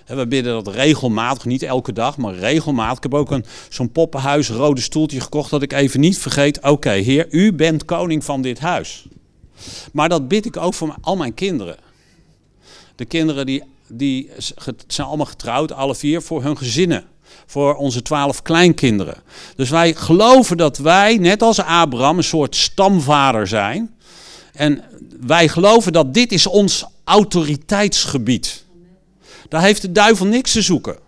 We 0.06 0.26
bidden 0.26 0.64
dat 0.64 0.74
regelmatig, 0.74 1.44
niet 1.44 1.62
elke 1.62 1.92
dag, 1.92 2.16
maar 2.16 2.34
regelmatig. 2.34 2.96
Ik 2.96 3.02
heb 3.02 3.14
ook 3.14 3.30
een, 3.30 3.44
zo'n 3.68 3.92
poppenhuis, 3.92 4.48
rode 4.48 4.80
stoeltje 4.80 5.20
gekocht, 5.20 5.50
dat 5.50 5.62
ik 5.62 5.72
even 5.72 6.00
niet 6.00 6.18
vergeet. 6.18 6.62
Oké, 6.62 6.90
Heer, 6.90 7.26
u 7.30 7.52
bent 7.52 7.84
koning 7.84 8.24
van 8.24 8.42
dit 8.42 8.58
huis. 8.58 9.06
Maar 9.92 10.08
dat 10.08 10.28
bid 10.28 10.46
ik 10.46 10.56
ook 10.56 10.74
voor 10.74 10.94
al 11.00 11.16
mijn 11.16 11.34
kinderen. 11.34 11.76
De 12.96 13.04
kinderen 13.04 13.46
die, 13.46 13.62
die 13.88 14.30
zijn 14.86 15.06
allemaal 15.06 15.26
getrouwd, 15.26 15.72
alle 15.72 15.94
vier, 15.94 16.22
voor 16.22 16.42
hun 16.42 16.56
gezinnen. 16.56 17.04
Voor 17.46 17.74
onze 17.74 18.02
twaalf 18.02 18.42
kleinkinderen. 18.42 19.16
Dus 19.56 19.70
wij 19.70 19.94
geloven 19.94 20.56
dat 20.56 20.78
wij, 20.78 21.16
net 21.16 21.42
als 21.42 21.60
Abraham, 21.60 22.16
een 22.16 22.24
soort 22.24 22.56
stamvader 22.56 23.46
zijn. 23.46 23.94
En 24.52 24.82
wij 25.20 25.48
geloven 25.48 25.92
dat 25.92 26.14
dit 26.14 26.32
is 26.32 26.46
ons 26.46 26.84
autoriteitsgebied. 27.04 28.64
Daar 29.48 29.62
heeft 29.62 29.82
de 29.82 29.92
duivel 29.92 30.26
niks 30.26 30.52
te 30.52 30.62
zoeken. 30.62 30.98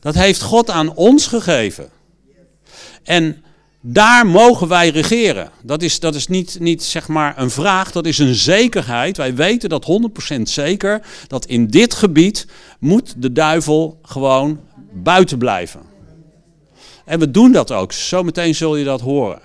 Dat 0.00 0.14
heeft 0.14 0.42
God 0.42 0.70
aan 0.70 0.94
ons 0.94 1.26
gegeven. 1.26 1.90
En 3.02 3.44
daar 3.80 4.26
mogen 4.26 4.68
wij 4.68 4.88
regeren. 4.88 5.50
Dat 5.62 5.82
is, 5.82 6.00
dat 6.00 6.14
is 6.14 6.26
niet, 6.26 6.56
niet 6.60 6.82
zeg 6.82 7.08
maar 7.08 7.38
een 7.38 7.50
vraag, 7.50 7.92
dat 7.92 8.06
is 8.06 8.18
een 8.18 8.34
zekerheid. 8.34 9.16
Wij 9.16 9.34
weten 9.34 9.68
dat 9.68 10.00
100% 10.38 10.42
zeker 10.42 11.02
dat 11.26 11.46
in 11.46 11.66
dit 11.66 11.94
gebied 11.94 12.46
moet 12.78 13.14
de 13.16 13.32
duivel 13.32 13.98
gewoon 14.02 14.60
buiten 14.92 15.38
blijven. 15.38 15.80
En 17.04 17.18
we 17.18 17.30
doen 17.30 17.52
dat 17.52 17.72
ook. 17.72 17.92
Zometeen 17.92 18.54
zul 18.54 18.76
je 18.76 18.84
dat 18.84 19.00
horen. 19.00 19.40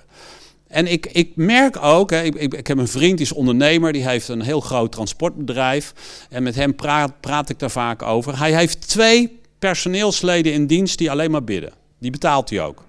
En 0.68 0.86
ik, 0.86 1.06
ik 1.06 1.32
merk 1.34 1.82
ook, 1.82 2.10
hè, 2.10 2.22
ik, 2.22 2.34
ik, 2.34 2.54
ik, 2.54 2.66
heb 2.66 2.78
een 2.78 2.88
vriend, 2.88 3.16
die 3.16 3.26
is 3.26 3.32
ondernemer, 3.32 3.92
die 3.92 4.08
heeft 4.08 4.28
een 4.28 4.42
heel 4.42 4.60
groot 4.60 4.92
transportbedrijf. 4.92 5.92
En 6.30 6.42
met 6.42 6.54
hem 6.54 6.74
praat, 6.74 7.20
praat 7.20 7.48
ik 7.48 7.58
daar 7.58 7.70
vaak 7.70 8.02
over. 8.02 8.38
Hij 8.38 8.54
heeft 8.54 8.88
twee 8.88 9.38
personeelsleden 9.58 10.52
in 10.52 10.66
dienst 10.66 10.98
die 10.98 11.10
alleen 11.10 11.30
maar 11.30 11.44
bidden. 11.44 11.72
Die 11.98 12.10
betaalt 12.10 12.50
hij 12.50 12.62
ook. 12.62 12.84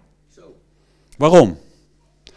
Waarom? 1.17 1.57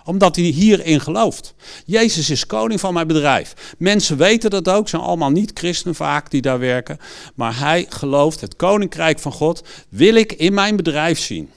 Omdat 0.04 0.36
hij 0.36 0.44
hierin 0.44 1.00
gelooft. 1.00 1.54
Jezus 1.86 2.30
is 2.30 2.46
koning 2.46 2.80
van 2.80 2.94
mijn 2.94 3.06
bedrijf. 3.06 3.74
Mensen 3.78 4.16
weten 4.16 4.50
dat 4.50 4.68
ook, 4.68 4.88
zijn 4.88 5.02
allemaal 5.02 5.30
niet 5.30 5.50
christenen 5.54 5.94
vaak 5.94 6.30
die 6.30 6.42
daar 6.42 6.58
werken. 6.58 6.98
Maar 7.34 7.58
hij 7.58 7.86
gelooft, 7.88 8.40
het 8.40 8.56
koninkrijk 8.56 9.18
van 9.18 9.32
God 9.32 9.62
wil 9.88 10.14
ik 10.14 10.32
in 10.32 10.54
mijn 10.54 10.76
bedrijf 10.76 11.18
zien. 11.18 11.50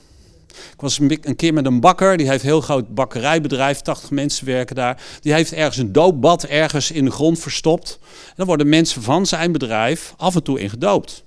Ik 0.72 0.80
was 0.80 0.98
een 0.98 1.36
keer 1.36 1.54
met 1.54 1.66
een 1.66 1.80
bakker, 1.80 2.16
die 2.16 2.28
heeft 2.28 2.42
een 2.42 2.48
heel 2.48 2.60
groot 2.60 2.94
bakkerijbedrijf, 2.94 3.80
80 3.80 4.10
mensen 4.10 4.46
werken 4.46 4.76
daar. 4.76 5.02
Die 5.20 5.32
heeft 5.32 5.52
ergens 5.52 5.76
een 5.76 5.92
doopbad 5.92 6.44
ergens 6.44 6.90
in 6.90 7.04
de 7.04 7.10
grond 7.10 7.38
verstopt. 7.38 7.98
Dan 8.36 8.46
worden 8.46 8.68
mensen 8.68 9.02
van 9.02 9.26
zijn 9.26 9.52
bedrijf 9.52 10.14
af 10.16 10.34
en 10.34 10.42
toe 10.42 10.60
in 10.60 10.70
gedoopt. 10.70 11.24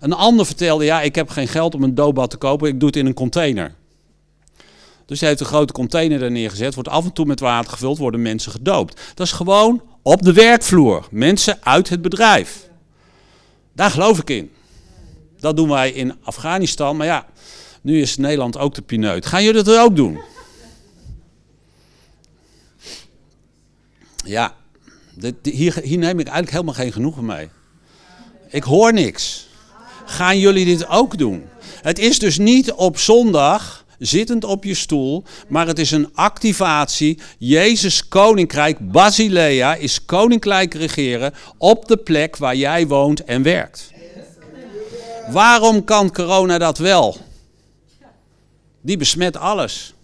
Een 0.00 0.12
ander 0.12 0.46
vertelde, 0.46 0.84
ja, 0.84 1.00
ik 1.00 1.14
heb 1.14 1.28
geen 1.28 1.48
geld 1.48 1.74
om 1.74 1.82
een 1.82 1.94
doopbad 1.94 2.30
te 2.30 2.36
kopen, 2.36 2.68
ik 2.68 2.78
doe 2.78 2.88
het 2.88 2.98
in 2.98 3.06
een 3.06 3.14
container. 3.14 3.74
Dus 5.06 5.20
hij 5.20 5.28
heeft 5.28 5.40
een 5.40 5.46
grote 5.46 5.72
container 5.72 6.22
er 6.22 6.30
neergezet, 6.30 6.74
wordt 6.74 6.88
af 6.88 7.04
en 7.04 7.12
toe 7.12 7.26
met 7.26 7.40
water 7.40 7.70
gevuld, 7.70 7.98
worden 7.98 8.22
mensen 8.22 8.52
gedoopt. 8.52 9.00
Dat 9.14 9.26
is 9.26 9.32
gewoon 9.32 9.82
op 10.02 10.22
de 10.22 10.32
werkvloer, 10.32 11.08
mensen 11.10 11.58
uit 11.62 11.88
het 11.88 12.02
bedrijf. 12.02 12.68
Daar 13.72 13.90
geloof 13.90 14.18
ik 14.18 14.30
in. 14.30 14.50
Dat 15.38 15.56
doen 15.56 15.68
wij 15.68 15.90
in 15.90 16.14
Afghanistan, 16.22 16.96
maar 16.96 17.06
ja, 17.06 17.26
nu 17.80 18.00
is 18.00 18.16
Nederland 18.16 18.58
ook 18.58 18.74
de 18.74 18.82
pineut. 18.82 19.26
Gaan 19.26 19.44
jullie 19.44 19.62
dat 19.62 19.78
ook 19.78 19.96
doen? 19.96 20.18
Ja, 24.24 24.54
dit, 25.14 25.34
hier, 25.42 25.80
hier 25.82 25.98
neem 25.98 26.18
ik 26.18 26.26
eigenlijk 26.26 26.50
helemaal 26.50 26.74
geen 26.74 26.92
genoegen 26.92 27.24
mee. 27.24 27.48
Ik 28.48 28.62
hoor 28.62 28.92
niks. 28.92 29.48
Gaan 30.04 30.38
jullie 30.38 30.64
dit 30.64 30.88
ook 30.88 31.18
doen? 31.18 31.44
Het 31.82 31.98
is 31.98 32.18
dus 32.18 32.38
niet 32.38 32.72
op 32.72 32.98
zondag 32.98 33.84
zittend 33.98 34.44
op 34.44 34.64
je 34.64 34.74
stoel, 34.74 35.24
maar 35.48 35.66
het 35.66 35.78
is 35.78 35.90
een 35.90 36.08
activatie. 36.14 37.18
Jezus 37.38 38.08
koninkrijk, 38.08 38.90
Basilea, 38.92 39.74
is 39.74 40.04
koninkrijk 40.04 40.74
regeren 40.74 41.34
op 41.58 41.88
de 41.88 41.96
plek 41.96 42.36
waar 42.36 42.56
jij 42.56 42.86
woont 42.86 43.24
en 43.24 43.42
werkt. 43.42 43.92
Waarom 45.30 45.84
kan 45.84 46.12
corona 46.12 46.58
dat 46.58 46.78
wel? 46.78 47.16
Die 48.80 48.96
besmet 48.96 49.36
alles. 49.36 49.94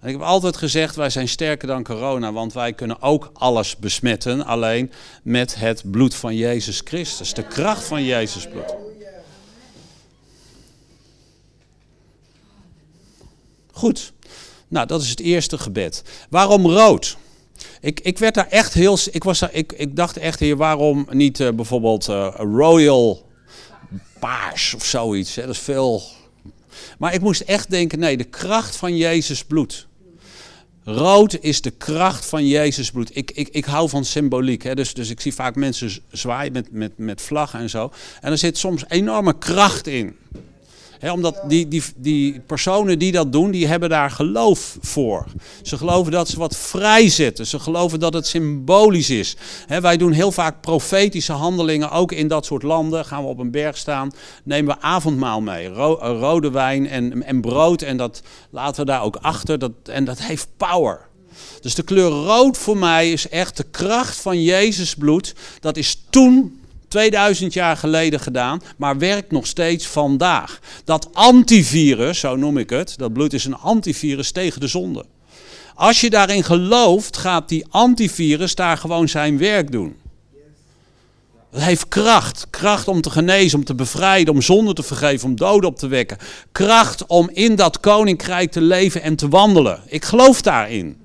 En 0.00 0.10
ik 0.10 0.16
heb 0.16 0.24
altijd 0.24 0.56
gezegd, 0.56 0.96
wij 0.96 1.10
zijn 1.10 1.28
sterker 1.28 1.68
dan 1.68 1.84
corona, 1.84 2.32
want 2.32 2.52
wij 2.52 2.72
kunnen 2.72 3.02
ook 3.02 3.30
alles 3.32 3.76
besmetten, 3.76 4.44
alleen 4.44 4.92
met 5.22 5.54
het 5.54 5.90
bloed 5.90 6.14
van 6.14 6.36
Jezus 6.36 6.80
Christus, 6.84 7.34
de 7.34 7.42
kracht 7.42 7.84
van 7.84 8.04
Jezus 8.04 8.48
bloed. 8.48 8.74
Goed, 13.72 14.12
nou 14.68 14.86
dat 14.86 15.02
is 15.02 15.10
het 15.10 15.20
eerste 15.20 15.58
gebed. 15.58 16.02
Waarom 16.30 16.66
rood? 16.66 17.16
Ik, 17.80 18.00
ik 18.00 18.18
werd 18.18 18.34
daar 18.34 18.48
echt 18.48 18.74
heel. 18.74 18.98
Ik, 19.10 19.24
was 19.24 19.38
daar, 19.38 19.52
ik, 19.52 19.72
ik 19.72 19.96
dacht 19.96 20.16
echt 20.16 20.40
hier, 20.40 20.56
waarom 20.56 21.06
niet 21.10 21.40
uh, 21.40 21.50
bijvoorbeeld 21.50 22.08
uh, 22.08 22.34
royal 22.36 23.30
paars 24.18 24.74
of 24.74 24.84
zoiets? 24.84 25.34
Hè? 25.34 25.42
Dat 25.46 25.54
is 25.54 25.60
veel 25.60 26.02
maar 26.98 27.14
ik 27.14 27.20
moest 27.20 27.40
echt 27.40 27.70
denken, 27.70 27.98
nee, 27.98 28.16
de 28.16 28.24
kracht 28.24 28.76
van 28.76 28.96
Jezus 28.96 29.44
bloed. 29.44 29.86
Rood 30.84 31.38
is 31.40 31.60
de 31.60 31.70
kracht 31.70 32.26
van 32.26 32.46
Jezus 32.46 32.90
bloed. 32.90 33.16
Ik, 33.16 33.30
ik, 33.30 33.48
ik 33.48 33.64
hou 33.64 33.88
van 33.88 34.04
symboliek. 34.04 34.62
Hè? 34.62 34.74
Dus, 34.74 34.94
dus 34.94 35.10
ik 35.10 35.20
zie 35.20 35.34
vaak 35.34 35.54
mensen 35.54 35.90
zwaaien 36.10 36.52
met, 36.52 36.72
met, 36.72 36.92
met 36.96 37.22
vlaggen 37.22 37.60
en 37.60 37.70
zo. 37.70 37.92
En 38.20 38.30
er 38.30 38.38
zit 38.38 38.58
soms 38.58 38.84
enorme 38.88 39.38
kracht 39.38 39.86
in 39.86 40.16
omdat 41.12 41.42
die, 41.48 41.68
die, 41.68 41.82
die 41.96 42.40
personen 42.40 42.98
die 42.98 43.12
dat 43.12 43.32
doen, 43.32 43.50
die 43.50 43.66
hebben 43.66 43.88
daar 43.88 44.10
geloof 44.10 44.76
voor. 44.80 45.26
Ze 45.62 45.76
geloven 45.76 46.12
dat 46.12 46.28
ze 46.28 46.38
wat 46.38 46.56
vrijzetten. 46.56 47.46
Ze 47.46 47.58
geloven 47.58 48.00
dat 48.00 48.14
het 48.14 48.26
symbolisch 48.26 49.10
is. 49.10 49.36
wij 49.80 49.96
doen 49.96 50.12
heel 50.12 50.32
vaak 50.32 50.60
profetische 50.60 51.32
handelingen, 51.32 51.90
ook 51.90 52.12
in 52.12 52.28
dat 52.28 52.46
soort 52.46 52.62
landen. 52.62 53.04
Gaan 53.04 53.22
we 53.22 53.28
op 53.28 53.38
een 53.38 53.50
berg 53.50 53.76
staan, 53.76 54.10
nemen 54.44 54.74
we 54.74 54.82
avondmaal 54.82 55.40
mee. 55.40 55.68
rode 55.68 56.50
wijn 56.50 56.88
en, 56.88 57.22
en 57.22 57.40
brood. 57.40 57.82
En 57.82 57.96
dat 57.96 58.22
laten 58.50 58.84
we 58.84 58.90
daar 58.90 59.02
ook 59.02 59.16
achter. 59.16 59.58
Dat, 59.58 59.72
en 59.84 60.04
dat 60.04 60.22
heeft 60.22 60.48
power. 60.56 61.12
Dus 61.60 61.74
de 61.74 61.82
kleur 61.82 62.10
rood 62.10 62.58
voor 62.58 62.76
mij 62.76 63.12
is 63.12 63.28
echt 63.28 63.56
de 63.56 63.66
kracht 63.70 64.16
van 64.16 64.42
Jezus 64.42 64.94
bloed. 64.94 65.34
Dat 65.60 65.76
is 65.76 66.04
toen 66.10 66.60
2000 66.94 67.52
jaar 67.52 67.76
geleden 67.76 68.20
gedaan, 68.20 68.62
maar 68.76 68.98
werkt 68.98 69.30
nog 69.30 69.46
steeds 69.46 69.86
vandaag. 69.86 70.58
Dat 70.84 71.08
antivirus, 71.12 72.18
zo 72.18 72.36
noem 72.36 72.58
ik 72.58 72.70
het, 72.70 72.94
dat 72.96 73.12
bloed 73.12 73.32
is 73.32 73.44
een 73.44 73.56
antivirus 73.56 74.30
tegen 74.30 74.60
de 74.60 74.66
zonde. 74.66 75.04
Als 75.74 76.00
je 76.00 76.10
daarin 76.10 76.44
gelooft, 76.44 77.16
gaat 77.16 77.48
die 77.48 77.66
antivirus 77.70 78.54
daar 78.54 78.76
gewoon 78.76 79.08
zijn 79.08 79.38
werk 79.38 79.72
doen. 79.72 79.96
Het 81.50 81.62
heeft 81.62 81.88
kracht. 81.88 82.46
Kracht 82.50 82.88
om 82.88 83.00
te 83.00 83.10
genezen, 83.10 83.58
om 83.58 83.64
te 83.64 83.74
bevrijden, 83.74 84.34
om 84.34 84.42
zonde 84.42 84.72
te 84.72 84.82
vergeven, 84.82 85.28
om 85.28 85.36
doden 85.36 85.70
op 85.70 85.78
te 85.78 85.88
wekken. 85.88 86.18
Kracht 86.52 87.06
om 87.06 87.30
in 87.32 87.54
dat 87.54 87.80
koninkrijk 87.80 88.50
te 88.50 88.60
leven 88.60 89.02
en 89.02 89.16
te 89.16 89.28
wandelen. 89.28 89.82
Ik 89.86 90.04
geloof 90.04 90.42
daarin. 90.42 90.96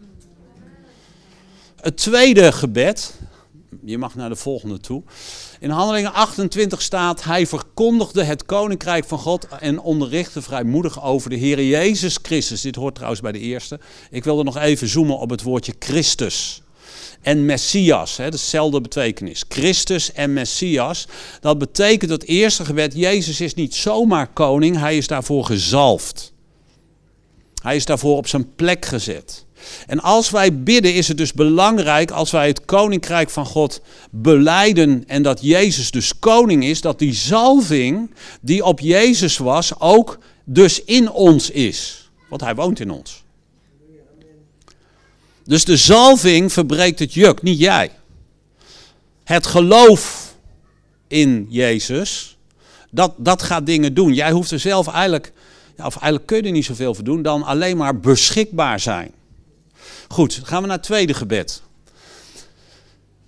Het 1.82 1.98
tweede 1.98 2.52
gebed, 2.52 3.14
je 3.84 3.98
mag 3.98 4.16
naar 4.16 4.30
de 4.30 4.36
volgende 4.36 4.80
toe. 4.80 5.04
In 5.60 5.70
Handelingen 5.70 6.14
28 6.14 6.82
staat, 6.82 7.24
hij 7.24 7.48
verkondigde 7.48 8.24
het 8.24 8.46
koninkrijk 8.46 9.06
van 9.06 9.18
God 9.18 9.48
en 9.48 9.80
onderrichtte 9.80 10.42
vrijmoedig 10.42 11.04
over 11.04 11.30
de 11.30 11.36
Heer 11.36 11.64
Jezus 11.64 12.20
Christus. 12.22 12.62
Dit 12.62 12.76
hoort 12.76 12.96
trouwens 12.96 13.22
bij 13.22 13.32
de 13.32 13.40
eerste. 13.40 13.80
Ik 14.12 14.24
wilde 14.24 14.44
nog 14.44 14.58
even 14.58 14.88
zoomen 14.88 15.18
op 15.18 15.30
het 15.30 15.44
woordje 15.44 15.74
Christus. 15.80 16.62
En 17.22 17.46
Messias, 17.46 18.18
hè, 18.18 18.30
dezelfde 18.30 18.82
betekenis. 18.82 19.46
Christus 19.50 20.12
en 20.12 20.34
Messias. 20.34 21.08
Dat 21.42 21.58
betekent 21.58 22.12
het 22.12 22.24
eerste 22.24 22.66
gebed, 22.66 22.94
Jezus 22.94 23.42
is 23.42 23.54
niet 23.54 23.76
zomaar 23.76 24.28
koning, 24.28 24.78
hij 24.78 24.98
is 24.98 25.08
daarvoor 25.08 25.46
gezalfd. 25.46 26.34
Hij 27.62 27.76
is 27.76 27.86
daarvoor 27.86 28.18
op 28.18 28.28
zijn 28.28 28.56
plek 28.56 28.86
gezet. 28.86 29.46
En 29.88 30.00
als 30.00 30.30
wij 30.30 30.64
bidden 30.64 30.94
is 30.94 31.08
het 31.08 31.18
dus 31.18 31.34
belangrijk 31.34 32.12
als 32.12 32.32
wij 32.32 32.48
het 32.48 32.66
koninkrijk 32.66 33.30
van 33.30 33.46
God 33.46 33.82
beleiden 34.12 35.04
en 35.08 35.24
dat 35.24 35.40
Jezus 35.42 35.92
dus 35.92 36.20
koning 36.20 36.64
is, 36.64 36.82
dat 36.82 37.00
die 37.00 37.14
zalving 37.14 38.12
die 38.42 38.66
op 38.66 38.80
Jezus 38.80 39.38
was 39.38 39.80
ook 39.80 40.18
dus 40.44 40.84
in 40.84 41.12
ons 41.12 41.50
is. 41.50 42.10
Want 42.30 42.42
hij 42.42 42.56
woont 42.56 42.80
in 42.80 42.92
ons. 42.92 43.24
Dus 45.44 45.66
de 45.66 45.78
zalving 45.78 46.54
verbreekt 46.54 47.00
het 47.00 47.14
juk, 47.14 47.42
niet 47.42 47.60
jij. 47.60 47.92
Het 49.24 49.48
geloof 49.48 50.36
in 51.08 51.48
Jezus, 51.50 52.38
dat, 52.92 53.14
dat 53.18 53.42
gaat 53.42 53.66
dingen 53.66 53.94
doen. 53.94 54.14
Jij 54.14 54.32
hoeft 54.32 54.52
er 54.52 54.60
zelf 54.60 54.88
eigenlijk, 54.88 55.32
of 55.78 55.96
eigenlijk 55.96 56.26
kun 56.26 56.38
je 56.38 56.44
er 56.44 56.52
niet 56.52 56.66
zoveel 56.66 56.96
voor 56.96 57.04
doen, 57.04 57.22
dan 57.22 57.44
alleen 57.44 57.78
maar 57.78 58.00
beschikbaar 58.00 58.80
zijn. 58.80 59.12
Goed, 60.12 60.36
dan 60.36 60.46
gaan 60.46 60.62
we 60.62 60.68
naar 60.68 60.78
het 60.78 60.86
tweede 60.86 61.14
gebed. 61.14 61.62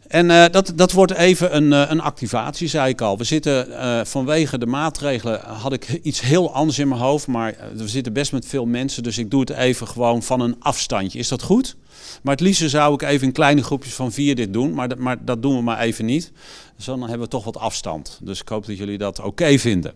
En 0.08 0.32
eh, 0.32 0.46
dat, 0.52 0.74
dat 0.76 0.92
wordt 0.92 1.14
even 1.14 1.56
een, 1.56 1.74
eh, 1.74 1.92
een 1.92 2.02
activatie, 2.02 2.68
zei 2.68 2.90
ik 2.90 3.02
al. 3.02 3.18
We 3.18 3.24
zitten 3.24 3.78
eh, 3.80 4.06
vanwege 4.06 4.58
de 4.58 4.66
maatregelen, 4.66 5.42
had 5.42 5.74
ik 5.74 6.00
iets 6.04 6.22
heel 6.22 6.54
anders 6.54 6.80
in 6.80 6.88
mijn 6.88 7.02
hoofd. 7.02 7.28
Maar 7.28 7.56
we 7.76 7.88
zitten 7.88 8.14
best 8.14 8.32
met 8.32 8.46
veel 8.46 8.66
mensen, 8.66 9.04
dus 9.04 9.18
ik 9.18 9.32
doe 9.32 9.40
het 9.40 9.50
even 9.50 9.88
gewoon 9.88 10.24
van 10.24 10.40
een 10.40 10.56
afstandje. 10.60 11.20
Is 11.20 11.28
dat 11.28 11.42
goed? 11.42 11.76
Maar 12.24 12.34
het 12.34 12.44
liefst 12.44 12.70
zou 12.70 12.94
ik 12.94 13.02
even 13.02 13.28
in 13.28 13.34
kleine 13.34 13.64
groepjes 13.64 13.94
van 13.94 14.12
vier 14.12 14.36
dit 14.36 14.54
doen, 14.54 14.74
maar, 14.74 14.90
maar 14.98 15.26
dat 15.26 15.42
doen 15.42 15.56
we 15.56 15.62
maar 15.62 15.80
even 15.80 16.06
niet. 16.06 16.32
Dus 16.76 16.86
dan 16.86 17.00
hebben 17.02 17.20
we 17.20 17.28
toch 17.28 17.44
wat 17.44 17.58
afstand. 17.58 18.20
Dus 18.22 18.42
ik 18.42 18.48
hoop 18.48 18.66
dat 18.66 18.78
jullie 18.78 18.98
dat 18.98 19.20
oké 19.20 19.58
vinden. 19.58 19.94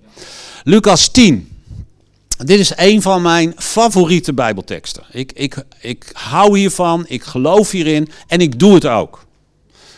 Lucas 0.64 1.08
10. 1.08 1.55
Dit 2.38 2.60
is 2.60 2.72
een 2.76 3.02
van 3.02 3.22
mijn 3.22 3.54
favoriete 3.58 4.34
Bijbelteksten. 4.34 5.04
Ik, 5.12 5.32
ik, 5.32 5.64
ik 5.82 6.10
hou 6.14 6.58
hiervan, 6.58 7.06
ik 7.08 7.24
geloof 7.24 7.72
hierin 7.72 8.10
en 8.28 8.40
ik 8.40 8.60
doe 8.60 8.74
het 8.74 8.86
ook. 8.86 9.26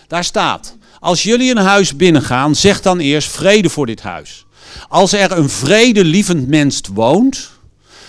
Daar 0.07 0.23
staat: 0.23 0.77
Als 0.99 1.23
jullie 1.23 1.51
een 1.51 1.57
huis 1.57 1.95
binnengaan, 1.95 2.55
zeg 2.55 2.81
dan 2.81 2.99
eerst 2.99 3.29
vrede 3.29 3.69
voor 3.69 3.85
dit 3.85 4.01
huis. 4.01 4.45
Als 4.89 5.13
er 5.13 5.31
een 5.31 5.49
vredelievend 5.49 6.47
mens 6.47 6.81
woont, 6.93 7.49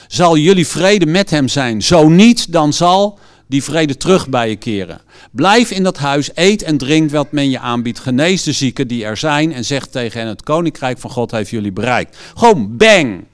zal 0.09 0.37
jullie 0.37 0.67
vrede 0.67 1.07
met 1.07 1.31
hem 1.31 1.49
zijn. 1.49 1.83
Zo 1.83 2.09
niet, 2.09 2.53
dan 2.53 2.73
zal 2.73 3.19
die 3.47 3.65
vrede 3.65 3.97
terug 3.97 4.29
bij 4.29 4.49
je 4.49 4.57
keren. 4.57 5.01
Blijf 5.31 5.71
in 5.71 5.83
dat 5.83 5.99
huis, 5.99 6.31
eet 6.35 6.63
en 6.63 6.79
drink 6.79 7.11
wat 7.11 7.33
men 7.33 7.51
je 7.51 7.59
aanbiedt. 7.59 7.99
Genees 7.99 8.43
de 8.43 8.53
zieken 8.53 8.89
die 8.89 9.05
er 9.05 9.17
zijn 9.17 9.53
en 9.53 9.65
zeg 9.65 9.87
tegen 9.87 10.21
hen: 10.21 10.29
Het 10.29 10.43
koninkrijk 10.43 10.99
van 10.99 11.11
God 11.11 11.31
heeft 11.31 11.51
jullie 11.51 11.73
bereikt. 11.73 12.17
Gewoon 12.35 12.77
bang. 12.77 13.25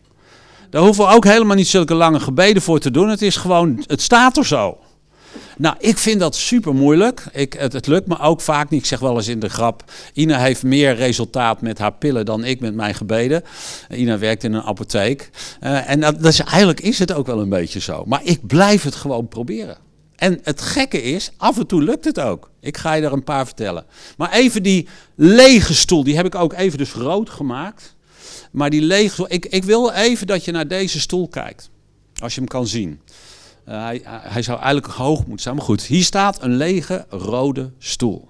Daar 0.75 0.83
hoeven 0.83 1.07
we 1.07 1.13
ook 1.13 1.25
helemaal 1.25 1.57
niet 1.57 1.69
zulke 1.69 1.95
lange 1.95 2.21
gebeden 2.21 2.63
voor 2.63 2.79
te 2.79 2.91
doen. 2.91 3.09
Het 3.09 3.23
is 3.23 3.37
gewoon, 3.37 3.85
het 3.87 4.03
staat 4.03 4.37
er 4.37 4.47
zo. 4.47 4.79
Nou, 5.57 5.77
ik 5.79 5.99
vind 5.99 6.21
dat 6.21 6.37
super 6.37 6.75
moeilijk. 6.75 7.27
Ik, 7.33 7.53
het, 7.53 7.87
lukt 7.87 8.07
me 8.07 8.19
ook 8.19 8.41
vaak 8.41 8.71
niet. 8.71 8.81
Ik 8.81 8.87
zeg 8.87 8.99
wel 8.99 9.17
eens 9.17 9.29
in 9.29 9.39
de 9.39 9.49
grap: 9.49 9.85
Ina 10.13 10.39
heeft 10.39 10.63
meer 10.63 10.95
resultaat 10.95 11.61
met 11.61 11.79
haar 11.79 11.93
pillen 11.93 12.25
dan 12.25 12.45
ik 12.45 12.61
met 12.61 12.75
mijn 12.75 12.95
gebeden. 12.95 13.43
Ina 13.91 14.19
werkt 14.19 14.45
in 14.45 14.53
een 14.53 14.63
apotheek. 14.63 15.31
Uh, 15.63 15.91
en 15.91 16.01
dat, 16.01 16.23
dat 16.23 16.33
is, 16.33 16.41
eigenlijk 16.41 16.81
is 16.81 16.99
het 16.99 17.13
ook 17.13 17.27
wel 17.27 17.41
een 17.41 17.49
beetje 17.49 17.81
zo. 17.81 18.05
Maar 18.07 18.21
ik 18.25 18.47
blijf 18.47 18.83
het 18.83 18.95
gewoon 18.95 19.29
proberen. 19.29 19.77
En 20.17 20.41
het 20.43 20.61
gekke 20.61 21.03
is, 21.03 21.33
af 21.37 21.59
en 21.59 21.67
toe 21.67 21.83
lukt 21.83 22.05
het 22.05 22.21
ook. 22.21 22.51
Ik 22.61 22.77
ga 22.77 22.93
je 22.93 23.03
er 23.03 23.13
een 23.13 23.25
paar 23.25 23.47
vertellen. 23.47 23.85
Maar 24.17 24.33
even 24.33 24.63
die 24.63 24.89
lege 25.15 25.75
stoel, 25.75 26.05
die 26.05 26.17
heb 26.17 26.27
ik 26.27 26.35
ook 26.35 26.53
even 26.53 26.79
dus 26.79 26.93
rood 26.93 27.31
gemaakt. 27.31 27.94
Maar 28.51 28.71
die 28.71 28.83
lege 28.83 29.25
ik, 29.29 29.47
ik 29.47 29.65
wil 29.65 29.91
even 29.91 30.27
dat 30.27 30.45
je 30.45 30.53
naar 30.53 30.69
deze 30.69 31.01
stoel 31.01 31.29
kijkt. 31.29 31.71
Als 32.23 32.35
je 32.35 32.41
hem 32.41 32.49
kan 32.49 32.67
zien. 32.67 33.01
Uh, 33.69 33.83
hij, 33.83 34.01
hij 34.07 34.43
zou 34.43 34.61
eigenlijk 34.61 34.95
hoog 34.95 35.19
moeten 35.19 35.39
staan. 35.39 35.55
Maar 35.55 35.65
goed, 35.65 35.83
hier 35.83 36.05
staat 36.05 36.43
een 36.43 36.57
lege 36.57 37.07
rode 37.09 37.71
stoel. 37.79 38.29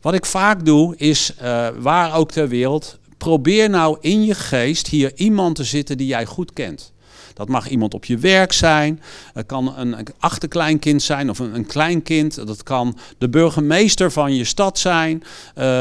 Wat 0.00 0.14
ik 0.14 0.26
vaak 0.26 0.64
doe 0.64 0.96
is, 0.96 1.34
uh, 1.42 1.68
waar 1.78 2.14
ook 2.14 2.30
ter 2.30 2.48
wereld, 2.48 2.98
probeer 3.18 3.70
nou 3.70 3.96
in 4.00 4.24
je 4.24 4.34
geest 4.34 4.86
hier 4.86 5.12
iemand 5.14 5.56
te 5.56 5.64
zitten 5.64 5.96
die 5.96 6.06
jij 6.06 6.26
goed 6.26 6.52
kent. 6.52 6.92
Dat 7.40 7.48
mag 7.48 7.68
iemand 7.68 7.94
op 7.94 8.04
je 8.04 8.18
werk 8.18 8.52
zijn, 8.52 9.00
het 9.32 9.46
kan 9.46 9.78
een 9.78 10.06
achterkleinkind 10.18 11.02
zijn 11.02 11.30
of 11.30 11.38
een, 11.38 11.54
een 11.54 11.66
kleinkind. 11.66 12.34
Dat 12.46 12.62
kan 12.62 12.98
de 13.18 13.28
burgemeester 13.28 14.12
van 14.12 14.34
je 14.34 14.44
stad 14.44 14.78
zijn, 14.78 15.22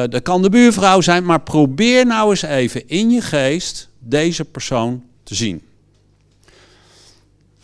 dat 0.09 0.21
kan 0.21 0.41
de 0.41 0.49
buurvrouw 0.49 1.01
zijn. 1.01 1.25
Maar 1.25 1.41
probeer 1.41 2.05
nou 2.05 2.29
eens 2.29 2.41
even 2.41 2.87
in 2.87 3.09
je 3.09 3.21
geest 3.21 3.89
deze 3.99 4.45
persoon 4.45 5.03
te 5.23 5.35
zien. 5.35 5.61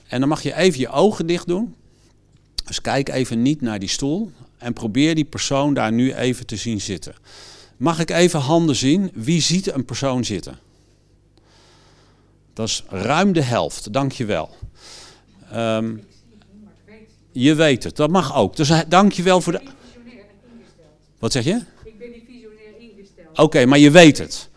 En 0.08 0.20
dan 0.20 0.30
mag 0.30 0.42
je 0.44 0.56
even 0.56 0.80
je 0.80 0.90
ogen 0.90 1.28
dicht 1.28 1.48
doen. 1.48 1.76
Dus 2.66 2.82
kijk 2.82 3.10
even 3.10 3.42
niet 3.42 3.62
naar 3.62 3.80
die 3.80 3.90
stoel 3.90 4.32
en 4.58 4.74
probeer 4.74 5.16
die 5.16 5.26
persoon 5.26 5.74
daar 5.74 5.92
nu 5.92 6.14
even 6.14 6.46
te 6.46 6.56
zien 6.56 6.82
zitten. 6.82 7.14
Mag 7.78 8.00
ik 8.00 8.10
even 8.10 8.40
handen 8.40 8.76
zien? 8.76 9.12
Wie 9.14 9.42
ziet 9.42 9.74
een 9.74 9.86
persoon 9.86 10.26
zitten? 10.26 10.65
Dat 12.56 12.68
is 12.68 12.84
ruim 12.90 13.34
de 13.34 13.42
helft, 13.42 13.94
dankjewel. 13.94 14.50
Um, 15.56 16.04
je 17.32 17.56
weet 17.56 17.84
het, 17.84 17.96
dat 17.96 18.10
mag 18.10 18.36
ook. 18.36 18.56
Dus 18.56 18.72
dankjewel 18.88 19.42
voor 19.42 19.54
de... 19.54 19.62
Wat 21.20 21.32
zeg 21.32 21.44
je? 21.44 21.62
Ik 21.84 21.98
ben 21.98 22.12
niet 22.12 22.24
visionair 22.28 22.80
ingesteld. 22.80 23.28
Oké, 23.30 23.42
okay, 23.42 23.66
maar 23.66 23.80
je 23.80 23.92
weet 23.92 24.18
het. 24.18 24.50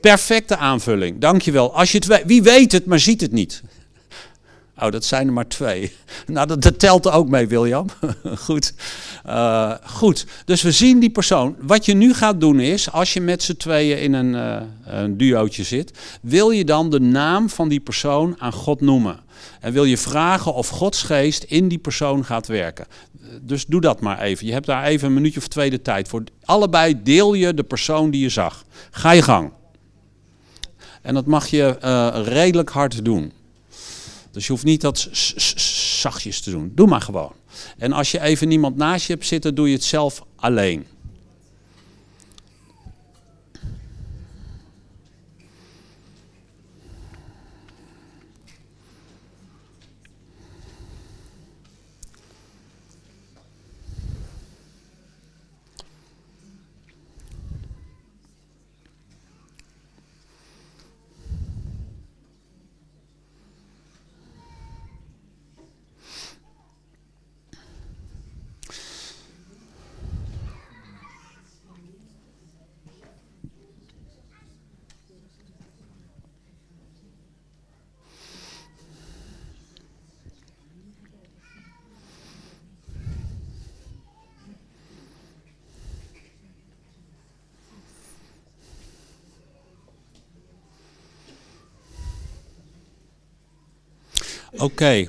Perfecte 0.00 0.56
aanvulling, 0.56 1.20
dankjewel. 1.20 1.74
Als 1.74 1.92
je 1.92 1.98
het 1.98 2.06
weet, 2.06 2.22
wie 2.26 2.42
weet 2.42 2.72
het, 2.72 2.86
maar 2.86 2.98
ziet 2.98 3.20
het 3.20 3.32
niet? 3.32 3.62
Oh, 4.80 4.90
dat 4.90 5.04
zijn 5.04 5.26
er 5.26 5.32
maar 5.32 5.48
twee. 5.48 5.92
Nou, 6.26 6.46
dat, 6.46 6.62
dat 6.62 6.78
telt 6.78 7.10
ook 7.10 7.28
mee, 7.28 7.48
William. 7.48 7.86
goed. 8.46 8.74
Uh, 9.26 9.74
goed. 9.84 10.26
Dus 10.44 10.62
we 10.62 10.72
zien 10.72 10.98
die 10.98 11.10
persoon. 11.10 11.56
Wat 11.60 11.84
je 11.84 11.94
nu 11.94 12.14
gaat 12.14 12.40
doen 12.40 12.60
is, 12.60 12.92
als 12.92 13.12
je 13.12 13.20
met 13.20 13.42
z'n 13.42 13.56
tweeën 13.56 14.00
in 14.00 14.12
een, 14.12 14.34
uh, 14.34 14.60
een 14.84 15.16
duootje 15.16 15.62
zit, 15.62 15.98
wil 16.22 16.50
je 16.50 16.64
dan 16.64 16.90
de 16.90 17.00
naam 17.00 17.48
van 17.48 17.68
die 17.68 17.80
persoon 17.80 18.34
aan 18.38 18.52
God 18.52 18.80
noemen. 18.80 19.20
En 19.60 19.72
wil 19.72 19.84
je 19.84 19.98
vragen 19.98 20.54
of 20.54 20.68
Gods 20.68 21.02
geest 21.02 21.42
in 21.42 21.68
die 21.68 21.78
persoon 21.78 22.24
gaat 22.24 22.46
werken. 22.46 22.86
Dus 23.42 23.66
doe 23.66 23.80
dat 23.80 24.00
maar 24.00 24.20
even. 24.20 24.46
Je 24.46 24.52
hebt 24.52 24.66
daar 24.66 24.84
even 24.84 25.08
een 25.08 25.14
minuutje 25.14 25.40
of 25.40 25.48
twee 25.48 25.70
de 25.70 25.82
tijd 25.82 26.08
voor. 26.08 26.22
Allebei 26.44 27.02
deel 27.02 27.34
je 27.34 27.54
de 27.54 27.62
persoon 27.62 28.10
die 28.10 28.20
je 28.20 28.28
zag. 28.28 28.64
Ga 28.90 29.10
je 29.10 29.22
gang. 29.22 29.52
En 31.02 31.14
dat 31.14 31.26
mag 31.26 31.46
je 31.46 31.78
uh, 31.84 32.08
redelijk 32.24 32.70
hard 32.70 33.04
doen. 33.04 33.32
Dus 34.38 34.46
je 34.46 34.52
hoeft 34.52 34.64
niet 34.64 34.80
dat 34.80 35.08
zachtjes 36.00 36.40
te 36.40 36.50
doen. 36.50 36.72
Doe 36.74 36.86
maar 36.86 37.00
gewoon. 37.00 37.32
En 37.78 37.92
als 37.92 38.10
je 38.10 38.20
even 38.20 38.48
niemand 38.48 38.76
naast 38.76 39.06
je 39.06 39.12
hebt 39.12 39.26
zitten, 39.26 39.54
doe 39.54 39.68
je 39.68 39.74
het 39.74 39.84
zelf 39.84 40.22
alleen. 40.36 40.86
Oké. 94.56 95.08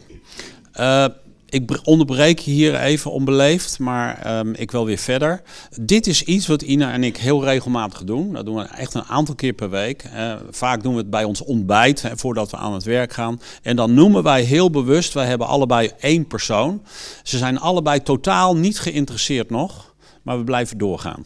Uh, 0.80 1.06
ik 1.50 1.80
onderbreek 1.84 2.40
hier 2.40 2.76
even 2.76 3.12
onbeleefd, 3.12 3.80
maar 3.80 4.40
um, 4.40 4.54
ik 4.54 4.72
wil 4.72 4.86
weer 4.86 4.98
verder. 4.98 5.42
Dit 5.82 6.08
is 6.08 6.24
iets 6.24 6.48
wat 6.48 6.62
Ina 6.62 6.92
en 6.92 7.04
ik 7.04 7.18
heel 7.18 7.44
regelmatig 7.44 8.04
doen. 8.04 8.34
Dat 8.34 8.46
doen 8.46 8.56
we 8.56 8.64
echt 8.64 8.94
een 8.94 9.04
aantal 9.04 9.36
keer 9.36 9.54
per 9.54 9.70
week. 9.70 10.04
Uh, 10.16 10.34
vaak 10.50 10.84
doen 10.84 10.94
we 10.94 11.00
het 11.00 11.10
bij 11.10 11.24
ons 11.24 11.44
ontbijt, 11.44 12.02
hè, 12.02 12.18
voordat 12.18 12.52
we 12.52 12.58
aan 12.58 12.74
het 12.74 12.84
werk 12.84 13.14
gaan. 13.14 13.42
En 13.62 13.76
dan 13.76 13.94
noemen 13.94 14.24
wij 14.24 14.44
heel 14.44 14.70
bewust, 14.70 15.14
wij 15.14 15.26
hebben 15.26 15.48
allebei 15.48 15.92
één 16.00 16.28
persoon. 16.28 16.82
Ze 17.24 17.38
zijn 17.38 17.60
allebei 17.60 18.04
totaal 18.04 18.56
niet 18.56 18.80
geïnteresseerd 18.80 19.50
nog, 19.50 19.94
maar 20.24 20.38
we 20.38 20.44
blijven 20.44 20.78
doorgaan. 20.78 21.26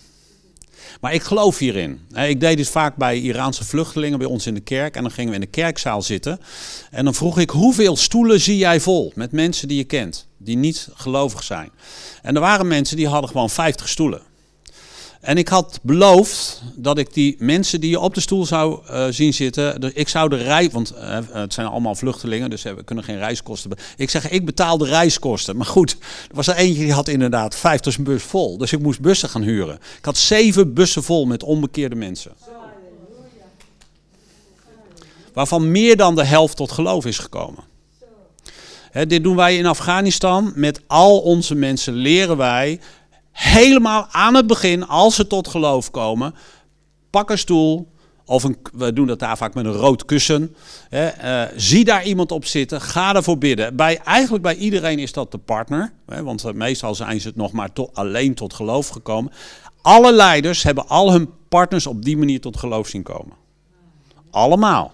Maar 1.01 1.13
ik 1.13 1.23
geloof 1.23 1.57
hierin. 1.57 1.99
Ik 2.15 2.39
deed 2.39 2.57
dit 2.57 2.69
vaak 2.69 2.95
bij 2.95 3.19
Iraanse 3.19 3.65
vluchtelingen 3.65 4.17
bij 4.17 4.27
ons 4.27 4.47
in 4.47 4.53
de 4.53 4.59
kerk. 4.59 4.95
En 4.95 5.01
dan 5.01 5.11
gingen 5.11 5.29
we 5.29 5.35
in 5.35 5.41
de 5.41 5.47
kerkzaal 5.47 6.01
zitten. 6.01 6.39
En 6.91 7.03
dan 7.03 7.13
vroeg 7.13 7.39
ik, 7.39 7.49
hoeveel 7.49 7.95
stoelen 7.95 8.39
zie 8.39 8.57
jij 8.57 8.79
vol 8.79 9.11
met 9.15 9.31
mensen 9.31 9.67
die 9.67 9.77
je 9.77 9.83
kent, 9.83 10.27
die 10.37 10.57
niet 10.57 10.89
gelovig 10.93 11.43
zijn? 11.43 11.71
En 12.21 12.35
er 12.35 12.41
waren 12.41 12.67
mensen 12.67 12.97
die 12.97 13.07
hadden 13.07 13.29
gewoon 13.29 13.49
50 13.49 13.89
stoelen. 13.89 14.21
En 15.23 15.37
ik 15.37 15.47
had 15.47 15.79
beloofd 15.81 16.61
dat 16.75 16.97
ik 16.97 17.13
die 17.13 17.35
mensen 17.39 17.81
die 17.81 17.89
je 17.89 17.99
op 17.99 18.13
de 18.13 18.19
stoel 18.19 18.45
zou 18.45 18.79
uh, 18.89 19.05
zien 19.09 19.33
zitten, 19.33 19.91
ik 19.93 20.09
zou 20.09 20.29
de 20.29 20.35
rij, 20.35 20.69
want 20.69 20.93
uh, 20.93 21.19
het 21.31 21.53
zijn 21.53 21.67
allemaal 21.67 21.95
vluchtelingen, 21.95 22.49
dus 22.49 22.63
we 22.63 22.83
kunnen 22.83 23.03
geen 23.03 23.17
reiskosten. 23.17 23.71
Ik 23.97 24.09
zeg, 24.09 24.29
ik 24.29 24.45
betaal 24.45 24.77
de 24.77 24.85
reiskosten. 24.85 25.57
Maar 25.57 25.65
goed, 25.65 25.91
er 26.29 26.35
was 26.35 26.47
er 26.47 26.55
eentje 26.55 26.83
die 26.83 26.93
had 26.93 27.07
inderdaad 27.07 27.55
50 27.55 27.99
bus 27.99 28.23
vol, 28.23 28.57
dus 28.57 28.71
ik 28.71 28.79
moest 28.79 28.99
bussen 28.99 29.29
gaan 29.29 29.41
huren. 29.41 29.75
Ik 29.75 30.05
had 30.05 30.17
zeven 30.17 30.73
bussen 30.73 31.03
vol 31.03 31.25
met 31.25 31.43
onbekeerde 31.43 31.95
mensen. 31.95 32.31
Waarvan 35.33 35.71
meer 35.71 35.97
dan 35.97 36.15
de 36.15 36.25
helft 36.25 36.55
tot 36.55 36.71
geloof 36.71 37.05
is 37.05 37.17
gekomen. 37.17 37.63
Dit 39.07 39.23
doen 39.23 39.35
wij 39.35 39.57
in 39.57 39.65
Afghanistan. 39.65 40.51
Met 40.55 40.81
al 40.87 41.19
onze 41.19 41.55
mensen 41.55 41.93
leren 41.93 42.37
wij 42.37 42.79
helemaal 43.33 44.07
aan 44.11 44.35
het 44.35 44.47
begin, 44.47 44.87
als 44.87 45.15
ze 45.15 45.27
tot 45.27 45.47
geloof 45.47 45.91
komen, 45.91 46.35
pak 47.09 47.29
een 47.29 47.37
stoel. 47.37 47.91
Of 48.25 48.43
een, 48.43 48.57
we 48.73 48.93
doen 48.93 49.07
dat 49.07 49.19
daar 49.19 49.37
vaak 49.37 49.53
met 49.53 49.65
een 49.65 49.71
rood 49.71 50.05
kussen. 50.05 50.55
Hè, 50.89 51.07
eh, 51.07 51.51
zie 51.55 51.85
daar 51.85 52.03
iemand 52.05 52.31
op 52.31 52.45
zitten. 52.45 52.81
Ga 52.81 53.15
ervoor 53.15 53.37
bidden. 53.37 53.75
Bij, 53.75 53.97
eigenlijk 53.97 54.43
bij 54.43 54.55
iedereen 54.55 54.99
is 54.99 55.11
dat 55.11 55.31
de 55.31 55.37
partner. 55.37 55.93
Hè, 56.05 56.23
want 56.23 56.43
eh, 56.43 56.53
meestal 56.53 56.95
zijn 56.95 57.21
ze 57.21 57.27
het 57.27 57.35
nog 57.35 57.51
maar 57.51 57.69
alleen 57.93 58.33
tot 58.33 58.53
geloof 58.53 58.87
gekomen. 58.87 59.31
Alle 59.81 60.13
leiders 60.13 60.63
hebben 60.63 60.87
al 60.87 61.11
hun 61.11 61.29
partners 61.49 61.87
op 61.87 62.03
die 62.03 62.17
manier 62.17 62.41
tot 62.41 62.57
geloof 62.57 62.87
zien 62.87 63.03
komen. 63.03 63.35
Allemaal. 64.31 64.93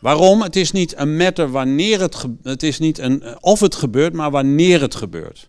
Waarom? 0.00 0.42
Het 0.42 0.56
is 0.56 0.72
niet 0.72 0.98
een 0.98 1.16
matter 1.16 1.50
wanneer 1.50 2.00
het, 2.00 2.24
het 2.42 2.62
is 2.62 2.78
niet 2.78 2.98
een, 2.98 3.22
eh, 3.22 3.34
of 3.40 3.60
het 3.60 3.74
gebeurt, 3.74 4.12
maar 4.12 4.30
wanneer 4.30 4.80
het 4.80 4.94
gebeurt. 4.94 5.48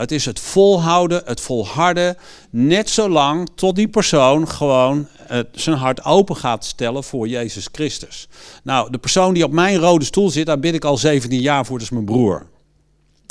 Het 0.00 0.12
is 0.12 0.24
het 0.24 0.40
volhouden, 0.40 1.22
het 1.24 1.40
volharden, 1.40 2.16
net 2.50 2.90
zolang 2.90 3.48
tot 3.54 3.76
die 3.76 3.88
persoon 3.88 4.48
gewoon 4.48 5.06
uh, 5.30 5.38
zijn 5.52 5.76
hart 5.76 6.04
open 6.04 6.36
gaat 6.36 6.64
stellen 6.64 7.04
voor 7.04 7.28
Jezus 7.28 7.68
Christus. 7.72 8.28
Nou, 8.62 8.90
de 8.90 8.98
persoon 8.98 9.34
die 9.34 9.44
op 9.44 9.52
mijn 9.52 9.76
rode 9.76 10.04
stoel 10.04 10.30
zit, 10.30 10.46
daar 10.46 10.58
bid 10.58 10.74
ik 10.74 10.84
al 10.84 10.96
17 10.96 11.40
jaar 11.40 11.66
voor, 11.66 11.78
dat 11.78 11.86
is 11.86 11.92
mijn 11.92 12.04
broer. 12.04 12.46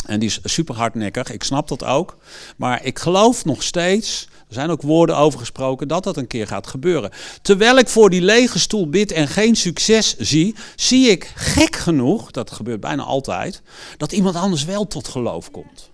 En 0.06 0.20
die 0.20 0.30
is 0.30 0.40
super 0.44 0.76
hardnekkig, 0.76 1.32
ik 1.32 1.44
snap 1.44 1.68
dat 1.68 1.84
ook. 1.84 2.18
Maar 2.58 2.86
ik 2.86 3.00
geloof 3.00 3.46
nog 3.46 3.64
steeds, 3.64 4.28
er 4.48 4.54
zijn 4.54 4.70
ook 4.70 4.82
woorden 4.82 5.18
over 5.18 5.40
gesproken, 5.40 5.88
dat 5.88 6.04
dat 6.04 6.18
een 6.18 6.28
keer 6.28 6.48
gaat 6.48 6.68
gebeuren. 6.68 7.12
Terwijl 7.42 7.78
ik 7.78 7.88
voor 7.88 8.10
die 8.10 8.22
lege 8.22 8.60
stoel 8.60 8.90
bid 8.90 9.12
en 9.12 9.28
geen 9.28 9.56
succes 9.56 10.18
zie, 10.18 10.56
zie 10.76 11.10
ik 11.10 11.32
gek 11.36 11.76
genoeg, 11.76 12.32
dat 12.32 12.52
gebeurt 12.52 12.80
bijna 12.80 13.04
altijd, 13.04 13.62
dat 13.98 14.12
iemand 14.12 14.36
anders 14.36 14.66
wel 14.66 14.88
tot 14.88 15.08
geloof 15.08 15.52
komt. 15.52 15.89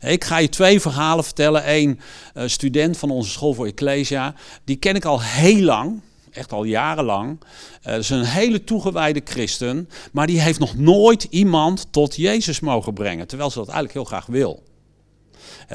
Ik 0.00 0.24
ga 0.24 0.38
je 0.38 0.48
twee 0.48 0.80
verhalen 0.80 1.24
vertellen. 1.24 1.62
Eén 1.74 2.00
uh, 2.34 2.42
student 2.46 2.96
van 2.96 3.10
onze 3.10 3.30
school 3.30 3.54
voor 3.54 3.66
Ecclesia, 3.66 4.34
die 4.64 4.76
ken 4.76 4.94
ik 4.94 5.04
al 5.04 5.22
heel 5.22 5.62
lang, 5.62 6.00
echt 6.30 6.52
al 6.52 6.64
jarenlang. 6.64 7.40
Uh, 7.86 7.96
is 7.96 8.10
een 8.10 8.24
hele 8.24 8.64
toegewijde 8.64 9.20
christen, 9.24 9.88
maar 10.12 10.26
die 10.26 10.40
heeft 10.40 10.58
nog 10.58 10.76
nooit 10.76 11.26
iemand 11.30 11.86
tot 11.90 12.16
Jezus 12.16 12.60
mogen 12.60 12.94
brengen, 12.94 13.26
terwijl 13.26 13.50
ze 13.50 13.58
dat 13.58 13.68
eigenlijk 13.68 13.96
heel 13.96 14.18
graag 14.18 14.26
wil. 14.26 14.62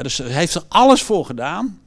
Dus 0.02 0.15
ze 0.15 0.24
heeft 0.24 0.56
er 0.56 0.63
alles 0.67 1.02
voor 1.02 1.26
gedaan. 1.26 1.80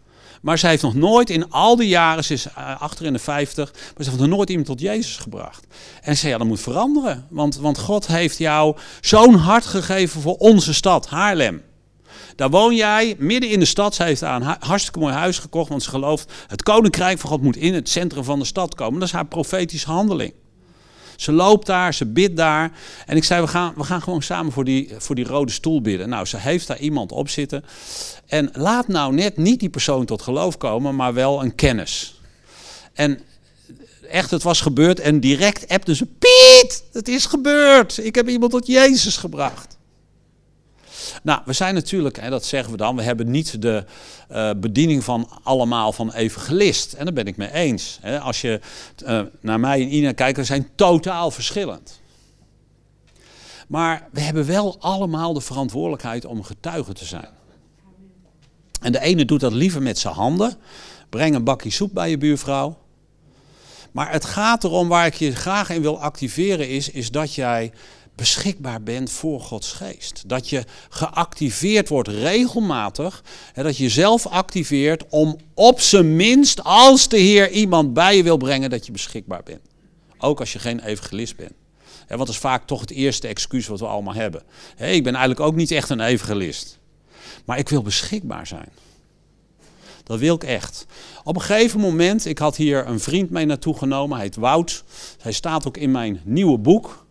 Maar 0.43 0.59
ze 0.59 0.67
heeft 0.67 0.83
nog 0.83 0.95
nooit 0.95 1.31
in 1.31 1.51
al 1.51 1.77
die 1.77 1.89
jaren, 1.89 2.25
ze 2.25 2.33
is 2.33 2.47
uh, 2.47 2.81
achter 2.81 3.07
in 3.07 3.13
de 3.13 3.19
50, 3.19 3.73
maar 3.73 4.05
ze 4.05 4.11
heeft 4.11 4.23
nog 4.23 4.29
nooit 4.29 4.49
iemand 4.49 4.67
tot 4.67 4.81
Jezus 4.81 5.17
gebracht. 5.17 5.67
En 6.03 6.15
ze 6.15 6.21
zei, 6.21 6.33
ja, 6.33 6.39
dat 6.39 6.47
moet 6.47 6.61
veranderen. 6.61 7.27
Want, 7.31 7.57
want 7.57 7.79
God 7.79 8.07
heeft 8.07 8.39
jou 8.39 8.77
zo'n 9.01 9.35
hart 9.35 9.67
gegeven 9.67 10.21
voor 10.21 10.37
onze 10.37 10.75
stad, 10.75 11.09
Haarlem. 11.09 11.63
Daar 12.37 12.51
woon 12.51 12.75
jij 12.75 13.15
midden 13.19 13.51
in 13.51 13.59
de 13.59 13.65
stad. 13.65 13.95
Ze 13.95 14.03
heeft 14.03 14.21
daar 14.21 14.41
een 14.41 14.57
hartstikke 14.61 14.99
mooi 14.99 15.15
huis 15.15 15.39
gekocht, 15.39 15.69
want 15.69 15.83
ze 15.83 15.89
gelooft 15.89 16.33
het 16.47 16.63
koninkrijk 16.63 17.19
van 17.19 17.31
God 17.31 17.43
moet 17.43 17.57
in 17.57 17.75
het 17.75 17.89
centrum 17.89 18.25
van 18.25 18.39
de 18.39 18.45
stad 18.45 18.75
komen. 18.75 18.99
Dat 18.99 19.09
is 19.09 19.15
haar 19.15 19.27
profetische 19.27 19.91
handeling. 19.91 20.33
Ze 21.17 21.33
loopt 21.33 21.67
daar, 21.67 21.95
ze 21.95 22.07
bidt 22.07 22.37
daar. 22.37 22.73
En 23.07 23.17
ik 23.17 23.25
zei, 23.25 23.41
we 23.41 23.49
gaan, 23.49 23.73
we 23.77 23.85
gaan 23.85 24.03
gewoon 24.03 24.23
samen 24.23 24.53
voor 24.53 24.65
die, 24.65 24.91
voor 24.99 25.15
die 25.15 25.25
rode 25.25 25.53
stoel 25.53 25.81
bidden. 25.81 26.09
Nou, 26.09 26.27
ze 26.27 26.37
heeft 26.37 26.67
daar 26.67 26.79
iemand 26.79 27.13
op 27.13 27.29
zitten. 27.29 27.65
En 28.27 28.51
laat 28.53 28.89
nou 28.89 29.15
net 29.15 29.37
niet 29.37 29.61
die 29.61 29.71
persoon 29.71 30.05
tot 30.05 30.23
geloof 30.23 30.57
komen, 30.57 30.97
maar 30.97 31.15
wel 31.15 31.43
een 31.43 31.55
kennis. 31.55 32.21
En 32.93 33.21
echt, 34.11 34.31
het 34.31 34.43
was 34.43 34.61
gebeurd. 34.61 35.01
En 35.01 35.21
direct 35.21 35.69
appte 35.69 35.95
ze, 35.95 36.07
Piet, 36.07 36.85
het 36.93 37.09
is 37.09 37.27
gebeurd. 37.27 38.05
Ik 38.05 38.15
heb 38.15 38.29
iemand 38.29 38.53
tot 38.53 38.67
Jezus 38.67 39.17
gebracht. 39.17 39.77
Nou, 41.23 41.41
we 41.45 41.53
zijn 41.53 41.75
natuurlijk, 41.75 42.19
en 42.19 42.31
dat 42.31 42.45
zeggen 42.45 42.71
we 42.71 42.77
dan, 42.77 42.97
we 42.97 43.03
hebben 43.03 43.31
niet 43.31 43.63
de 43.63 43.85
uh, 44.31 44.51
bediening 44.57 45.05
van 45.05 45.29
allemaal 45.43 45.93
van 45.93 46.13
evangelist. 46.13 46.93
En 46.93 47.05
daar 47.05 47.15
ben 47.15 47.27
ik 47.27 47.37
mee 47.37 47.53
eens. 47.53 47.99
Hè. 48.01 48.21
Als 48.21 48.41
je 48.41 48.61
uh, 49.07 49.21
naar 49.41 49.61
mij 49.61 49.83
en 49.83 49.95
Ina 49.95 50.13
kijkt, 50.13 50.37
we 50.39 50.45
zijn 50.45 50.69
totaal 50.75 51.31
verschillend. 51.31 52.01
Maar 53.69 54.09
we 54.13 54.21
hebben 54.21 54.47
wel 54.47 54.77
allemaal 54.81 55.33
de 55.33 55.41
verantwoordelijkheid 55.41 56.25
om 56.25 56.43
getuige 56.43 56.93
te 56.93 57.05
zijn. 57.05 57.29
En 58.81 58.93
de 58.93 59.01
ene 59.01 59.25
doet 59.25 59.41
dat 59.41 59.53
liever 59.53 59.83
met 59.83 59.99
zijn 59.99 60.15
handen. 60.15 60.55
Breng 61.09 61.35
een 61.35 61.45
bakje 61.45 61.71
soep 61.71 61.95
bij 61.95 62.11
je 62.11 62.19
buurvrouw. 62.19 62.79
Maar 63.93 64.13
het 64.13 64.25
gaat 64.25 64.65
erom, 64.65 64.89
waar 64.89 65.07
ik 65.07 65.15
je 65.15 65.35
graag 65.35 65.71
in 65.71 65.83
wil 65.83 66.01
activeren, 66.01 66.69
is, 66.69 66.91
is 66.91 67.11
dat 67.11 67.35
jij 67.35 67.73
beschikbaar 68.15 68.83
bent 68.83 69.11
voor 69.11 69.41
Gods 69.41 69.73
geest. 69.73 70.23
Dat 70.27 70.49
je 70.49 70.65
geactiveerd 70.89 71.89
wordt 71.89 72.09
regelmatig. 72.09 73.23
En 73.55 73.65
dat 73.65 73.77
je 73.77 73.83
jezelf 73.83 74.27
activeert 74.27 75.05
om 75.09 75.37
op 75.55 75.81
zijn 75.81 76.17
minst, 76.17 76.65
als 76.65 77.09
de 77.09 77.19
Heer 77.19 77.51
iemand 77.51 77.95
bij 77.95 78.17
je 78.17 78.23
wil 78.23 78.37
brengen, 78.37 78.71
dat 78.71 78.87
je 78.87 78.93
beschikbaar 78.93 79.43
bent. 79.43 79.61
Ook 80.19 80.41
als 80.41 80.53
je 80.53 80.59
geen 80.59 80.81
evangelist 80.81 81.37
bent. 81.37 81.53
want 82.09 82.19
dat 82.19 82.29
is 82.29 82.39
vaak 82.39 82.67
toch 82.67 82.81
het 82.81 82.91
eerste 82.91 83.29
excuus 83.29 83.67
wat 83.67 83.81
we 83.81 83.87
allemaal 83.87 84.15
hebben. 84.15 84.43
ik 84.77 85.03
ben 85.03 85.15
eigenlijk 85.15 85.41
ook 85.41 85.55
niet 85.55 85.71
echt 85.71 85.91
een 85.91 86.01
evangelist. 86.01 86.79
Maar 87.45 87.59
ik 87.59 87.69
wil 87.69 87.83
beschikbaar 87.83 88.47
zijn. 88.47 88.69
Dat 90.05 90.19
wil 90.19 90.35
ik 90.35 90.45
echt. 90.45 90.87
Op 91.25 91.35
een 91.35 91.43
gegeven 91.43 91.81
moment, 91.81 92.25
ik 92.25 92.39
had 92.39 92.57
hier 92.57 92.87
een 92.87 93.01
vriend 93.01 93.31
mee 93.31 93.47
naartoe 93.47 93.79
genomen, 93.79 94.17
hij 94.17 94.27
heet 94.27 94.37
Wout. 94.37 94.85
Hij 95.21 95.33
staat 95.33 95.67
ook 95.67 95.77
in 95.77 95.91
mijn 95.91 96.21
nieuwe 96.25 96.59
boek. 96.59 97.07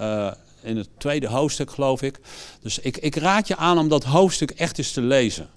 Uh, 0.00 0.32
in 0.64 0.76
het 0.76 0.88
tweede 0.98 1.26
hoofdstuk, 1.28 1.70
geloof 1.70 2.02
ik. 2.02 2.20
Dus 2.60 2.78
ik, 2.78 2.96
ik 2.96 3.16
raad 3.16 3.48
je 3.48 3.56
aan 3.56 3.78
om 3.78 3.88
dat 3.88 4.04
hoofdstuk 4.04 4.50
echt 4.50 4.78
eens 4.78 4.92
te 4.92 5.00
lezen. 5.00 5.48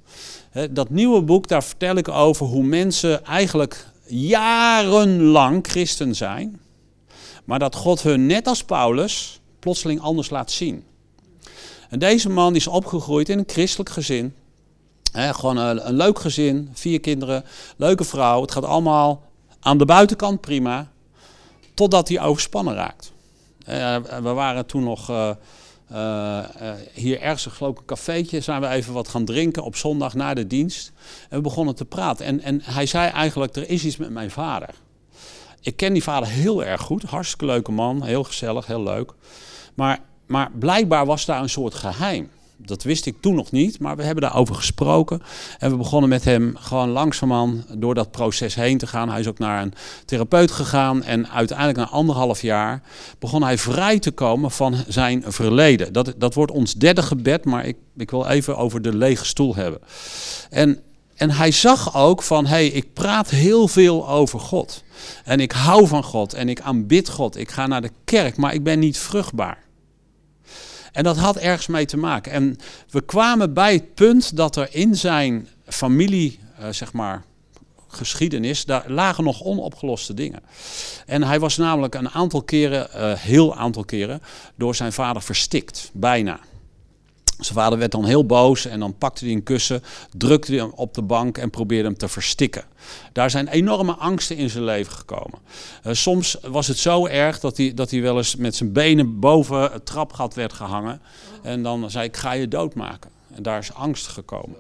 dat 0.72 0.90
nieuwe 0.90 1.22
boek, 1.22 1.48
daar 1.48 1.64
vertel 1.64 1.96
ik 1.96 2.08
over 2.08 2.46
hoe 2.46 2.64
mensen 2.64 3.26
eigenlijk 3.26 3.88
jarenlang 4.08 5.68
christen 5.68 6.16
zijn. 6.16 6.60
Maar 7.46 7.60
dat 7.60 7.76
God 7.76 8.02
hun, 8.02 8.26
net 8.26 8.48
als 8.48 8.64
Paulus, 8.64 9.40
plotseling 9.60 10.02
anders 10.02 10.30
laat 10.30 10.52
zien. 10.52 10.84
En 11.90 12.00
deze 12.00 12.30
man 12.30 12.56
is 12.56 12.68
opgegroeid 12.68 13.30
in 13.30 13.38
een 13.38 13.44
christelijk 13.48 13.90
gezin. 13.90 14.34
gewoon 15.12 15.58
een, 15.58 15.88
een 15.88 15.96
leuk 15.96 16.20
gezin, 16.20 16.70
vier 16.74 17.00
kinderen, 17.00 17.44
leuke 17.78 18.04
vrouw. 18.04 18.42
Het 18.42 18.52
gaat 18.52 18.66
allemaal 18.66 19.24
aan 19.60 19.78
de 19.78 19.86
buitenkant 19.86 20.42
prima. 20.42 20.92
Totdat 21.74 22.08
hij 22.08 22.22
overspannen 22.22 22.74
raakt. 22.74 23.12
Uh, 23.70 23.96
we 24.22 24.30
waren 24.34 24.66
toen 24.66 24.84
nog 24.84 25.10
uh, 25.10 25.30
uh, 25.92 26.40
hier 26.94 27.22
ergens, 27.22 27.46
geloof 27.46 27.78
een 27.78 27.86
cafeetje. 27.86 28.40
Zijn 28.40 28.62
we 28.62 28.68
even 28.68 28.94
wat 28.94 29.08
gaan 29.08 29.26
drinken 29.26 29.64
op 29.64 29.76
zondag 29.76 30.14
na 30.14 30.34
de 30.34 30.48
dienst. 30.48 30.92
En 31.30 31.38
we 31.38 31.44
begonnen 31.44 31.76
te 31.76 31.86
praten. 31.86 32.26
En, 32.26 32.42
en 32.42 32.62
hij 32.64 32.86
zei 32.86 33.10
eigenlijk, 33.10 33.56
er 33.56 33.70
is 33.70 33.86
iets 33.86 33.98
met 33.98 34.10
mijn 34.10 34.32
vader. 34.32 34.70
Ik 35.62 35.78
ken 35.78 35.94
die 35.94 36.04
vader 36.04 36.30
heel 36.30 36.64
erg 36.64 36.82
goed. 36.82 37.04
Hartstikke 37.04 37.46
leuke 37.46 37.72
man. 37.72 38.04
Heel 38.04 38.24
gezellig, 38.24 38.66
heel 38.66 38.84
leuk. 38.84 39.14
Maar, 39.74 40.00
maar 40.26 40.52
blijkbaar 40.52 41.06
was 41.06 41.26
daar 41.26 41.42
een 41.42 41.50
soort 41.50 41.74
geheim. 41.74 42.30
Dat 42.58 42.84
wist 42.84 43.06
ik 43.06 43.16
toen 43.22 43.36
nog 43.36 43.52
niet, 43.52 43.80
maar 43.80 43.96
we 43.96 44.04
hebben 44.04 44.24
daarover 44.24 44.56
gesproken. 44.56 45.22
En 45.60 45.72
we 45.72 45.78
begonnen 45.78 46.10
met 46.10 46.24
hem 46.24 46.56
gewoon 46.60 46.90
langzaamaan 46.90 47.66
door 47.76 47.96
dat 47.96 48.12
proces 48.12 48.56
heen 48.56 48.78
te 48.78 48.88
gaan. 48.88 49.10
Hij 49.10 49.20
is 49.20 49.28
ook 49.28 49.40
naar 49.40 49.62
een 49.62 49.74
therapeut 50.06 50.52
gegaan. 50.52 51.04
En 51.04 51.30
uiteindelijk 51.30 51.78
na 51.78 51.90
anderhalf 51.90 52.42
jaar 52.42 52.82
begon 53.20 53.44
hij 53.44 53.58
vrij 53.58 54.00
te 54.00 54.12
komen 54.12 54.52
van 54.52 54.76
zijn 54.88 55.24
verleden. 55.28 55.94
Dat, 55.94 56.14
dat 56.18 56.34
wordt 56.34 56.52
ons 56.52 56.74
derde 56.74 57.02
gebed, 57.02 57.46
maar 57.46 57.66
ik, 57.66 57.78
ik 57.98 58.12
wil 58.12 58.28
even 58.28 58.58
over 58.58 58.82
de 58.82 58.96
lege 58.96 59.26
stoel 59.26 59.56
hebben. 59.56 59.80
En, 60.50 60.80
en 61.16 61.32
hij 61.32 61.52
zag 61.52 61.96
ook 61.96 62.24
van, 62.24 62.46
hé, 62.46 62.50
hey, 62.50 62.68
ik 62.68 62.94
praat 62.94 63.30
heel 63.30 63.68
veel 63.68 64.10
over 64.10 64.40
God. 64.40 64.84
En 65.24 65.40
ik 65.40 65.52
hou 65.52 65.88
van 65.88 66.04
God 66.04 66.34
en 66.34 66.50
ik 66.50 66.62
aanbid 66.62 67.10
God. 67.10 67.38
Ik 67.38 67.52
ga 67.52 67.68
naar 67.68 67.82
de 67.82 67.92
kerk, 68.04 68.38
maar 68.38 68.54
ik 68.54 68.64
ben 68.64 68.80
niet 68.80 68.98
vruchtbaar. 68.98 69.66
En 70.98 71.04
dat 71.04 71.18
had 71.18 71.38
ergens 71.38 71.68
mee 71.68 71.86
te 71.86 71.98
maken. 71.98 72.32
En 72.32 72.58
we 72.90 73.02
kwamen 73.02 73.54
bij 73.54 73.74
het 73.74 73.94
punt 73.94 74.36
dat 74.36 74.56
er 74.56 74.68
in 74.72 74.96
zijn 74.96 75.48
familie, 75.68 76.40
uh, 76.60 76.68
zeg 76.72 76.94
maar, 76.94 77.24
geschiedenis, 77.88 78.66
daar 78.66 78.84
lagen 78.88 79.24
nog 79.24 79.44
onopgeloste 79.44 80.14
dingen. 80.14 80.40
En 81.06 81.24
hij 81.24 81.40
was 81.40 81.58
namelijk 81.58 81.96
een 81.96 82.10
aantal 82.10 82.42
keren, 82.42 82.90
uh, 82.96 83.14
heel 83.14 83.56
aantal 83.56 83.86
keren, 83.86 84.22
door 84.56 84.76
zijn 84.76 84.94
vader 84.94 85.22
verstikt, 85.22 85.90
bijna. 85.94 86.40
Zijn 87.40 87.58
vader 87.58 87.80
werd 87.80 87.92
dan 87.92 88.06
heel 88.06 88.26
boos 88.26 88.66
en 88.66 88.80
dan 88.80 88.98
pakte 88.98 89.26
hij 89.26 89.34
een 89.34 89.44
kussen, 89.44 89.84
drukte 90.18 90.56
hem 90.56 90.72
op 90.76 90.94
de 90.94 91.02
bank 91.02 91.38
en 91.38 91.50
probeerde 91.50 91.88
hem 91.88 91.98
te 91.98 92.08
verstikken. 92.08 92.64
Daar 93.14 93.30
zijn 93.30 93.48
enorme 93.48 93.94
angsten 93.94 94.38
in 94.38 94.50
zijn 94.50 94.64
leven 94.64 94.94
gekomen. 94.94 95.40
Uh, 95.86 95.94
soms 95.94 96.38
was 96.42 96.68
het 96.68 96.78
zo 96.78 97.06
erg 97.06 97.40
dat 97.40 97.58
hij, 97.58 97.74
dat 97.74 97.92
hij 97.92 98.02
wel 98.02 98.18
eens 98.18 98.36
met 98.36 98.56
zijn 98.56 98.72
benen 98.72 99.20
boven 99.20 99.62
het 99.72 99.86
trapgat 99.86 100.34
werd 100.34 100.54
gehangen. 100.54 101.02
En 101.42 101.64
dan 101.64 101.92
zei 101.92 102.06
ik, 102.06 102.18
ga 102.18 102.32
je 102.32 102.48
doodmaken. 102.48 103.12
En 103.34 103.44
daar 103.44 103.60
is 103.60 103.74
angst 103.74 104.08
gekomen. 104.08 104.56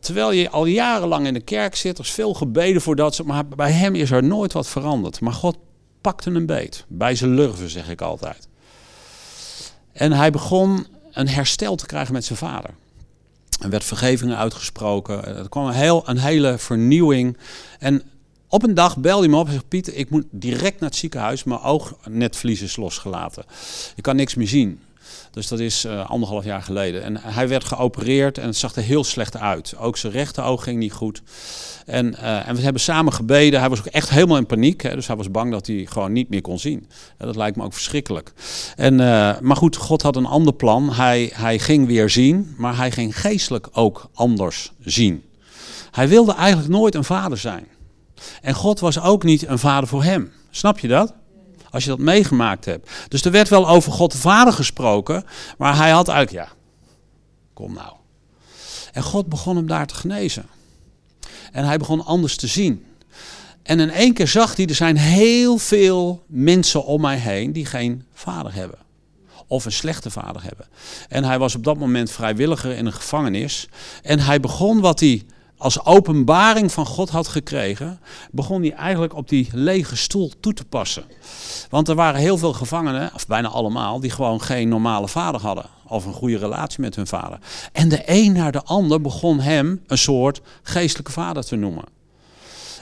Terwijl 0.00 0.30
je 0.30 0.50
al 0.50 0.64
jarenlang 0.64 1.26
in 1.26 1.34
de 1.34 1.40
kerk 1.40 1.76
zit, 1.76 1.98
er 1.98 2.04
is 2.04 2.10
veel 2.10 2.34
gebeden 2.34 2.82
voor 2.82 2.96
dat, 2.96 3.22
maar 3.24 3.46
bij 3.46 3.72
hem 3.72 3.94
is 3.94 4.10
er 4.10 4.24
nooit 4.24 4.52
wat 4.52 4.68
veranderd. 4.68 5.20
Maar 5.20 5.32
God 5.32 5.56
pakte 6.00 6.30
een 6.30 6.46
beet, 6.46 6.84
bij 6.88 7.14
zijn 7.14 7.34
lurven 7.34 7.70
zeg 7.70 7.90
ik 7.90 8.00
altijd. 8.00 8.48
En 9.92 10.12
hij 10.12 10.30
begon 10.30 10.86
een 11.12 11.28
herstel 11.28 11.76
te 11.76 11.86
krijgen 11.86 12.12
met 12.12 12.24
zijn 12.24 12.38
vader. 12.38 12.70
Er 13.60 13.70
werd 13.70 13.84
vergeving 13.84 14.34
uitgesproken. 14.34 15.36
Er 15.36 15.48
kwam 15.48 15.66
een, 15.66 15.72
heel, 15.72 16.08
een 16.08 16.18
hele 16.18 16.58
vernieuwing. 16.58 17.36
En 17.78 18.02
op 18.48 18.62
een 18.62 18.74
dag 18.74 18.96
belde 18.96 19.20
hij 19.20 19.30
me 19.30 19.36
op 19.36 19.46
en 19.46 19.52
zei: 19.52 19.64
Pieter, 19.68 19.94
ik 19.94 20.10
moet 20.10 20.24
direct 20.30 20.80
naar 20.80 20.88
het 20.88 20.98
ziekenhuis. 20.98 21.44
Mijn 21.44 21.60
oognetvlies 21.60 22.60
is 22.60 22.76
losgelaten. 22.76 23.44
Ik 23.96 24.02
kan 24.02 24.16
niks 24.16 24.34
meer 24.34 24.48
zien. 24.48 24.80
Dus 25.30 25.48
dat 25.48 25.58
is 25.58 25.84
uh, 25.84 26.10
anderhalf 26.10 26.44
jaar 26.44 26.62
geleden. 26.62 27.02
En 27.02 27.16
hij 27.20 27.48
werd 27.48 27.64
geopereerd 27.64 28.38
en 28.38 28.46
het 28.46 28.56
zag 28.56 28.74
er 28.74 28.82
heel 28.82 29.04
slecht 29.04 29.36
uit. 29.36 29.74
Ook 29.78 29.96
zijn 29.96 30.12
rechteroog 30.12 30.62
ging 30.62 30.78
niet 30.78 30.92
goed. 30.92 31.22
En, 31.86 32.14
uh, 32.20 32.48
en 32.48 32.54
we 32.54 32.62
hebben 32.62 32.82
samen 32.82 33.12
gebeden. 33.12 33.60
Hij 33.60 33.68
was 33.68 33.78
ook 33.78 33.86
echt 33.86 34.10
helemaal 34.10 34.36
in 34.36 34.46
paniek. 34.46 34.82
Hè, 34.82 34.94
dus 34.94 35.06
hij 35.06 35.16
was 35.16 35.30
bang 35.30 35.52
dat 35.52 35.66
hij 35.66 35.86
gewoon 35.88 36.12
niet 36.12 36.28
meer 36.28 36.40
kon 36.40 36.58
zien. 36.58 36.88
Dat 37.18 37.36
lijkt 37.36 37.56
me 37.56 37.64
ook 37.64 37.72
verschrikkelijk. 37.72 38.32
En, 38.76 38.92
uh, 38.92 39.38
maar 39.40 39.56
goed, 39.56 39.76
God 39.76 40.02
had 40.02 40.16
een 40.16 40.26
ander 40.26 40.54
plan. 40.54 40.92
Hij, 40.92 41.30
hij 41.34 41.58
ging 41.58 41.86
weer 41.86 42.10
zien, 42.10 42.54
maar 42.56 42.76
hij 42.76 42.90
ging 42.90 43.20
geestelijk 43.20 43.68
ook 43.72 44.08
anders 44.14 44.72
zien. 44.80 45.24
Hij 45.90 46.08
wilde 46.08 46.34
eigenlijk 46.34 46.68
nooit 46.68 46.94
een 46.94 47.04
vader 47.04 47.38
zijn. 47.38 47.66
En 48.42 48.54
God 48.54 48.80
was 48.80 49.00
ook 49.00 49.22
niet 49.22 49.46
een 49.46 49.58
vader 49.58 49.88
voor 49.88 50.02
hem. 50.02 50.32
Snap 50.50 50.78
je 50.78 50.88
dat? 50.88 51.14
Als 51.72 51.84
je 51.84 51.90
dat 51.90 51.98
meegemaakt 51.98 52.64
hebt. 52.64 52.90
Dus 53.08 53.24
er 53.24 53.30
werd 53.30 53.48
wel 53.48 53.68
over 53.68 53.92
God 53.92 54.12
de 54.12 54.18
Vader 54.18 54.52
gesproken. 54.52 55.24
Maar 55.58 55.76
hij 55.76 55.90
had 55.90 56.08
eigenlijk, 56.08 56.46
ja, 56.46 56.54
kom 57.52 57.72
nou. 57.72 57.92
En 58.92 59.02
God 59.02 59.28
begon 59.28 59.56
hem 59.56 59.66
daar 59.66 59.86
te 59.86 59.94
genezen. 59.94 60.46
En 61.52 61.64
hij 61.64 61.76
begon 61.76 62.04
anders 62.04 62.36
te 62.36 62.46
zien. 62.46 62.84
En 63.62 63.80
in 63.80 63.90
één 63.90 64.14
keer 64.14 64.28
zag 64.28 64.56
hij, 64.56 64.66
er 64.66 64.74
zijn 64.74 64.96
heel 64.96 65.58
veel 65.58 66.22
mensen 66.26 66.84
om 66.84 67.00
mij 67.00 67.16
heen 67.16 67.52
die 67.52 67.66
geen 67.66 68.04
vader 68.12 68.54
hebben. 68.54 68.78
Of 69.46 69.64
een 69.64 69.72
slechte 69.72 70.10
vader 70.10 70.42
hebben. 70.42 70.66
En 71.08 71.24
hij 71.24 71.38
was 71.38 71.54
op 71.54 71.64
dat 71.64 71.78
moment 71.78 72.10
vrijwilliger 72.10 72.76
in 72.76 72.86
een 72.86 72.92
gevangenis. 72.92 73.68
En 74.02 74.18
hij 74.18 74.40
begon 74.40 74.80
wat 74.80 75.00
hij 75.00 75.22
als 75.62 75.84
openbaring 75.84 76.72
van 76.72 76.86
God 76.86 77.10
had 77.10 77.28
gekregen, 77.28 78.00
begon 78.30 78.62
hij 78.62 78.72
eigenlijk 78.72 79.14
op 79.14 79.28
die 79.28 79.48
lege 79.52 79.96
stoel 79.96 80.30
toe 80.40 80.52
te 80.54 80.64
passen. 80.64 81.04
Want 81.70 81.88
er 81.88 81.94
waren 81.94 82.20
heel 82.20 82.38
veel 82.38 82.52
gevangenen, 82.52 83.10
of 83.14 83.26
bijna 83.26 83.48
allemaal, 83.48 84.00
die 84.00 84.10
gewoon 84.10 84.40
geen 84.42 84.68
normale 84.68 85.08
vader 85.08 85.40
hadden. 85.40 85.64
Of 85.86 86.04
een 86.04 86.12
goede 86.12 86.38
relatie 86.38 86.80
met 86.80 86.96
hun 86.96 87.06
vader. 87.06 87.38
En 87.72 87.88
de 87.88 88.02
een 88.06 88.32
naar 88.32 88.52
de 88.52 88.62
ander 88.62 89.00
begon 89.00 89.40
hem 89.40 89.82
een 89.86 89.98
soort 89.98 90.40
geestelijke 90.62 91.12
vader 91.12 91.44
te 91.44 91.56
noemen. 91.56 91.84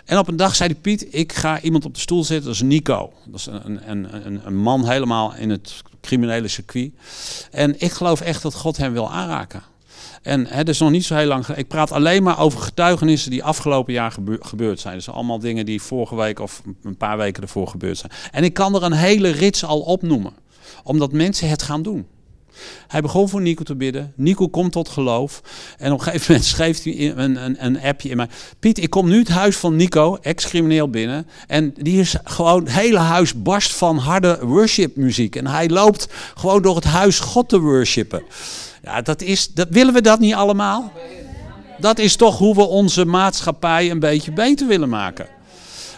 En 0.05 0.19
op 0.19 0.29
een 0.29 0.37
dag 0.37 0.57
zei 0.57 0.71
hij, 0.73 0.81
Piet, 0.81 1.07
ik 1.15 1.33
ga 1.33 1.61
iemand 1.61 1.85
op 1.85 1.95
de 1.95 2.01
stoel 2.01 2.25
zetten, 2.25 2.47
dat 2.47 2.55
is 2.55 2.63
Nico. 2.63 3.13
Dat 3.27 3.41
is 3.41 3.47
een, 3.47 3.91
een, 3.91 4.41
een 4.47 4.57
man 4.57 4.89
helemaal 4.89 5.35
in 5.35 5.51
het 5.51 5.83
criminele 6.01 6.49
circuit. 6.49 6.93
En 7.51 7.81
ik 7.81 7.93
geloof 7.93 8.21
echt 8.21 8.43
dat 8.43 8.55
God 8.55 8.77
hem 8.77 8.93
wil 8.93 9.11
aanraken. 9.11 9.63
En 10.23 10.47
het 10.47 10.69
is 10.69 10.79
nog 10.79 10.91
niet 10.91 11.05
zo 11.05 11.15
heel 11.15 11.27
lang 11.27 11.47
Ik 11.47 11.69
praat 11.69 11.93
alleen 11.93 12.23
maar 12.23 12.39
over 12.39 12.61
getuigenissen 12.61 13.31
die 13.31 13.45
afgelopen 13.45 13.93
jaar 13.93 14.17
gebeurd 14.41 14.81
zijn. 14.81 14.95
Dus 14.95 15.11
allemaal 15.11 15.39
dingen 15.39 15.67
die 15.67 15.83
vorige 15.83 16.17
week 16.17 16.39
of 16.39 16.63
een 16.83 16.97
paar 16.97 17.17
weken 17.17 17.43
ervoor 17.43 17.69
gebeurd 17.69 17.99
zijn. 17.99 18.13
En 18.31 18.45
ik 18.45 18.55
kan 18.55 18.75
er 18.75 18.83
een 18.83 18.93
hele 18.93 19.31
rits 19.31 19.65
al 19.65 19.81
opnoemen. 19.81 20.33
Omdat 20.83 21.13
mensen 21.13 21.49
het 21.49 21.63
gaan 21.63 21.83
doen. 21.83 22.07
Hij 22.89 23.01
begon 23.01 23.29
voor 23.29 23.41
Nico 23.41 23.63
te 23.63 23.75
bidden. 23.77 24.13
Nico 24.17 24.49
komt 24.49 24.73
tot 24.73 24.89
geloof. 24.89 25.43
En 25.79 25.93
op 25.93 25.99
een 25.99 26.05
gegeven 26.05 26.33
moment 26.33 26.49
schreef 26.49 26.83
hij 26.83 27.17
een, 27.17 27.45
een, 27.45 27.65
een 27.65 27.81
appje 27.81 28.09
in 28.09 28.17
mij. 28.17 28.29
Piet, 28.59 28.79
ik 28.79 28.91
kom 28.91 29.09
nu 29.09 29.19
het 29.19 29.29
huis 29.29 29.57
van 29.57 29.77
Nico, 29.77 30.19
ex-crimineel, 30.21 30.91
binnen. 30.91 31.27
En 31.47 31.75
die 31.77 32.01
is 32.01 32.17
gewoon, 32.25 32.63
het 32.63 32.73
hele 32.73 32.99
huis 32.99 33.43
barst 33.43 33.73
van 33.73 33.99
harde 33.99 34.39
worshipmuziek. 34.43 35.37
En 35.37 35.47
hij 35.47 35.69
loopt 35.69 36.09
gewoon 36.35 36.63
door 36.63 36.75
het 36.75 36.85
huis 36.85 37.21
God 37.21 37.49
te 37.49 37.61
worshipen. 37.61 38.23
Ja, 38.83 39.03
dat 39.03 39.23
is, 39.23 39.53
dat, 39.53 39.69
willen 39.71 39.95
we 39.95 40.01
dat 40.01 40.19
niet 40.19 40.35
allemaal? 40.35 40.93
Dat 41.79 41.99
is 41.99 42.17
toch 42.17 42.39
hoe 42.39 42.55
we 42.55 42.63
onze 42.63 43.05
maatschappij 43.05 43.91
een 43.91 43.99
beetje 43.99 44.33
beter 44.33 44.67
willen 44.67 44.89
maken. 44.89 45.27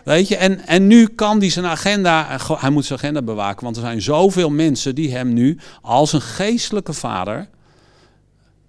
Weet 0.04 0.28
je, 0.28 0.36
en, 0.36 0.66
en 0.66 0.86
nu 0.86 1.06
kan 1.06 1.38
hij 1.38 1.50
zijn 1.50 1.66
agenda, 1.66 2.38
hij 2.58 2.70
moet 2.70 2.84
zijn 2.84 2.98
agenda 2.98 3.22
bewaken, 3.22 3.64
want 3.64 3.76
er 3.76 3.82
zijn 3.82 4.02
zoveel 4.02 4.50
mensen 4.50 4.94
die 4.94 5.12
hem 5.12 5.32
nu 5.32 5.58
als 5.82 6.12
een 6.12 6.20
geestelijke 6.20 6.92
vader 6.92 7.48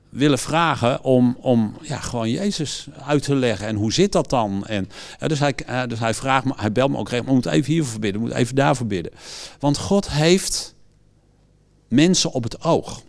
willen 0.10 0.40
vragen 0.40 1.04
om, 1.04 1.38
om 1.42 1.78
ja, 1.82 2.00
gewoon 2.00 2.30
Jezus 2.30 2.88
uit 3.06 3.24
te 3.24 3.36
leggen. 3.36 3.68
En 3.68 3.76
hoe 3.76 3.94
zit 3.94 4.12
dat 4.12 4.30
dan? 4.30 4.66
En, 4.66 4.90
dus, 5.28 5.40
hij, 5.40 5.56
dus 5.88 6.00
hij 6.00 6.14
vraagt 6.14 6.46
me, 6.46 6.54
hij 6.56 6.72
belt 6.72 6.92
me 6.92 6.98
ook 6.98 7.10
we 7.10 7.22
moeten 7.26 7.52
even 7.52 7.74
hiervoor 7.74 8.00
bidden, 8.00 8.14
we 8.14 8.20
moeten 8.20 8.40
even 8.40 8.56
daarvoor 8.56 8.88
bidden. 8.88 9.12
Want 9.60 9.78
God 9.78 10.10
heeft 10.10 10.76
mensen 11.88 12.32
op 12.32 12.44
het 12.44 12.64
oog. 12.64 13.02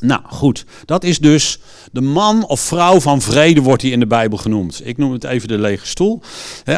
Nou 0.00 0.20
goed, 0.26 0.64
dat 0.84 1.04
is 1.04 1.18
dus 1.18 1.58
de 1.92 2.00
man 2.00 2.46
of 2.46 2.60
vrouw 2.60 3.00
van 3.00 3.22
vrede 3.22 3.62
wordt 3.62 3.82
hij 3.82 3.90
in 3.90 4.00
de 4.00 4.06
Bijbel 4.06 4.38
genoemd. 4.38 4.80
Ik 4.84 4.96
noem 4.96 5.12
het 5.12 5.24
even 5.24 5.48
de 5.48 5.58
lege 5.58 5.86
stoel. 5.86 6.20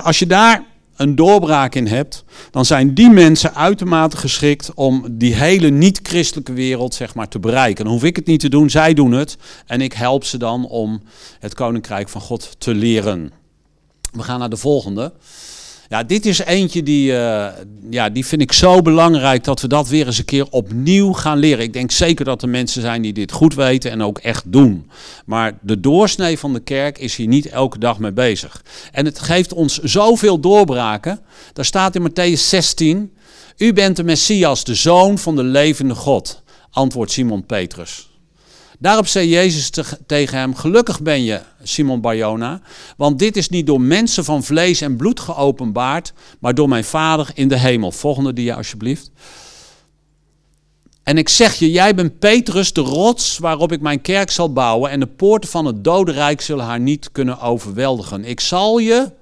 Als 0.02 0.18
je 0.18 0.26
daar 0.26 0.64
een 0.96 1.14
doorbraak 1.14 1.74
in 1.74 1.86
hebt, 1.86 2.24
dan 2.50 2.64
zijn 2.64 2.94
die 2.94 3.10
mensen 3.10 3.54
uitermate 3.54 4.16
geschikt 4.16 4.74
om 4.74 5.04
die 5.10 5.34
hele 5.34 5.68
niet-christelijke 5.70 6.52
wereld 6.52 6.94
zeg 6.94 7.14
maar, 7.14 7.28
te 7.28 7.38
bereiken. 7.38 7.84
Dan 7.84 7.92
hoef 7.92 8.04
ik 8.04 8.16
het 8.16 8.26
niet 8.26 8.40
te 8.40 8.48
doen, 8.48 8.70
zij 8.70 8.94
doen 8.94 9.12
het. 9.12 9.36
En 9.66 9.80
ik 9.80 9.92
help 9.92 10.24
ze 10.24 10.38
dan 10.38 10.66
om 10.66 11.02
het 11.38 11.54
koninkrijk 11.54 12.08
van 12.08 12.20
God 12.20 12.54
te 12.58 12.74
leren. 12.74 13.32
We 14.12 14.22
gaan 14.22 14.38
naar 14.38 14.50
de 14.50 14.56
volgende. 14.56 15.12
Ja, 15.90 16.02
dit 16.02 16.26
is 16.26 16.38
eentje 16.38 16.82
die, 16.82 17.12
uh, 17.12 17.46
ja, 17.90 18.10
die 18.10 18.26
vind 18.26 18.42
ik 18.42 18.52
zo 18.52 18.82
belangrijk 18.82 19.44
dat 19.44 19.60
we 19.60 19.68
dat 19.68 19.88
weer 19.88 20.06
eens 20.06 20.18
een 20.18 20.24
keer 20.24 20.46
opnieuw 20.50 21.12
gaan 21.12 21.38
leren. 21.38 21.64
Ik 21.64 21.72
denk 21.72 21.90
zeker 21.90 22.24
dat 22.24 22.42
er 22.42 22.48
mensen 22.48 22.82
zijn 22.82 23.02
die 23.02 23.12
dit 23.12 23.32
goed 23.32 23.54
weten 23.54 23.90
en 23.90 24.02
ook 24.02 24.18
echt 24.18 24.52
doen. 24.52 24.90
Maar 25.26 25.58
de 25.62 25.80
doorsnee 25.80 26.38
van 26.38 26.52
de 26.52 26.60
kerk 26.60 26.98
is 26.98 27.16
hier 27.16 27.26
niet 27.26 27.46
elke 27.46 27.78
dag 27.78 27.98
mee 27.98 28.12
bezig. 28.12 28.62
En 28.92 29.04
het 29.04 29.18
geeft 29.18 29.52
ons 29.52 29.78
zoveel 29.78 30.40
doorbraken. 30.40 31.20
Daar 31.52 31.64
staat 31.64 31.94
in 31.94 32.10
Matthäus 32.10 32.40
16: 32.40 33.12
U 33.56 33.72
bent 33.72 33.96
de 33.96 34.04
Messias, 34.04 34.64
de 34.64 34.74
zoon 34.74 35.18
van 35.18 35.36
de 35.36 35.44
levende 35.44 35.94
God. 35.94 36.42
Antwoordt 36.70 37.12
Simon 37.12 37.46
Petrus. 37.46 38.09
Daarop 38.80 39.06
zei 39.06 39.28
Jezus 39.28 39.70
tegen 40.06 40.38
hem: 40.38 40.54
Gelukkig 40.54 41.02
ben 41.02 41.24
je, 41.24 41.40
Simon 41.62 42.00
Barjona, 42.00 42.60
want 42.96 43.18
dit 43.18 43.36
is 43.36 43.48
niet 43.48 43.66
door 43.66 43.80
mensen 43.80 44.24
van 44.24 44.42
vlees 44.42 44.80
en 44.80 44.96
bloed 44.96 45.20
geopenbaard, 45.20 46.12
maar 46.38 46.54
door 46.54 46.68
mijn 46.68 46.84
Vader 46.84 47.30
in 47.34 47.48
de 47.48 47.58
hemel. 47.58 47.92
Volgende 47.92 48.32
dia, 48.32 48.56
alsjeblieft. 48.56 49.10
En 51.02 51.18
ik 51.18 51.28
zeg 51.28 51.54
je, 51.54 51.70
jij 51.70 51.94
bent 51.94 52.18
Petrus, 52.18 52.72
de 52.72 52.80
rots 52.80 53.38
waarop 53.38 53.72
ik 53.72 53.80
mijn 53.80 54.00
kerk 54.00 54.30
zal 54.30 54.52
bouwen, 54.52 54.90
en 54.90 55.00
de 55.00 55.06
poorten 55.06 55.50
van 55.50 55.66
het 55.66 55.84
dodenrijk 55.84 56.40
zullen 56.40 56.64
haar 56.64 56.80
niet 56.80 57.12
kunnen 57.12 57.40
overweldigen. 57.40 58.24
Ik 58.24 58.40
zal 58.40 58.78
je 58.78 59.12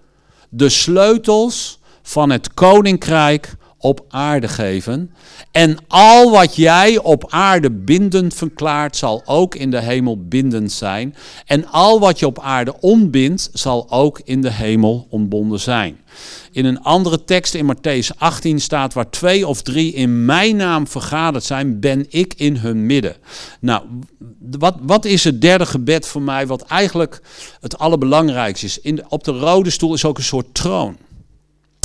de 0.48 0.68
sleutels 0.68 1.78
van 2.02 2.30
het 2.30 2.54
koninkrijk 2.54 3.54
op 3.79 4.05
aarde 4.09 4.49
geven. 4.49 5.11
En 5.51 5.76
al 5.89 6.31
wat 6.31 6.57
jij 6.57 6.99
op 6.99 7.31
aarde 7.31 7.70
bindend 7.70 8.35
verklaart, 8.35 8.97
zal 8.97 9.22
ook 9.24 9.55
in 9.55 9.70
de 9.70 9.81
hemel 9.81 10.24
bindend 10.29 10.72
zijn. 10.72 11.14
En 11.47 11.66
al 11.66 12.01
wat 12.01 12.18
je 12.18 12.26
op 12.26 12.41
aarde 12.41 12.81
ontbindt, 12.81 13.51
zal 13.53 13.91
ook 13.91 14.20
in 14.24 14.41
de 14.41 14.53
hemel 14.53 15.07
ontbonden 15.11 15.61
zijn. 15.61 15.99
In 16.53 16.64
een 16.64 16.83
andere 16.83 17.24
tekst 17.24 17.55
in 17.55 17.74
Matthäus 17.74 18.18
18 18.18 18.61
staat: 18.61 18.95
Waar 18.95 19.11
twee 19.11 19.47
of 19.47 19.62
drie 19.62 19.93
in 19.93 20.24
mijn 20.24 20.57
naam 20.57 20.87
vergaderd 20.87 21.45
zijn, 21.45 21.81
ben 21.81 22.07
ik 22.09 22.35
in 22.37 22.57
hun 22.57 22.87
midden. 22.87 23.16
Nou, 23.61 23.83
wat, 24.59 24.76
wat 24.83 25.05
is 25.05 25.24
het 25.24 25.41
derde 25.41 25.66
gebed 25.66 26.07
voor 26.07 26.22
mij, 26.22 26.47
wat 26.47 26.62
eigenlijk 26.62 27.20
het 27.61 27.79
allerbelangrijkste 27.79 28.66
is? 28.66 28.81
In 28.81 29.11
op 29.11 29.24
de 29.24 29.33
rode 29.33 29.70
stoel 29.70 29.95
is 29.95 30.05
ook 30.05 30.18
een 30.18 30.24
soort 30.24 30.55
troon. 30.55 30.97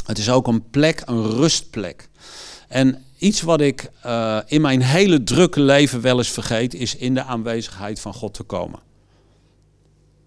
Het 0.03 0.17
is 0.17 0.29
ook 0.29 0.47
een 0.47 0.69
plek, 0.69 1.01
een 1.05 1.29
rustplek. 1.29 2.09
En 2.67 3.03
iets 3.17 3.41
wat 3.41 3.61
ik 3.61 3.89
uh, 4.05 4.39
in 4.45 4.61
mijn 4.61 4.81
hele 4.81 5.23
drukke 5.23 5.61
leven 5.61 6.01
wel 6.01 6.17
eens 6.17 6.31
vergeet, 6.31 6.73
is 6.73 6.95
in 6.95 7.13
de 7.13 7.23
aanwezigheid 7.23 7.99
van 7.99 8.13
God 8.13 8.33
te 8.33 8.43
komen. 8.43 8.79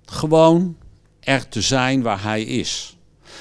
Gewoon 0.04 0.76
er 1.20 1.48
te 1.48 1.60
zijn 1.60 2.02
waar 2.02 2.22
Hij 2.22 2.42
is. 2.42 2.96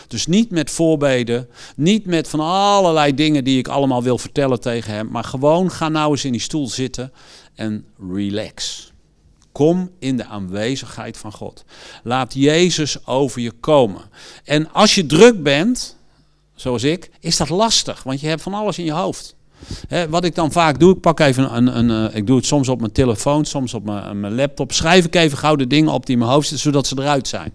Dus 0.08 0.28
niet 0.28 0.52
met 0.52 0.72
voorbeden, 0.72 1.50
niet 1.76 2.06
met 2.06 2.28
van 2.28 2.40
allerlei 2.40 3.16
dingen 3.16 3.44
die 3.44 3.58
ik 3.58 3.68
allemaal 3.68 4.04
wil 4.04 4.18
vertellen 4.18 4.60
tegen 4.60 4.94
Hem, 4.94 5.08
maar 5.08 5.24
gewoon 5.24 5.72
ga 5.72 5.90
nou 5.90 6.12
eens 6.12 6.26
in 6.26 6.32
die 6.32 6.42
stoel 6.42 6.68
zitten 6.68 7.12
en 7.56 7.86
relax. 8.10 8.92
Kom 9.52 9.92
in 10.00 10.18
de 10.18 10.26
aanwezigheid 10.26 11.18
van 11.18 11.32
God. 11.32 11.66
Laat 12.04 12.34
Jezus 12.34 13.08
over 13.08 13.42
je 13.42 13.52
komen. 13.52 14.02
En 14.44 14.72
als 14.72 14.96
je 14.96 15.06
druk 15.06 15.44
bent, 15.44 15.95
zoals 16.56 16.84
ik, 16.84 17.10
is 17.20 17.38
dat 17.38 17.50
lastig, 17.50 18.04
want 18.04 18.20
je 18.20 18.28
hebt 18.28 18.42
van 18.42 18.54
alles 18.54 18.78
in 18.78 18.86
je 18.86 18.92
hoofd. 18.92 19.36
wat 20.10 20.24
ik 20.24 20.36
dan 20.36 20.52
vaak 20.52 20.80
doe, 20.80 20.96
ik 20.96 21.02
pak 21.02 21.20
even 21.20 21.56
een, 21.56 21.78
een, 21.78 22.10
eh, 22.10 22.16
ik 22.16 22.28
doe 22.28 22.36
het 22.36 22.46
soms 22.46 22.70
op 22.70 22.80
mijn 22.80 22.92
telefoon, 22.92 23.46
soms 23.46 23.74
op 23.74 23.84
mijn, 23.86 24.20
mijn 24.20 24.36
laptop, 24.36 24.72
schrijf 24.72 25.06
ik 25.06 25.16
even 25.16 25.38
gouden 25.38 25.70
dingen 25.70 25.92
op 25.92 26.06
die 26.06 26.14
in 26.14 26.20
mijn 26.20 26.32
hoofd 26.32 26.48
zitten, 26.48 26.66
zodat 26.66 26.88
ze 26.88 26.96
eruit 27.00 27.28
zijn. 27.28 27.54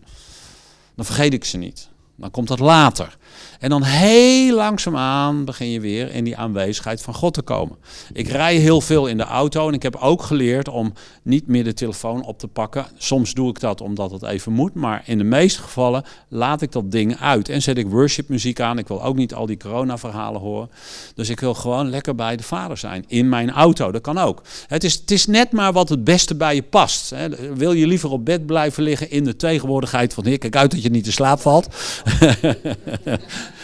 Dan 0.94 1.04
vergeet 1.04 1.32
ik 1.32 1.44
ze 1.44 1.56
niet. 1.56 1.88
Dan 2.16 2.30
komt 2.30 2.48
dat 2.48 2.58
later. 2.58 3.16
En 3.58 3.70
dan 3.70 3.82
heel 3.82 4.54
langzaamaan 4.54 5.44
begin 5.44 5.70
je 5.70 5.80
weer 5.80 6.14
in 6.14 6.24
die 6.24 6.36
aanwezigheid 6.36 7.02
van 7.02 7.14
God 7.14 7.34
te 7.34 7.42
komen. 7.42 7.76
Ik 8.12 8.28
rij 8.28 8.56
heel 8.56 8.80
veel 8.80 9.06
in 9.06 9.16
de 9.16 9.24
auto 9.24 9.68
en 9.68 9.74
ik 9.74 9.82
heb 9.82 9.96
ook 9.96 10.22
geleerd 10.22 10.68
om 10.68 10.92
niet 11.22 11.46
meer 11.46 11.64
de 11.64 11.74
telefoon 11.74 12.24
op 12.24 12.38
te 12.38 12.48
pakken. 12.48 12.86
Soms 12.96 13.34
doe 13.34 13.48
ik 13.48 13.60
dat 13.60 13.80
omdat 13.80 14.10
het 14.10 14.22
even 14.22 14.52
moet, 14.52 14.74
maar 14.74 15.02
in 15.06 15.18
de 15.18 15.24
meeste 15.24 15.62
gevallen 15.62 16.04
laat 16.28 16.62
ik 16.62 16.72
dat 16.72 16.90
ding 16.90 17.16
uit. 17.16 17.48
En 17.48 17.62
zet 17.62 17.78
ik 17.78 17.86
worshipmuziek 17.86 18.60
aan. 18.60 18.78
Ik 18.78 18.88
wil 18.88 19.02
ook 19.02 19.16
niet 19.16 19.34
al 19.34 19.46
die 19.46 19.56
corona-verhalen 19.56 20.40
horen. 20.40 20.70
Dus 21.14 21.28
ik 21.28 21.40
wil 21.40 21.54
gewoon 21.54 21.90
lekker 21.90 22.14
bij 22.14 22.36
de 22.36 22.42
vader 22.42 22.76
zijn. 22.76 23.04
In 23.06 23.28
mijn 23.28 23.50
auto, 23.50 23.92
dat 23.92 24.02
kan 24.02 24.18
ook. 24.18 24.42
Het 24.66 24.84
is, 24.84 24.94
het 24.94 25.10
is 25.10 25.26
net 25.26 25.52
maar 25.52 25.72
wat 25.72 25.88
het 25.88 26.04
beste 26.04 26.34
bij 26.34 26.54
je 26.54 26.62
past. 26.62 27.14
Wil 27.54 27.72
je 27.72 27.86
liever 27.86 28.10
op 28.10 28.24
bed 28.24 28.46
blijven 28.46 28.82
liggen 28.82 29.10
in 29.10 29.24
de 29.24 29.36
tegenwoordigheid 29.36 30.14
van 30.14 30.26
Heer? 30.26 30.38
Kijk 30.38 30.56
uit 30.56 30.70
dat 30.70 30.82
je 30.82 30.90
niet 30.90 31.06
in 31.06 31.12
slaap 31.12 31.40
valt. 31.40 31.68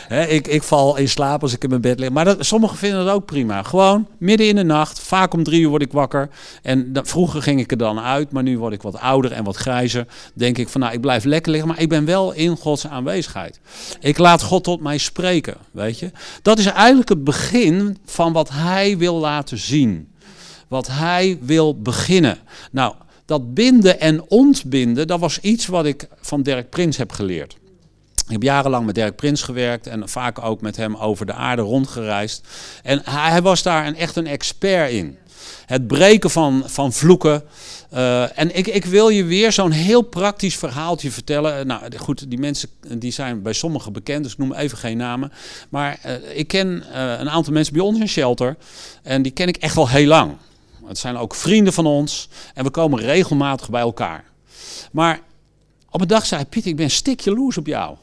ik, 0.09 0.47
ik 0.47 0.63
val 0.63 0.97
in 0.97 1.09
slaap 1.09 1.43
als 1.43 1.53
ik 1.53 1.63
in 1.63 1.69
mijn 1.69 1.81
bed 1.81 1.99
lig. 1.99 2.11
Maar 2.11 2.25
dat, 2.25 2.47
sommigen 2.47 2.77
vinden 2.77 3.05
dat 3.05 3.15
ook 3.15 3.25
prima. 3.25 3.63
Gewoon 3.63 4.07
midden 4.19 4.49
in 4.49 4.57
de 4.57 4.63
nacht, 4.63 5.01
vaak 5.01 5.35
om 5.35 5.43
drie 5.43 5.61
uur 5.61 5.69
word 5.69 5.83
ik 5.83 5.93
wakker. 5.93 6.29
En 6.63 6.93
vroeger 7.03 7.43
ging 7.43 7.61
ik 7.61 7.71
er 7.71 7.77
dan 7.77 8.01
uit, 8.01 8.31
maar 8.31 8.43
nu 8.43 8.59
word 8.59 8.73
ik 8.73 8.83
wat 8.83 8.99
ouder 8.99 9.33
en 9.33 9.45
wat 9.45 9.57
grijzer. 9.57 10.07
Denk 10.35 10.59
ik 10.59 10.69
van 10.69 10.81
nou, 10.81 10.93
ik 10.93 11.01
blijf 11.01 11.25
lekker 11.25 11.53
liggen, 11.53 11.71
maar 11.71 11.81
ik 11.81 11.89
ben 11.89 12.05
wel 12.05 12.33
in 12.33 12.57
Gods 12.57 12.87
aanwezigheid. 12.87 13.61
Ik 14.01 14.19
laat 14.19 14.43
God 14.43 14.65
tot 14.65 14.81
mij 14.81 14.99
spreken, 14.99 15.57
weet 15.71 15.99
je. 15.99 16.11
Dat 16.43 16.59
is 16.59 16.67
eigenlijk 16.67 17.09
het 17.09 17.25
begin 17.25 17.99
van 18.05 18.33
wat 18.33 18.49
Hij 18.53 18.99
wil 18.99 19.15
laten 19.15 19.59
zien. 19.59 20.09
Wat 20.69 20.87
Hij 20.87 21.39
wil 21.41 21.81
beginnen. 21.81 22.39
Nou, 22.71 22.95
dat 23.25 23.55
binden 23.55 24.01
en 24.01 24.25
ontbinden, 24.29 25.07
dat 25.07 25.21
was 25.21 25.41
iets 25.41 25.67
wat 25.67 25.87
ik 25.87 26.09
van 26.21 26.43
Dirk 26.43 26.71
Prins 26.71 26.97
heb 26.97 27.13
geleerd. 27.13 27.57
Ik 28.27 28.33
heb 28.33 28.43
jarenlang 28.43 28.87
met 28.87 28.95
Dirk 28.95 29.17
Prins 29.17 29.43
gewerkt 29.43 29.87
en 29.87 30.09
vaak 30.09 30.43
ook 30.43 30.61
met 30.61 30.77
hem 30.77 30.97
over 30.97 31.27
de 31.27 31.33
aarde 31.33 31.63
rondgereisd. 31.63 32.47
En 32.83 33.03
hij, 33.05 33.43
was 33.43 33.63
daar 33.63 33.87
een, 33.87 33.97
echt 33.97 34.17
een 34.17 34.27
expert 34.27 34.91
in. 34.91 35.19
Het 35.67 35.87
breken 35.87 36.31
van, 36.31 36.63
van 36.67 36.93
vloeken. 36.93 37.43
Uh, 37.95 38.39
en 38.39 38.57
ik, 38.57 38.67
ik 38.67 38.85
wil 38.85 39.09
je 39.09 39.25
weer 39.25 39.53
zo'n 39.53 39.71
heel 39.71 40.03
praktisch 40.03 40.57
verhaaltje 40.57 41.11
vertellen. 41.11 41.67
Nou 41.67 41.97
goed, 41.97 42.31
die 42.31 42.39
mensen 42.39 42.69
die 42.89 43.13
zijn 43.13 43.43
bij 43.43 43.53
sommigen 43.53 43.93
bekend, 43.93 44.23
dus 44.23 44.33
ik 44.33 44.39
noem 44.39 44.53
even 44.53 44.79
geen 44.79 44.97
namen. 44.97 45.33
Maar 45.69 45.99
uh, 46.07 46.39
ik 46.39 46.49
ken 46.49 46.85
een 47.21 47.31
aantal 47.31 47.53
mensen 47.53 47.73
bij 47.73 47.83
ons 47.83 47.99
in 47.99 48.09
Shelter. 48.09 48.57
En 49.03 49.23
die 49.23 49.33
ken 49.33 49.49
ik 49.49 49.57
echt 49.57 49.77
al 49.77 49.89
heel 49.89 50.07
lang. 50.07 50.37
Het 50.87 50.99
zijn 50.99 51.17
ook 51.17 51.35
vrienden 51.35 51.73
van 51.73 51.87
ons. 51.87 52.29
En 52.55 52.65
we 52.65 52.71
komen 52.71 53.01
regelmatig 53.01 53.71
bij 53.71 53.81
elkaar. 53.81 54.25
Maar 54.93 55.21
op 55.91 56.01
een 56.01 56.09
dag 56.09 56.27
zei 56.27 56.45
Piet, 56.45 56.67
ik 56.67 56.77
ben 56.77 56.91
stik 56.91 57.21
jaloers 57.21 57.59
op 57.59 57.67
jou. 57.67 57.97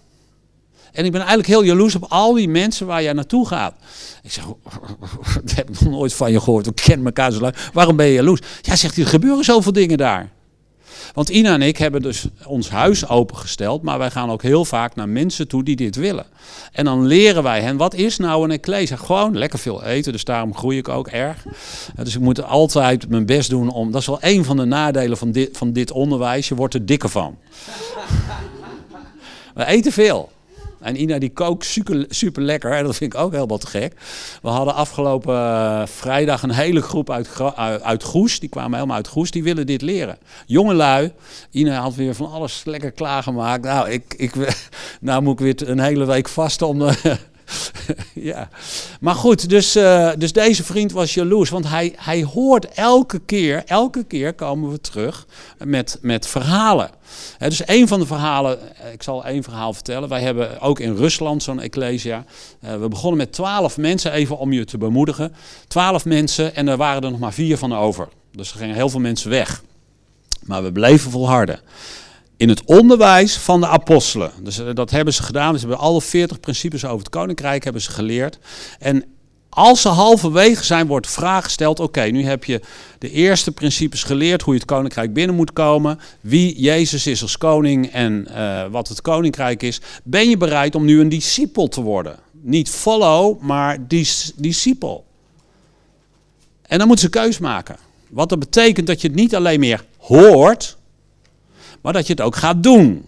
En 0.93 1.05
ik 1.05 1.11
ben 1.11 1.19
eigenlijk 1.19 1.49
heel 1.49 1.63
jaloers 1.63 1.95
op 1.95 2.05
al 2.09 2.33
die 2.33 2.49
mensen 2.49 2.87
waar 2.87 3.03
jij 3.03 3.13
naartoe 3.13 3.47
gaat. 3.47 3.73
Ik 4.23 4.31
zeg, 4.31 4.43
dat 5.43 5.55
heb 5.55 5.69
ik 5.69 5.81
nog 5.81 5.91
nooit 5.93 6.13
van 6.13 6.31
je 6.31 6.39
gehoord. 6.39 6.65
We 6.65 6.73
kennen 6.73 7.05
elkaar 7.05 7.31
zo 7.31 7.39
lang. 7.39 7.55
Waarom 7.73 7.95
ben 7.95 8.05
je 8.05 8.13
jaloers? 8.13 8.41
Ja, 8.61 8.75
zegt 8.75 8.95
hij, 8.95 9.03
er 9.03 9.09
gebeuren 9.09 9.43
zoveel 9.43 9.73
dingen 9.73 9.97
daar. 9.97 10.29
Want 11.13 11.29
Ina 11.29 11.53
en 11.53 11.61
ik 11.61 11.77
hebben 11.77 12.01
dus 12.01 12.27
ons 12.45 12.69
huis 12.69 13.07
opengesteld, 13.07 13.81
maar 13.81 13.97
wij 13.97 14.11
gaan 14.11 14.31
ook 14.31 14.41
heel 14.41 14.65
vaak 14.65 14.95
naar 14.95 15.09
mensen 15.09 15.47
toe 15.47 15.63
die 15.63 15.75
dit 15.75 15.95
willen. 15.95 16.25
En 16.71 16.85
dan 16.85 17.05
leren 17.05 17.43
wij 17.43 17.61
hen, 17.61 17.77
wat 17.77 17.93
is 17.93 18.17
nou 18.17 18.43
een 18.43 18.51
ecclesia? 18.51 18.95
Gewoon 18.95 19.37
lekker 19.37 19.59
veel 19.59 19.83
eten, 19.83 20.11
dus 20.11 20.23
daarom 20.23 20.55
groei 20.55 20.77
ik 20.77 20.87
ook 20.87 21.07
erg. 21.07 21.45
Dus 22.03 22.15
ik 22.15 22.21
moet 22.21 22.43
altijd 22.43 23.09
mijn 23.09 23.25
best 23.25 23.49
doen 23.49 23.69
om, 23.69 23.91
dat 23.91 24.01
is 24.01 24.07
wel 24.07 24.17
een 24.21 24.43
van 24.45 24.57
de 24.57 24.65
nadelen 24.65 25.17
van 25.17 25.31
dit, 25.31 25.57
van 25.57 25.73
dit 25.73 25.91
onderwijs, 25.91 26.47
je 26.47 26.55
wordt 26.55 26.73
er 26.73 26.85
dikker 26.85 27.09
van. 27.09 27.37
We 29.53 29.65
eten 29.65 29.91
veel. 29.91 30.31
En 30.83 31.01
Ina 31.01 31.19
die 31.19 31.29
kookt 31.29 31.65
super, 32.09 32.41
lekker. 32.41 32.71
En 32.71 32.83
dat 32.83 32.95
vind 32.95 33.13
ik 33.13 33.19
ook 33.19 33.31
helemaal 33.31 33.57
te 33.57 33.67
gek. 33.67 33.93
We 34.41 34.49
hadden 34.49 34.73
afgelopen 34.73 35.35
eh, 35.35 35.81
vrijdag 35.85 36.43
een 36.43 36.51
hele 36.51 36.81
groep 36.81 37.09
uit, 37.09 37.29
uit 37.81 38.03
Goes. 38.03 38.39
Die 38.39 38.49
kwamen 38.49 38.73
helemaal 38.73 38.95
uit 38.95 39.07
Goes. 39.07 39.31
Die 39.31 39.43
willen 39.43 39.65
dit 39.65 39.81
leren. 39.81 40.17
Jonge 40.45 40.73
lui. 40.73 41.11
Ina 41.51 41.79
had 41.79 41.95
weer 41.95 42.15
van 42.15 42.31
alles 42.31 42.61
lekker 42.65 42.91
klaargemaakt. 42.91 43.63
Nou, 43.63 43.89
ik, 43.89 44.13
ik, 44.17 44.33
nou 45.01 45.21
moet 45.21 45.39
ik 45.39 45.45
weer 45.45 45.69
een 45.69 45.79
hele 45.79 46.05
week 46.05 46.29
vasten 46.29 46.67
om... 46.67 46.81
ja. 48.13 48.49
Maar 48.99 49.15
goed, 49.15 49.49
dus, 49.49 49.75
uh, 49.75 50.11
dus 50.17 50.33
deze 50.33 50.63
vriend 50.63 50.91
was 50.91 51.13
jaloers. 51.13 51.49
Want 51.49 51.67
hij, 51.67 51.93
hij 51.97 52.23
hoort 52.23 52.65
elke 52.65 53.19
keer, 53.19 53.63
elke 53.65 54.03
keer 54.03 54.33
komen 54.33 54.71
we 54.71 54.81
terug 54.81 55.27
met, 55.63 55.97
met 56.01 56.27
verhalen. 56.27 56.89
Dus 57.37 57.67
een 57.67 57.87
van 57.87 57.99
de 57.99 58.05
verhalen, 58.05 58.77
eh, 58.77 58.93
ik 58.93 59.03
zal 59.03 59.25
één 59.25 59.43
verhaal 59.43 59.73
vertellen. 59.73 60.09
Wij 60.09 60.21
hebben 60.21 60.61
ook 60.61 60.79
in 60.79 60.95
Rusland 60.95 61.43
zo'n 61.43 61.59
ecclesia. 61.59 62.25
Uh, 62.63 62.75
we 62.75 62.87
begonnen 62.87 63.17
met 63.17 63.33
twaalf 63.33 63.77
mensen, 63.77 64.11
even 64.11 64.37
om 64.37 64.53
je 64.53 64.65
te 64.65 64.77
bemoedigen. 64.77 65.35
Twaalf 65.67 66.05
mensen 66.05 66.55
en 66.55 66.67
er 66.67 66.77
waren 66.77 67.03
er 67.03 67.11
nog 67.11 67.19
maar 67.19 67.33
vier 67.33 67.57
van 67.57 67.75
over. 67.75 68.07
Dus 68.31 68.51
er 68.51 68.57
gingen 68.57 68.75
heel 68.75 68.89
veel 68.89 68.99
mensen 68.99 69.29
weg. 69.29 69.63
Maar 70.43 70.63
we 70.63 70.71
bleven 70.71 71.11
volharden 71.11 71.59
in 72.43 72.49
het 72.49 72.63
onderwijs 72.65 73.37
van 73.37 73.61
de 73.61 73.67
apostelen. 73.67 74.31
Dus 74.41 74.59
eh, 74.59 74.67
dat 74.73 74.91
hebben 74.91 75.13
ze 75.13 75.23
gedaan. 75.23 75.53
Ze 75.53 75.59
hebben 75.59 75.77
alle 75.77 76.01
40 76.01 76.39
principes 76.39 76.85
over 76.85 76.97
het 76.97 77.09
koninkrijk 77.09 77.63
hebben 77.63 77.81
ze 77.81 77.91
geleerd. 77.91 78.39
En 78.79 79.05
als 79.49 79.81
ze 79.81 79.87
halverwege 79.87 80.63
zijn, 80.63 80.87
wordt 80.87 81.05
de 81.05 81.11
vraag 81.11 81.43
gesteld: 81.43 81.79
oké, 81.79 82.01
nu 82.01 82.23
heb 82.23 82.43
je 82.43 82.61
de 82.99 83.11
eerste 83.11 83.51
principes 83.51 84.03
geleerd, 84.03 84.41
hoe 84.41 84.53
je 84.53 84.59
het 84.59 84.69
koninkrijk 84.69 85.13
binnen 85.13 85.35
moet 85.35 85.53
komen, 85.53 85.99
wie 86.21 86.61
Jezus 86.61 87.07
is 87.07 87.21
als 87.21 87.37
koning 87.37 87.91
en 87.91 88.27
uh, 88.29 88.65
wat 88.71 88.87
het 88.87 89.01
koninkrijk 89.01 89.63
is. 89.63 89.81
Ben 90.03 90.29
je 90.29 90.37
bereid 90.37 90.75
om 90.75 90.85
nu 90.85 90.99
een 90.99 91.09
discipel 91.09 91.67
te 91.67 91.81
worden? 91.81 92.19
Niet 92.41 92.69
follow, 92.69 93.41
maar 93.41 93.87
dis 93.87 94.31
discipel. 94.35 95.05
En 96.61 96.77
dan 96.77 96.87
moeten 96.87 97.05
ze 97.05 97.19
keus 97.19 97.39
maken. 97.39 97.75
Wat 98.09 98.29
dat 98.29 98.39
betekent 98.39 98.87
dat 98.87 99.01
je 99.01 99.07
het 99.07 99.15
niet 99.15 99.35
alleen 99.35 99.59
meer 99.59 99.85
hoort, 99.97 100.77
maar 101.83 101.93
dat 101.93 102.07
je 102.07 102.13
het 102.13 102.21
ook 102.21 102.35
gaat 102.35 102.63
doen. 102.63 103.05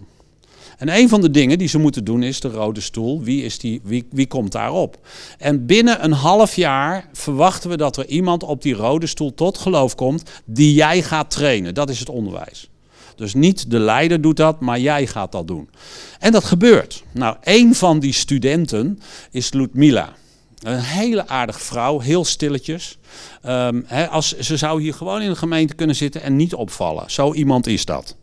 En 0.78 0.89
een 0.89 1.09
van 1.09 1.21
de 1.21 1.32
dingen 1.32 1.57
die 1.57 1.67
ze 1.67 1.78
moeten 1.78 2.03
doen 2.03 2.23
is 2.23 2.39
de 2.39 2.47
rode 2.47 2.82
stoel. 2.82 3.21
Wie, 3.21 3.43
is 3.43 3.59
die, 3.59 3.82
wie, 3.84 4.07
wie 4.11 4.28
komt 4.28 4.51
daarop? 4.51 4.97
En 5.38 5.65
binnen 5.65 6.03
een 6.03 6.11
half 6.11 6.55
jaar 6.55 7.09
verwachten 7.13 7.69
we 7.69 7.78
dat 7.78 7.97
er 7.97 8.07
iemand 8.07 8.43
op 8.43 8.61
die 8.61 8.73
rode 8.73 9.07
stoel 9.07 9.34
tot 9.34 9.57
geloof 9.57 9.95
komt 9.95 10.23
die 10.45 10.73
jij 10.73 11.01
gaat 11.01 11.30
trainen. 11.30 11.73
Dat 11.73 11.89
is 11.89 11.99
het 11.99 12.09
onderwijs. 12.09 12.69
Dus 13.15 13.34
niet 13.34 13.71
de 13.71 13.80
leider 13.80 14.21
doet 14.21 14.38
dat, 14.38 14.59
maar 14.59 14.80
jij 14.80 15.07
gaat 15.07 15.32
dat 15.32 15.47
doen. 15.47 15.69
En 16.19 16.32
dat 16.32 16.43
gebeurt. 16.43 17.03
Nou, 17.11 17.36
een 17.43 17.76
van 17.76 17.99
die 17.99 18.13
studenten 18.13 18.99
is 19.32 19.53
Ludmila. 19.53 20.13
Een 20.59 20.80
hele 20.80 21.28
aardige 21.28 21.59
vrouw, 21.59 21.99
heel 21.99 22.26
stilletjes. 22.26 22.97
Um, 23.45 23.86
als, 24.09 24.38
ze 24.38 24.57
zou 24.57 24.82
hier 24.82 24.93
gewoon 24.93 25.21
in 25.21 25.30
de 25.30 25.36
gemeente 25.36 25.76
kunnen 25.76 25.95
zitten 25.95 26.21
en 26.21 26.36
niet 26.36 26.53
opvallen. 26.53 27.11
Zo 27.11 27.34
iemand 27.34 27.67
is 27.67 27.86
dat. 27.86 28.15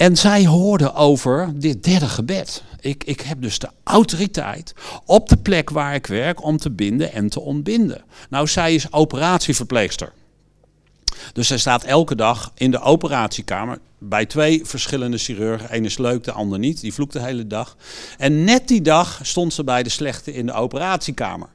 En 0.00 0.16
zij 0.16 0.46
hoorde 0.46 0.94
over 0.94 1.52
dit 1.54 1.84
derde 1.84 2.08
gebed. 2.08 2.62
Ik, 2.80 3.04
ik 3.04 3.20
heb 3.20 3.42
dus 3.42 3.58
de 3.58 3.68
autoriteit 3.84 4.74
op 5.04 5.28
de 5.28 5.36
plek 5.36 5.70
waar 5.70 5.94
ik 5.94 6.06
werk 6.06 6.42
om 6.42 6.56
te 6.56 6.70
binden 6.70 7.12
en 7.12 7.28
te 7.28 7.40
ontbinden. 7.40 8.04
Nou, 8.30 8.46
zij 8.46 8.74
is 8.74 8.92
operatieverpleegster. 8.92 10.12
Dus 11.32 11.46
zij 11.46 11.58
staat 11.58 11.84
elke 11.84 12.14
dag 12.14 12.52
in 12.54 12.70
de 12.70 12.80
operatiekamer 12.80 13.78
bij 13.98 14.26
twee 14.26 14.60
verschillende 14.64 15.18
chirurgen. 15.18 15.76
Eén 15.76 15.84
is 15.84 15.98
leuk, 15.98 16.24
de 16.24 16.32
ander 16.32 16.58
niet. 16.58 16.80
Die 16.80 16.94
vloekt 16.94 17.12
de 17.12 17.22
hele 17.22 17.46
dag. 17.46 17.76
En 18.18 18.44
net 18.44 18.68
die 18.68 18.82
dag 18.82 19.20
stond 19.22 19.52
ze 19.52 19.64
bij 19.64 19.82
de 19.82 19.90
slechte 19.90 20.32
in 20.34 20.46
de 20.46 20.52
operatiekamer. 20.52 21.48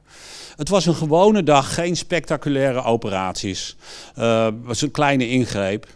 Het 0.56 0.68
was 0.68 0.86
een 0.86 0.94
gewone 0.94 1.42
dag, 1.42 1.74
geen 1.74 1.96
spectaculaire 1.96 2.82
operaties. 2.82 3.76
Uh, 4.18 4.44
het 4.44 4.54
was 4.62 4.82
een 4.82 4.90
kleine 4.90 5.28
ingreep. 5.28 5.86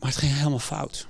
Maar 0.00 0.08
het 0.08 0.18
ging 0.18 0.36
helemaal 0.36 0.58
fout. 0.58 1.06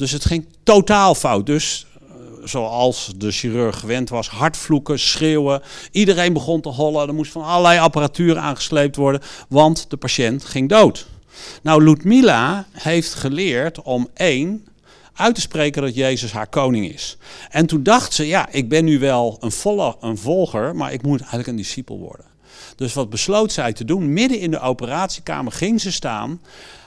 Dus 0.00 0.10
het 0.10 0.24
ging 0.24 0.46
totaal 0.62 1.14
fout. 1.14 1.46
Dus 1.46 1.86
eh, 1.94 2.14
zoals 2.44 3.12
de 3.16 3.30
chirurg 3.30 3.78
gewend 3.78 4.08
was, 4.08 4.28
hardvloeken, 4.28 4.98
schreeuwen. 4.98 5.62
Iedereen 5.90 6.32
begon 6.32 6.60
te 6.60 6.68
hollen. 6.68 7.08
Er 7.08 7.14
moest 7.14 7.32
van 7.32 7.44
allerlei 7.44 7.78
apparatuur 7.78 8.38
aangesleept 8.38 8.96
worden, 8.96 9.20
want 9.48 9.90
de 9.90 9.96
patiënt 9.96 10.44
ging 10.44 10.68
dood. 10.68 11.06
Nou, 11.62 11.84
Ludmila 11.84 12.66
heeft 12.72 13.14
geleerd 13.14 13.82
om 13.82 14.08
één 14.14 14.66
uit 15.14 15.34
te 15.34 15.40
spreken 15.40 15.82
dat 15.82 15.94
Jezus 15.94 16.32
haar 16.32 16.48
koning 16.48 16.92
is. 16.92 17.16
En 17.50 17.66
toen 17.66 17.82
dacht 17.82 18.12
ze, 18.12 18.26
ja, 18.26 18.48
ik 18.50 18.68
ben 18.68 18.84
nu 18.84 18.98
wel 18.98 19.36
een, 19.40 19.52
volle, 19.52 19.96
een 20.00 20.18
volger, 20.18 20.76
maar 20.76 20.92
ik 20.92 21.02
moet 21.02 21.20
eigenlijk 21.20 21.48
een 21.48 21.56
discipel 21.56 21.98
worden. 21.98 22.26
Dus 22.76 22.94
wat 22.94 23.10
besloot 23.10 23.52
zij 23.52 23.72
te 23.72 23.84
doen? 23.84 24.12
Midden 24.12 24.38
in 24.38 24.50
de 24.50 24.60
operatiekamer 24.60 25.52
ging 25.52 25.80
ze 25.80 25.92
staan 25.92 26.40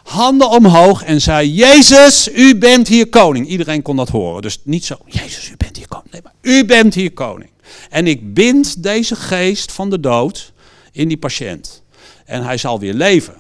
handen 0.03 0.49
omhoog 0.49 1.03
en 1.03 1.21
zei: 1.21 1.53
Jezus, 1.53 2.29
u 2.33 2.57
bent 2.57 2.87
hier 2.87 3.09
koning. 3.09 3.47
Iedereen 3.47 3.81
kon 3.81 3.95
dat 3.95 4.09
horen. 4.09 4.41
Dus 4.41 4.59
niet 4.63 4.85
zo: 4.85 4.97
Jezus, 5.05 5.49
u 5.49 5.57
bent 5.57 5.77
hier 5.77 5.87
koning. 5.87 6.11
Nee, 6.11 6.21
maar 6.23 6.33
u 6.41 6.65
bent 6.65 6.93
hier 6.93 7.13
koning. 7.13 7.49
En 7.89 8.07
ik 8.07 8.33
bind 8.33 8.83
deze 8.83 9.15
geest 9.15 9.71
van 9.71 9.89
de 9.89 9.99
dood 9.99 10.53
in 10.91 11.07
die 11.07 11.17
patiënt. 11.17 11.83
En 12.25 12.43
hij 12.43 12.57
zal 12.57 12.79
weer 12.79 12.93
leven. 12.93 13.35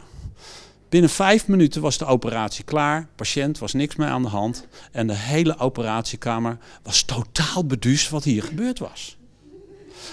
Binnen 0.89 1.09
vijf 1.09 1.47
minuten 1.47 1.81
was 1.81 1.97
de 1.97 2.05
operatie 2.05 2.63
klaar. 2.63 3.07
Patiënt 3.15 3.59
was 3.59 3.73
niks 3.73 3.95
meer 3.95 4.07
aan 4.07 4.21
de 4.21 4.27
hand. 4.27 4.67
En 4.91 5.07
de 5.07 5.15
hele 5.15 5.57
operatiekamer 5.59 6.57
was 6.83 7.03
totaal 7.03 7.65
beduusd 7.65 8.09
wat 8.09 8.23
hier 8.23 8.43
gebeurd 8.43 8.79
was. 8.79 9.17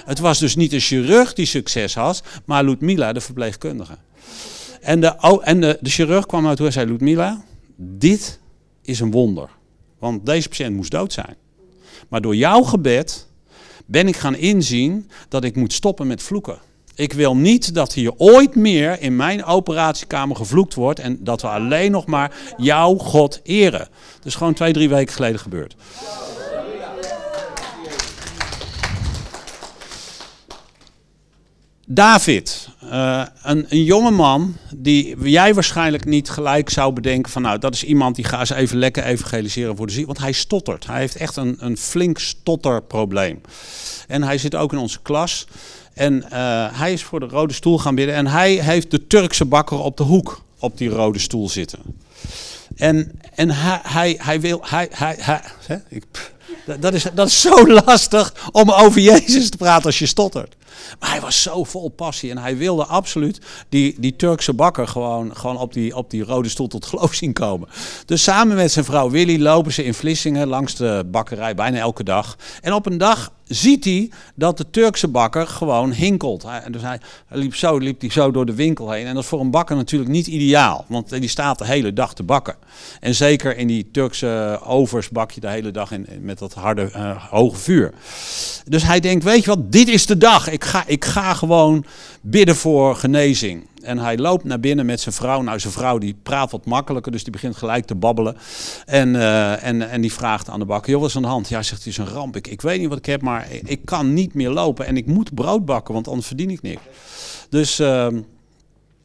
Het 0.05 0.18
was 0.18 0.38
dus 0.38 0.57
niet 0.57 0.72
een 0.72 0.80
chirurg 0.80 1.32
die 1.32 1.46
succes 1.46 1.94
had, 1.94 2.22
maar 2.44 2.64
Ludmila, 2.64 3.12
de 3.12 3.20
verpleegkundige. 3.20 3.98
En 4.80 5.00
de, 5.00 5.38
en 5.42 5.60
de, 5.60 5.78
chirurg 5.82 6.26
kwam 6.26 6.46
uit 6.46 6.60
en 6.60 6.72
zei: 6.72 6.86
Ludmila, 6.86 7.40
dit 7.76 8.40
is 8.82 9.00
een 9.00 9.10
wonder. 9.10 9.48
Want 9.98 10.26
deze 10.26 10.48
patiënt 10.48 10.76
moest 10.76 10.90
dood 10.90 11.12
zijn. 11.12 11.36
Maar 12.08 12.20
door 12.20 12.36
jouw 12.36 12.62
gebed 12.62 13.26
ben 13.86 14.08
ik 14.08 14.16
gaan 14.16 14.36
inzien 14.36 15.10
dat 15.28 15.44
ik 15.44 15.56
moet 15.56 15.72
stoppen 15.72 16.06
met 16.06 16.22
vloeken. 16.22 16.58
Ik 16.94 17.12
wil 17.12 17.36
niet 17.36 17.74
dat 17.74 17.92
hier 17.92 18.12
ooit 18.16 18.54
meer 18.54 19.00
in 19.00 19.16
mijn 19.16 19.44
operatiekamer 19.44 20.36
gevloekt 20.36 20.74
wordt 20.74 20.98
en 20.98 21.24
dat 21.24 21.42
we 21.42 21.48
alleen 21.48 21.90
nog 21.90 22.06
maar 22.06 22.36
jouw 22.56 22.96
God 22.96 23.40
eren. 23.42 23.88
Dat 24.16 24.26
is 24.26 24.34
gewoon 24.34 24.54
twee, 24.54 24.72
drie 24.72 24.88
weken 24.88 25.14
geleden 25.14 25.40
gebeurd. 25.40 25.76
David, 31.93 32.68
uh, 32.84 33.22
een, 33.43 33.66
een 33.68 33.84
jonge 33.84 34.11
man 34.11 34.57
die 34.76 35.16
jij 35.22 35.55
waarschijnlijk 35.55 36.05
niet 36.05 36.30
gelijk 36.30 36.70
zou 36.70 36.93
bedenken 36.93 37.32
van 37.32 37.43
nou 37.43 37.59
dat 37.59 37.74
is 37.74 37.84
iemand 37.84 38.16
die 38.16 38.24
gaat 38.24 38.41
eens 38.41 38.51
even 38.51 38.78
lekker 38.78 39.05
evangeliseren 39.05 39.76
voor 39.76 39.86
de 39.86 39.93
ziel. 39.93 40.07
Want 40.07 40.18
hij 40.18 40.32
stottert. 40.32 40.86
Hij 40.86 40.99
heeft 40.99 41.16
echt 41.16 41.36
een, 41.36 41.57
een 41.59 41.76
flink 41.76 42.18
stotterprobleem. 42.18 43.41
En 44.09 44.22
hij 44.22 44.38
zit 44.38 44.55
ook 44.55 44.72
in 44.72 44.78
onze 44.78 45.01
klas. 45.03 45.47
En 45.95 46.14
uh, 46.14 46.78
hij 46.78 46.93
is 46.93 47.03
voor 47.03 47.20
de 47.20 47.26
rode 47.26 47.53
stoel 47.53 47.78
gaan 47.78 47.95
bidden. 47.95 48.14
En 48.14 48.26
hij 48.26 48.53
heeft 48.53 48.91
de 48.91 49.07
Turkse 49.07 49.45
bakker 49.45 49.78
op 49.78 49.97
de 49.97 50.03
hoek 50.03 50.43
op 50.59 50.78
die 50.78 50.88
rode 50.88 51.18
stoel 51.18 51.49
zitten. 51.49 51.80
En, 52.76 53.20
en 53.34 53.51
hij, 53.51 54.18
hij, 54.18 54.41
wil. 54.41 54.61
Hij, 54.64 54.88
hij, 54.91 55.16
hè? 55.18 55.76
Dat, 56.78 56.95
is, 56.95 57.07
dat 57.14 57.26
is 57.26 57.41
zo 57.41 57.66
lastig 57.84 58.49
om 58.53 58.70
over 58.70 59.01
Jezus 59.01 59.51
te 59.51 59.57
praten 59.57 59.86
als 59.86 59.99
je 59.99 60.07
stottert. 60.07 60.55
Maar 60.98 61.10
hij 61.10 61.20
was 61.20 61.42
zo 61.42 61.64
vol 61.64 61.88
passie 61.88 62.30
en 62.30 62.38
hij 62.38 62.56
wilde 62.56 62.84
absoluut 62.84 63.38
die, 63.68 63.94
die 63.98 64.16
Turkse 64.16 64.52
bakker 64.52 64.88
gewoon, 64.88 65.36
gewoon 65.36 65.56
op, 65.56 65.72
die, 65.72 65.96
op 65.96 66.10
die 66.10 66.24
rode 66.24 66.48
stoel 66.48 66.68
tot 66.68 66.86
geloof 66.86 67.14
zien 67.14 67.32
komen. 67.32 67.68
Dus 68.06 68.22
samen 68.22 68.56
met 68.56 68.72
zijn 68.72 68.84
vrouw 68.84 69.10
Willy 69.10 69.42
lopen 69.42 69.72
ze 69.72 69.84
in 69.84 69.94
Vlissingen 69.94 70.48
langs 70.48 70.74
de 70.74 71.04
bakkerij 71.06 71.54
bijna 71.54 71.78
elke 71.78 72.04
dag. 72.04 72.36
En 72.60 72.72
op 72.72 72.86
een 72.86 72.98
dag 72.98 73.32
ziet 73.51 73.84
hij 73.84 74.11
dat 74.34 74.57
de 74.57 74.70
Turkse 74.70 75.09
bakker 75.09 75.46
gewoon 75.46 75.92
hinkelt. 75.92 76.42
Hij, 76.42 76.62
dus 76.70 76.82
hij, 76.82 77.01
liep, 77.28 77.55
zo, 77.55 77.78
liep 77.78 78.01
hij 78.01 78.11
zo 78.11 78.30
door 78.30 78.46
de 78.46 78.55
winkel 78.55 78.90
heen. 78.90 79.07
En 79.07 79.14
dat 79.14 79.22
is 79.22 79.28
voor 79.28 79.40
een 79.40 79.51
bakker 79.51 79.76
natuurlijk 79.76 80.11
niet 80.11 80.26
ideaal, 80.26 80.84
want 80.88 81.09
die 81.09 81.28
staat 81.28 81.59
de 81.59 81.66
hele 81.66 81.92
dag 81.92 82.14
te 82.14 82.22
bakken. 82.22 82.57
En 83.01 83.14
zeker 83.14 83.57
in 83.57 83.66
die 83.66 83.88
Turkse 83.92 84.61
overs 84.64 85.09
bak 85.09 85.30
je 85.30 85.40
de 85.40 85.48
hele 85.48 85.70
dag 85.70 85.92
in, 85.92 86.07
met 86.20 86.38
dat 86.38 86.55
harde, 86.55 86.90
uh, 86.96 87.24
hoge 87.30 87.57
vuur. 87.57 87.92
Dus 88.64 88.82
hij 88.82 89.01
denkt, 89.01 89.24
weet 89.24 89.44
je 89.44 89.51
wat, 89.51 89.72
dit 89.72 89.88
is 89.88 90.07
de 90.07 90.18
dag. 90.18 90.48
Ik 90.51 90.64
ga, 90.64 90.84
ik 90.86 91.05
ga 91.05 91.34
gewoon 91.34 91.84
bidden 92.20 92.57
voor 92.57 92.96
genezing. 92.96 93.68
En 93.82 93.98
hij 93.98 94.18
loopt 94.18 94.44
naar 94.44 94.60
binnen 94.60 94.86
met 94.86 95.00
zijn 95.00 95.14
vrouw. 95.14 95.42
Nou, 95.42 95.60
zijn 95.60 95.72
vrouw 95.72 95.98
die 95.98 96.16
praat 96.22 96.50
wat 96.50 96.66
makkelijker, 96.66 97.12
dus 97.12 97.22
die 97.22 97.32
begint 97.32 97.56
gelijk 97.56 97.84
te 97.84 97.94
babbelen. 97.94 98.36
En, 98.86 99.14
uh, 99.14 99.64
en, 99.64 99.90
en 99.90 100.00
die 100.00 100.12
vraagt 100.12 100.48
aan 100.48 100.58
de 100.58 100.64
bakker, 100.64 100.90
joh, 100.90 101.00
wat 101.00 101.10
is 101.10 101.16
aan 101.16 101.22
de 101.22 101.28
hand? 101.28 101.48
Ja, 101.48 101.62
zegt 101.62 101.82
hij, 101.82 101.92
is 101.92 101.98
een 101.98 102.06
ramp. 102.06 102.36
Ik, 102.36 102.46
ik 102.46 102.60
weet 102.60 102.80
niet 102.80 102.88
wat 102.88 102.98
ik 102.98 103.06
heb, 103.06 103.22
maar 103.22 103.48
ik 103.64 103.84
kan 103.84 104.14
niet 104.14 104.34
meer 104.34 104.50
lopen. 104.50 104.86
En 104.86 104.96
ik 104.96 105.06
moet 105.06 105.34
brood 105.34 105.64
bakken, 105.64 105.94
want 105.94 106.08
anders 106.08 106.26
verdien 106.26 106.50
ik 106.50 106.62
niks. 106.62 106.82
Dus, 107.48 107.80
uh, 107.80 108.06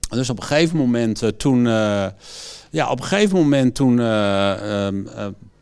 dus 0.10 0.30
op 0.30 0.38
een 0.38 0.46
gegeven 0.46 0.78
moment 0.78 1.24
uh, 1.24 1.30
toen... 1.30 1.64
ja, 2.70 2.90
op 2.90 3.00
een 3.00 3.06
gegeven 3.06 3.38
moment 3.38 3.76
toen 3.76 4.00
ehm, 4.00 5.04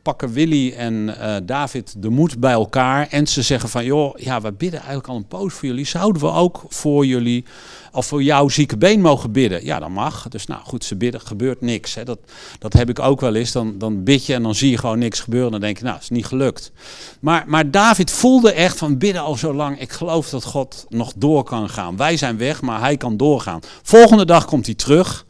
pakken 0.03 0.31
Willy 0.33 0.73
en 0.77 0.93
uh, 0.93 1.35
David 1.43 1.93
de 1.97 2.09
moed 2.09 2.39
bij 2.39 2.51
elkaar. 2.51 3.07
En 3.09 3.27
ze 3.27 3.41
zeggen 3.41 3.69
van, 3.69 3.85
joh, 3.85 4.17
ja, 4.17 4.41
we 4.41 4.51
bidden 4.51 4.79
eigenlijk 4.79 5.09
al 5.09 5.15
een 5.15 5.27
poos 5.27 5.53
voor 5.53 5.67
jullie. 5.67 5.85
Zouden 5.85 6.21
we 6.21 6.31
ook 6.31 6.63
voor 6.67 7.05
jullie, 7.05 7.45
of 7.91 8.05
voor 8.05 8.23
jouw 8.23 8.49
zieke 8.49 8.77
been 8.77 9.01
mogen 9.01 9.31
bidden? 9.31 9.65
Ja, 9.65 9.79
dat 9.79 9.89
mag. 9.89 10.27
Dus 10.29 10.45
nou 10.45 10.61
goed, 10.63 10.83
ze 10.83 10.95
bidden, 10.95 11.21
gebeurt 11.21 11.61
niks. 11.61 11.93
Hè. 11.93 12.03
Dat, 12.03 12.19
dat 12.59 12.73
heb 12.73 12.89
ik 12.89 12.99
ook 12.99 13.21
wel 13.21 13.35
eens. 13.35 13.51
Dan, 13.51 13.77
dan 13.77 14.03
bid 14.03 14.25
je 14.25 14.33
en 14.33 14.43
dan 14.43 14.55
zie 14.55 14.69
je 14.69 14.77
gewoon 14.77 14.99
niks 14.99 15.19
gebeuren. 15.19 15.51
Dan 15.51 15.61
denk 15.61 15.77
je, 15.77 15.83
nou, 15.83 15.97
is 16.01 16.09
niet 16.09 16.25
gelukt. 16.25 16.71
Maar, 17.19 17.43
maar 17.47 17.71
David 17.71 18.11
voelde 18.11 18.51
echt 18.51 18.77
van, 18.77 18.97
bidden 18.97 19.21
al 19.21 19.35
zo 19.35 19.53
lang. 19.53 19.79
Ik 19.79 19.91
geloof 19.91 20.29
dat 20.29 20.43
God 20.43 20.85
nog 20.89 21.13
door 21.15 21.43
kan 21.43 21.69
gaan. 21.69 21.97
Wij 21.97 22.17
zijn 22.17 22.37
weg, 22.37 22.61
maar 22.61 22.79
hij 22.79 22.97
kan 22.97 23.17
doorgaan. 23.17 23.59
Volgende 23.83 24.25
dag 24.25 24.45
komt 24.45 24.65
hij 24.65 24.75
terug. 24.75 25.25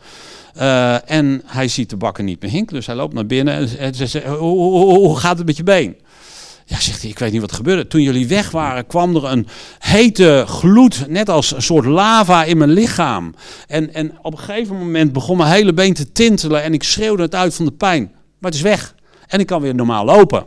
Uh, 0.57 1.11
en 1.11 1.41
hij 1.45 1.67
ziet 1.67 1.89
de 1.89 1.97
bakker 1.97 2.23
niet 2.23 2.41
meer 2.41 2.51
hinken, 2.51 2.75
dus 2.75 2.85
hij 2.85 2.95
loopt 2.95 3.13
naar 3.13 3.25
binnen 3.25 3.77
en 3.77 3.95
ze 3.95 4.07
zegt, 4.07 4.25
hoe, 4.25 5.17
gaat 5.17 5.37
het 5.37 5.45
met 5.45 5.57
je 5.57 5.63
been? 5.63 5.95
Ja, 6.65 6.79
zegt 6.79 7.01
hij, 7.01 7.09
ik 7.09 7.19
weet 7.19 7.31
niet 7.31 7.41
wat 7.41 7.51
gebeurde. 7.51 7.87
Toen 7.87 8.01
jullie 8.01 8.27
weg 8.27 8.51
waren, 8.51 8.87
kwam 8.87 9.15
er 9.15 9.23
een 9.25 9.47
hete 9.79 10.43
gloed, 10.47 11.07
net 11.07 11.29
als 11.29 11.53
een 11.53 11.61
soort 11.61 11.85
lava 11.85 12.43
in 12.43 12.57
mijn 12.57 12.69
lichaam. 12.69 13.35
En, 13.67 13.93
en 13.93 14.17
op 14.21 14.33
een 14.33 14.39
gegeven 14.39 14.77
moment 14.77 15.13
begon 15.13 15.37
mijn 15.37 15.51
hele 15.51 15.73
been 15.73 15.93
te 15.93 16.11
tintelen 16.11 16.63
en 16.63 16.73
ik 16.73 16.83
schreeuwde 16.83 17.23
het 17.23 17.35
uit 17.35 17.55
van 17.55 17.65
de 17.65 17.71
pijn. 17.71 18.11
Maar 18.39 18.51
het 18.51 18.53
is 18.53 18.61
weg 18.61 18.95
en 19.27 19.39
ik 19.39 19.45
kan 19.45 19.61
weer 19.61 19.75
normaal 19.75 20.05
lopen. 20.05 20.45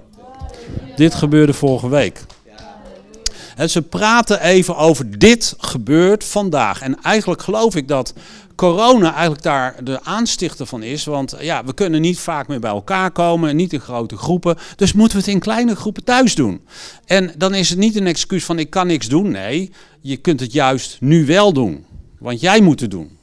Dit 0.97 1.15
gebeurde 1.15 1.53
vorige 1.53 1.89
week. 1.89 2.25
En 3.57 3.71
ze 3.71 3.83
praten 3.83 4.41
even 4.41 4.77
over 4.77 5.19
dit 5.19 5.55
gebeurt 5.59 6.25
vandaag. 6.25 6.81
En 6.81 7.03
eigenlijk 7.03 7.43
geloof 7.43 7.77
ik 7.77 7.89
dat 7.89 8.15
corona 8.57 9.13
eigenlijk 9.13 9.43
daar 9.43 9.85
de 9.85 10.03
aanstichter 10.03 10.67
van 10.67 10.83
is. 10.83 11.05
Want 11.05 11.37
ja, 11.41 11.65
we 11.65 11.75
kunnen 11.75 12.01
niet 12.01 12.19
vaak 12.19 12.49
meer 12.49 12.61
bij 12.61 12.71
elkaar 12.71 13.11
komen, 13.11 13.57
niet 13.57 13.73
in 13.73 13.81
grote 13.81 14.17
groepen. 14.17 14.57
Dus 14.77 14.93
moeten 14.93 15.19
we 15.19 15.25
het 15.25 15.33
in 15.33 15.41
kleine 15.41 15.77
groepen 15.77 16.05
thuis 16.05 16.35
doen. 16.35 16.67
En 17.05 17.33
dan 17.37 17.55
is 17.55 17.69
het 17.69 17.79
niet 17.79 17.97
een 17.97 18.07
excuus 18.07 18.45
van 18.45 18.59
ik 18.59 18.71
kan 18.71 18.87
niks 18.87 19.09
doen. 19.09 19.31
Nee, 19.31 19.71
je 20.01 20.17
kunt 20.17 20.41
het 20.41 20.53
juist 20.53 20.97
nu 21.01 21.27
wel 21.27 21.53
doen. 21.53 21.85
Want 22.19 22.41
jij 22.41 22.61
moet 22.61 22.81
het 22.81 22.91
doen. 22.91 23.19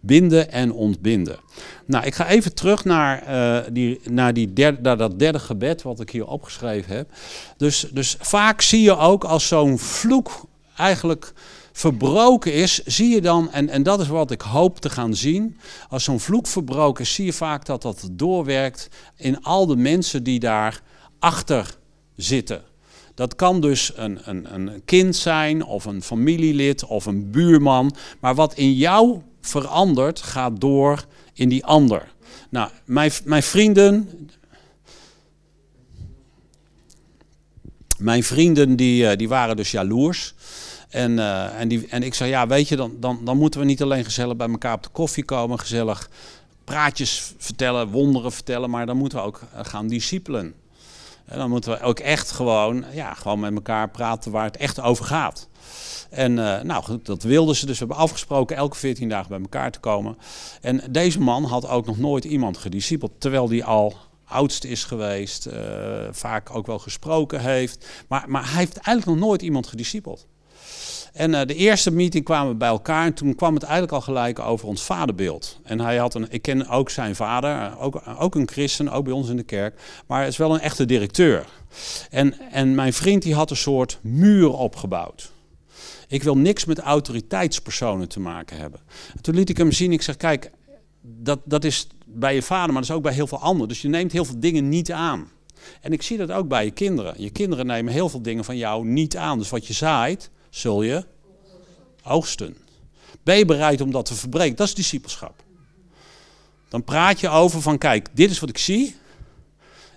Binden 0.00 0.52
en 0.52 0.72
ontbinden. 0.72 1.38
Nou, 1.86 2.06
ik 2.06 2.14
ga 2.14 2.28
even 2.28 2.54
terug 2.54 2.84
naar, 2.84 3.24
uh, 3.28 3.72
die, 3.72 4.00
naar, 4.10 4.34
die 4.34 4.52
derde, 4.52 4.78
naar 4.82 4.96
dat 4.96 5.18
derde 5.18 5.38
gebed 5.38 5.82
wat 5.82 6.00
ik 6.00 6.10
hier 6.10 6.26
opgeschreven 6.26 6.96
heb. 6.96 7.08
Dus, 7.56 7.86
dus 7.92 8.16
vaak 8.20 8.60
zie 8.60 8.82
je 8.82 8.96
ook 8.96 9.24
als 9.24 9.48
zo'n 9.48 9.78
vloek 9.78 10.44
eigenlijk 10.76 11.32
verbroken 11.72 12.52
is, 12.52 12.82
zie 12.84 13.14
je 13.14 13.20
dan, 13.20 13.50
en, 13.50 13.68
en 13.68 13.82
dat 13.82 14.00
is 14.00 14.08
wat 14.08 14.30
ik 14.30 14.40
hoop 14.40 14.80
te 14.80 14.90
gaan 14.90 15.14
zien, 15.14 15.58
als 15.88 16.04
zo'n 16.04 16.20
vloek 16.20 16.46
verbroken 16.46 17.04
is, 17.04 17.14
zie 17.14 17.24
je 17.24 17.32
vaak 17.32 17.66
dat 17.66 17.82
dat 17.82 18.08
doorwerkt 18.12 18.88
in 19.16 19.42
al 19.42 19.66
de 19.66 19.76
mensen 19.76 20.22
die 20.22 20.38
daar 20.38 20.82
achter 21.18 21.76
zitten. 22.16 22.62
Dat 23.14 23.36
kan 23.36 23.60
dus 23.60 23.92
een, 23.94 24.18
een, 24.24 24.54
een 24.54 24.82
kind 24.84 25.16
zijn, 25.16 25.64
of 25.64 25.84
een 25.84 26.02
familielid, 26.02 26.84
of 26.84 27.06
een 27.06 27.30
buurman, 27.30 27.94
maar 28.20 28.34
wat 28.34 28.54
in 28.54 28.72
jou 28.72 29.20
verandert, 29.40 30.20
gaat 30.20 30.60
door 30.60 31.04
in 31.32 31.48
die 31.48 31.64
ander. 31.64 32.12
Nou, 32.48 32.70
mijn, 32.84 33.10
mijn 33.24 33.42
vrienden, 33.42 34.08
mijn 37.98 38.22
vrienden 38.22 38.76
die, 38.76 39.06
eh, 39.06 39.16
die 39.16 39.28
waren 39.28 39.56
dus 39.56 39.70
jaloers. 39.70 40.34
En, 40.92 41.12
uh, 41.12 41.60
en, 41.60 41.68
die, 41.68 41.86
en 41.88 42.02
ik 42.02 42.14
zei, 42.14 42.30
ja, 42.30 42.46
weet 42.46 42.68
je, 42.68 42.76
dan, 42.76 42.96
dan, 43.00 43.24
dan 43.24 43.36
moeten 43.36 43.60
we 43.60 43.66
niet 43.66 43.82
alleen 43.82 44.04
gezellig 44.04 44.36
bij 44.36 44.48
elkaar 44.48 44.74
op 44.74 44.82
de 44.82 44.88
koffie 44.88 45.24
komen, 45.24 45.58
gezellig 45.58 46.10
praatjes 46.64 47.34
vertellen, 47.38 47.88
wonderen 47.88 48.32
vertellen, 48.32 48.70
maar 48.70 48.86
dan 48.86 48.96
moeten 48.96 49.18
we 49.18 49.24
ook 49.24 49.40
eh, 49.52 49.64
gaan 49.64 49.88
discipelen. 49.88 50.54
En 51.24 51.38
dan 51.38 51.50
moeten 51.50 51.70
we 51.70 51.80
ook 51.80 51.98
echt 51.98 52.30
gewoon, 52.30 52.84
ja, 52.92 53.14
gewoon 53.14 53.40
met 53.40 53.54
elkaar 53.54 53.90
praten 53.90 54.30
waar 54.30 54.44
het 54.44 54.56
echt 54.56 54.80
over 54.80 55.04
gaat. 55.04 55.48
En 56.10 56.32
uh, 56.36 56.60
nou 56.60 56.98
dat 57.02 57.22
wilden 57.22 57.56
ze. 57.56 57.66
Dus 57.66 57.78
we 57.78 57.84
hebben 57.84 58.04
afgesproken 58.04 58.56
elke 58.56 58.76
14 58.76 59.08
dagen 59.08 59.28
bij 59.28 59.40
elkaar 59.40 59.70
te 59.70 59.80
komen. 59.80 60.16
En 60.60 60.82
deze 60.90 61.20
man 61.20 61.44
had 61.44 61.68
ook 61.68 61.86
nog 61.86 61.98
nooit 61.98 62.24
iemand 62.24 62.56
gediscipeld, 62.56 63.12
terwijl 63.18 63.48
die 63.48 63.64
al 63.64 63.94
oudst 64.24 64.64
is 64.64 64.84
geweest, 64.84 65.48
vaak 66.10 66.54
ook 66.54 66.66
wel 66.66 66.78
gesproken 66.78 67.40
heeft. 67.40 67.86
Maar, 68.08 68.24
maar 68.28 68.48
hij 68.48 68.58
heeft 68.58 68.76
eigenlijk 68.76 69.18
nog 69.18 69.28
nooit 69.28 69.42
iemand 69.42 69.66
gediscipeld. 69.66 70.26
En 71.12 71.30
uh, 71.30 71.40
de 71.46 71.54
eerste 71.54 71.90
meeting 71.90 72.24
kwamen 72.24 72.52
we 72.52 72.56
bij 72.56 72.68
elkaar 72.68 73.06
en 73.06 73.14
toen 73.14 73.34
kwam 73.34 73.54
het 73.54 73.62
eigenlijk 73.62 73.92
al 73.92 74.00
gelijk 74.00 74.38
over 74.38 74.68
ons 74.68 74.82
vaderbeeld. 74.82 75.60
En 75.62 75.80
hij 75.80 75.96
had 75.96 76.14
een, 76.14 76.26
ik 76.30 76.42
ken 76.42 76.68
ook 76.68 76.90
zijn 76.90 77.16
vader, 77.16 77.50
eh, 77.50 77.82
ook, 77.82 78.02
ook 78.18 78.34
een 78.34 78.48
christen, 78.48 78.88
ook 78.88 79.04
bij 79.04 79.12
ons 79.12 79.28
in 79.28 79.36
de 79.36 79.42
kerk, 79.42 79.80
maar 80.06 80.18
hij 80.18 80.28
is 80.28 80.36
wel 80.36 80.54
een 80.54 80.60
echte 80.60 80.84
directeur. 80.84 81.46
En, 82.10 82.50
en 82.50 82.74
mijn 82.74 82.92
vriend 82.92 83.22
die 83.22 83.34
had 83.34 83.50
een 83.50 83.56
soort 83.56 83.98
muur 84.02 84.52
opgebouwd. 84.52 85.32
Ik 86.08 86.22
wil 86.22 86.36
niks 86.36 86.64
met 86.64 86.78
autoriteitspersonen 86.78 88.08
te 88.08 88.20
maken 88.20 88.56
hebben. 88.56 88.80
En 89.14 89.22
toen 89.22 89.34
liet 89.34 89.48
ik 89.48 89.56
hem 89.56 89.72
zien, 89.72 89.92
ik 89.92 90.02
zeg, 90.02 90.16
kijk, 90.16 90.50
dat, 91.00 91.38
dat 91.44 91.64
is 91.64 91.86
bij 92.06 92.34
je 92.34 92.42
vader, 92.42 92.72
maar 92.72 92.82
dat 92.82 92.90
is 92.90 92.96
ook 92.96 93.02
bij 93.02 93.12
heel 93.12 93.26
veel 93.26 93.40
anderen. 93.40 93.68
Dus 93.68 93.82
je 93.82 93.88
neemt 93.88 94.12
heel 94.12 94.24
veel 94.24 94.40
dingen 94.40 94.68
niet 94.68 94.92
aan. 94.92 95.30
En 95.80 95.92
ik 95.92 96.02
zie 96.02 96.16
dat 96.16 96.30
ook 96.30 96.48
bij 96.48 96.64
je 96.64 96.70
kinderen. 96.70 97.14
Je 97.16 97.30
kinderen 97.30 97.66
nemen 97.66 97.92
heel 97.92 98.08
veel 98.08 98.22
dingen 98.22 98.44
van 98.44 98.56
jou 98.56 98.86
niet 98.86 99.16
aan. 99.16 99.38
Dus 99.38 99.50
wat 99.50 99.66
je 99.66 99.72
zaait, 99.72 100.30
zul 100.54 100.82
je 100.82 101.04
oogsten. 102.04 102.56
Ben 103.22 103.38
je 103.38 103.44
bereid 103.44 103.80
om 103.80 103.90
dat 103.90 104.06
te 104.06 104.14
verbreken? 104.14 104.56
Dat 104.56 104.66
is 104.66 104.74
discipelschap. 104.74 105.42
Dan 106.68 106.84
praat 106.84 107.20
je 107.20 107.28
over 107.28 107.62
van, 107.62 107.78
kijk, 107.78 108.08
dit 108.12 108.30
is 108.30 108.40
wat 108.40 108.48
ik 108.48 108.58
zie. 108.58 108.96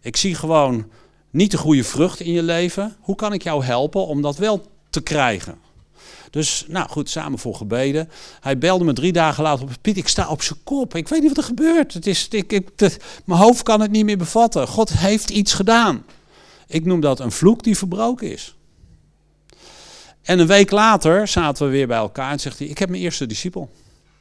Ik 0.01 0.15
zie 0.15 0.35
gewoon 0.35 0.91
niet 1.29 1.51
de 1.51 1.57
goede 1.57 1.83
vrucht 1.83 2.19
in 2.19 2.31
je 2.31 2.43
leven. 2.43 2.95
Hoe 2.99 3.15
kan 3.15 3.33
ik 3.33 3.43
jou 3.43 3.63
helpen 3.63 4.07
om 4.07 4.21
dat 4.21 4.37
wel 4.37 4.67
te 4.89 5.01
krijgen? 5.01 5.59
Dus, 6.29 6.65
nou 6.67 6.89
goed, 6.89 7.09
samen 7.09 7.39
voor 7.39 7.55
gebeden. 7.55 8.09
Hij 8.39 8.57
belde 8.57 8.83
me 8.83 8.93
drie 8.93 9.11
dagen 9.11 9.43
later 9.43 9.65
op. 9.65 9.71
Piet, 9.81 9.97
ik 9.97 10.07
sta 10.07 10.29
op 10.29 10.41
zijn 10.41 10.59
kop. 10.63 10.95
Ik 10.95 11.07
weet 11.07 11.19
niet 11.19 11.29
wat 11.29 11.37
er 11.37 11.43
gebeurt. 11.43 11.93
Het 11.93 12.07
is, 12.07 12.27
ik, 12.27 12.51
ik, 12.51 12.69
mijn 13.25 13.39
hoofd 13.39 13.63
kan 13.63 13.81
het 13.81 13.91
niet 13.91 14.05
meer 14.05 14.17
bevatten. 14.17 14.67
God 14.67 14.89
heeft 14.93 15.29
iets 15.29 15.53
gedaan. 15.53 16.05
Ik 16.67 16.85
noem 16.85 16.99
dat 16.99 17.19
een 17.19 17.31
vloek 17.31 17.63
die 17.63 17.77
verbroken 17.77 18.31
is. 18.31 18.55
En 20.25 20.39
een 20.39 20.47
week 20.47 20.71
later 20.71 21.27
zaten 21.27 21.65
we 21.65 21.71
weer 21.71 21.87
bij 21.87 21.97
elkaar 21.97 22.31
en 22.31 22.39
zegt 22.39 22.59
hij: 22.59 22.67
Ik 22.67 22.77
heb 22.77 22.89
mijn 22.89 23.01
eerste 23.01 23.25
discipel. 23.25 23.69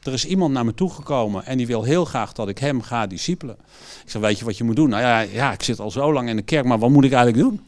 Er 0.03 0.13
is 0.13 0.25
iemand 0.25 0.53
naar 0.53 0.65
me 0.65 0.73
toegekomen 0.73 1.45
en 1.45 1.57
die 1.57 1.67
wil 1.67 1.83
heel 1.83 2.05
graag 2.05 2.33
dat 2.33 2.47
ik 2.47 2.57
hem 2.57 2.81
ga 2.81 3.07
discipelen. 3.07 3.55
Ik 4.03 4.11
zeg: 4.11 4.21
Weet 4.21 4.39
je 4.39 4.45
wat 4.45 4.57
je 4.57 4.63
moet 4.63 4.75
doen? 4.75 4.89
Nou 4.89 5.01
ja, 5.01 5.19
ja, 5.19 5.53
ik 5.53 5.63
zit 5.63 5.79
al 5.79 5.91
zo 5.91 6.13
lang 6.13 6.29
in 6.29 6.35
de 6.35 6.41
kerk, 6.41 6.65
maar 6.65 6.79
wat 6.79 6.89
moet 6.89 7.03
ik 7.03 7.11
eigenlijk 7.11 7.43
doen? 7.43 7.61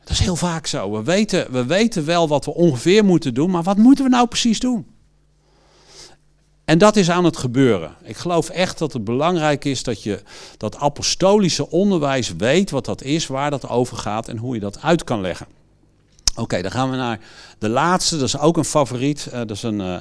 Dat 0.00 0.10
is 0.10 0.18
heel 0.18 0.36
vaak 0.36 0.66
zo. 0.66 0.90
We 0.90 1.02
weten, 1.02 1.52
we 1.52 1.64
weten 1.64 2.04
wel 2.04 2.28
wat 2.28 2.44
we 2.44 2.54
ongeveer 2.54 3.04
moeten 3.04 3.34
doen, 3.34 3.50
maar 3.50 3.62
wat 3.62 3.76
moeten 3.76 4.04
we 4.04 4.10
nou 4.10 4.26
precies 4.26 4.60
doen? 4.60 4.86
En 6.64 6.78
dat 6.78 6.96
is 6.96 7.10
aan 7.10 7.24
het 7.24 7.36
gebeuren. 7.36 7.94
Ik 8.02 8.16
geloof 8.16 8.48
echt 8.48 8.78
dat 8.78 8.92
het 8.92 9.04
belangrijk 9.04 9.64
is 9.64 9.82
dat 9.82 10.02
je 10.02 10.22
dat 10.56 10.76
apostolische 10.76 11.70
onderwijs 11.70 12.36
weet 12.36 12.70
wat 12.70 12.84
dat 12.84 13.02
is, 13.02 13.26
waar 13.26 13.50
dat 13.50 13.68
over 13.68 13.96
gaat 13.96 14.28
en 14.28 14.36
hoe 14.36 14.54
je 14.54 14.60
dat 14.60 14.82
uit 14.82 15.04
kan 15.04 15.20
leggen. 15.20 15.46
Oké, 16.36 16.62
dan 16.62 16.70
gaan 16.70 16.90
we 16.90 16.96
naar 16.96 17.20
de 17.58 17.68
laatste. 17.68 18.16
Dat 18.16 18.26
is 18.26 18.38
ook 18.38 18.56
een 18.56 18.64
favoriet. 18.64 19.26
Uh, 19.26 19.32
dat 19.32 19.50
is 19.50 19.62
een, 19.62 19.80
uh, 19.80 19.96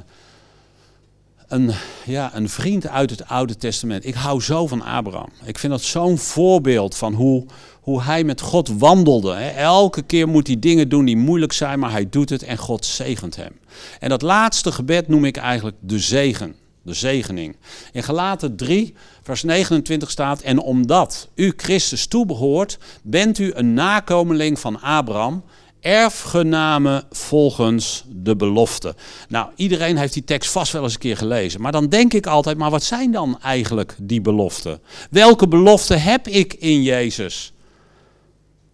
een, 1.48 1.72
ja, 2.06 2.36
een 2.36 2.50
vriend 2.50 2.88
uit 2.88 3.10
het 3.10 3.28
Oude 3.28 3.56
Testament. 3.56 4.06
Ik 4.06 4.14
hou 4.14 4.42
zo 4.42 4.68
van 4.68 4.82
Abraham. 4.82 5.30
Ik 5.46 5.60
vind 5.60 5.72
dat 5.72 5.82
zo'n 5.82 6.18
voorbeeld 6.18 6.96
van 6.96 7.14
hoe, 7.14 7.46
hoe 7.82 8.02
hij 8.02 8.24
met 8.24 8.42
God 8.42 8.70
wandelde. 8.78 9.34
Hè. 9.34 9.50
Elke 9.50 10.02
keer 10.02 10.28
moet 10.28 10.48
hij 10.48 10.60
dingen 10.60 10.90
doen 10.90 11.06
die 11.06 11.18
moeilijk 11.18 11.54
zijn, 11.54 11.80
maar 11.80 11.92
hij 11.92 12.10
doet 12.10 12.30
het 12.30 12.44
en 12.44 12.58
God 12.58 12.86
zegent 12.86 13.36
hem. 13.36 13.60
En 14.00 14.10
dat 14.10 14.22
laatste 14.22 14.72
gebed 14.72 15.08
noem 15.08 15.26
ik 15.26 15.38
eigenlijk 15.38 15.78
de 15.80 16.00
zegen. 16.00 16.56
De 16.86 16.94
zegening. 16.94 17.56
In 17.92 18.04
Galaten 18.04 18.56
3, 18.56 18.94
vers 19.22 19.44
29 19.44 20.12
staat: 20.12 20.42
En 20.42 20.60
omdat 20.60 21.30
u 21.36 21.54
Christus 21.58 22.08
toebehoort, 22.08 22.78
bent 23.04 23.38
u 23.40 23.52
een 23.54 23.74
nakomeling 23.74 24.60
van 24.60 24.82
Abraham 24.82 25.44
erfgename 25.84 27.04
volgens 27.12 28.04
de 28.08 28.36
belofte. 28.36 28.96
Nou, 29.28 29.50
iedereen 29.56 29.98
heeft 29.98 30.14
die 30.14 30.24
tekst 30.24 30.52
vast 30.52 30.72
wel 30.72 30.84
eens 30.84 30.94
een 30.94 31.00
keer 31.00 31.18
gelezen. 31.18 31.62
Maar 31.62 31.72
dan 31.72 31.88
denk 31.88 32.14
ik 32.14 32.28
altijd, 32.28 32.58
maar 32.58 32.70
wat 32.70 32.84
zijn 32.84 33.12
dan 33.12 33.40
eigenlijk 33.42 33.96
die 34.02 34.22
beloften? 34.22 34.82
Welke 35.10 35.48
belofte 35.48 35.94
heb 35.94 36.28
ik 36.28 36.54
in 36.54 36.84
Jezus? 36.84 37.54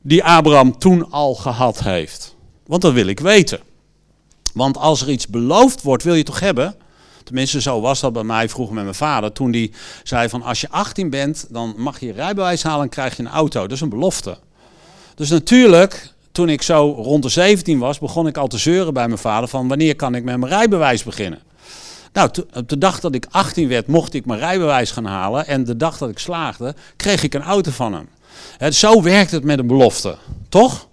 Die 0.01 0.23
Abraham 0.23 0.77
toen 0.77 1.11
al 1.11 1.35
gehad 1.35 1.79
heeft. 1.79 2.35
Want 2.65 2.81
dat 2.81 2.93
wil 2.93 3.07
ik 3.07 3.19
weten. 3.19 3.59
Want 4.53 4.77
als 4.77 5.01
er 5.01 5.09
iets 5.09 5.27
beloofd 5.27 5.81
wordt, 5.81 6.03
wil 6.03 6.15
je 6.15 6.23
toch 6.23 6.39
hebben? 6.39 6.75
Tenminste, 7.23 7.61
zo 7.61 7.81
was 7.81 7.99
dat 7.99 8.13
bij 8.13 8.23
mij 8.23 8.49
vroeger 8.49 8.75
met 8.75 8.83
mijn 8.83 8.95
vader. 8.95 9.31
Toen 9.31 9.51
die 9.51 9.71
zei 10.03 10.29
van 10.29 10.41
als 10.41 10.61
je 10.61 10.69
18 10.69 11.09
bent, 11.09 11.47
dan 11.49 11.73
mag 11.77 11.99
je 11.99 12.05
je 12.05 12.11
rijbewijs 12.11 12.63
halen 12.63 12.83
en 12.83 12.89
krijg 12.89 13.17
je 13.17 13.23
een 13.23 13.29
auto. 13.29 13.61
Dat 13.61 13.71
is 13.71 13.81
een 13.81 13.89
belofte. 13.89 14.37
Dus 15.15 15.29
natuurlijk 15.29 16.13
toen 16.31 16.49
ik 16.49 16.61
zo 16.61 16.93
rond 16.97 17.23
de 17.23 17.29
17 17.29 17.79
was, 17.79 17.99
begon 17.99 18.27
ik 18.27 18.37
al 18.37 18.47
te 18.47 18.57
zeuren 18.57 18.93
bij 18.93 19.07
mijn 19.07 19.19
vader 19.19 19.49
van 19.49 19.67
wanneer 19.67 19.95
kan 19.95 20.15
ik 20.15 20.23
met 20.23 20.37
mijn 20.37 20.51
rijbewijs 20.51 21.03
beginnen. 21.03 21.39
Nou, 22.13 22.29
de 22.65 22.77
dag 22.77 22.99
dat 22.99 23.15
ik 23.15 23.25
18 23.29 23.67
werd, 23.67 23.87
mocht 23.87 24.13
ik 24.13 24.25
mijn 24.25 24.39
rijbewijs 24.39 24.91
gaan 24.91 25.05
halen. 25.05 25.47
En 25.47 25.63
de 25.63 25.77
dag 25.77 25.97
dat 25.97 26.09
ik 26.09 26.19
slaagde, 26.19 26.75
kreeg 26.95 27.23
ik 27.23 27.33
een 27.33 27.41
auto 27.41 27.71
van 27.71 27.93
hem. 27.93 28.09
zo 28.73 29.01
werkt 29.01 29.31
het 29.31 29.43
met 29.43 29.59
een 29.59 29.67
belofte, 29.67 30.17
toch? 30.49 30.87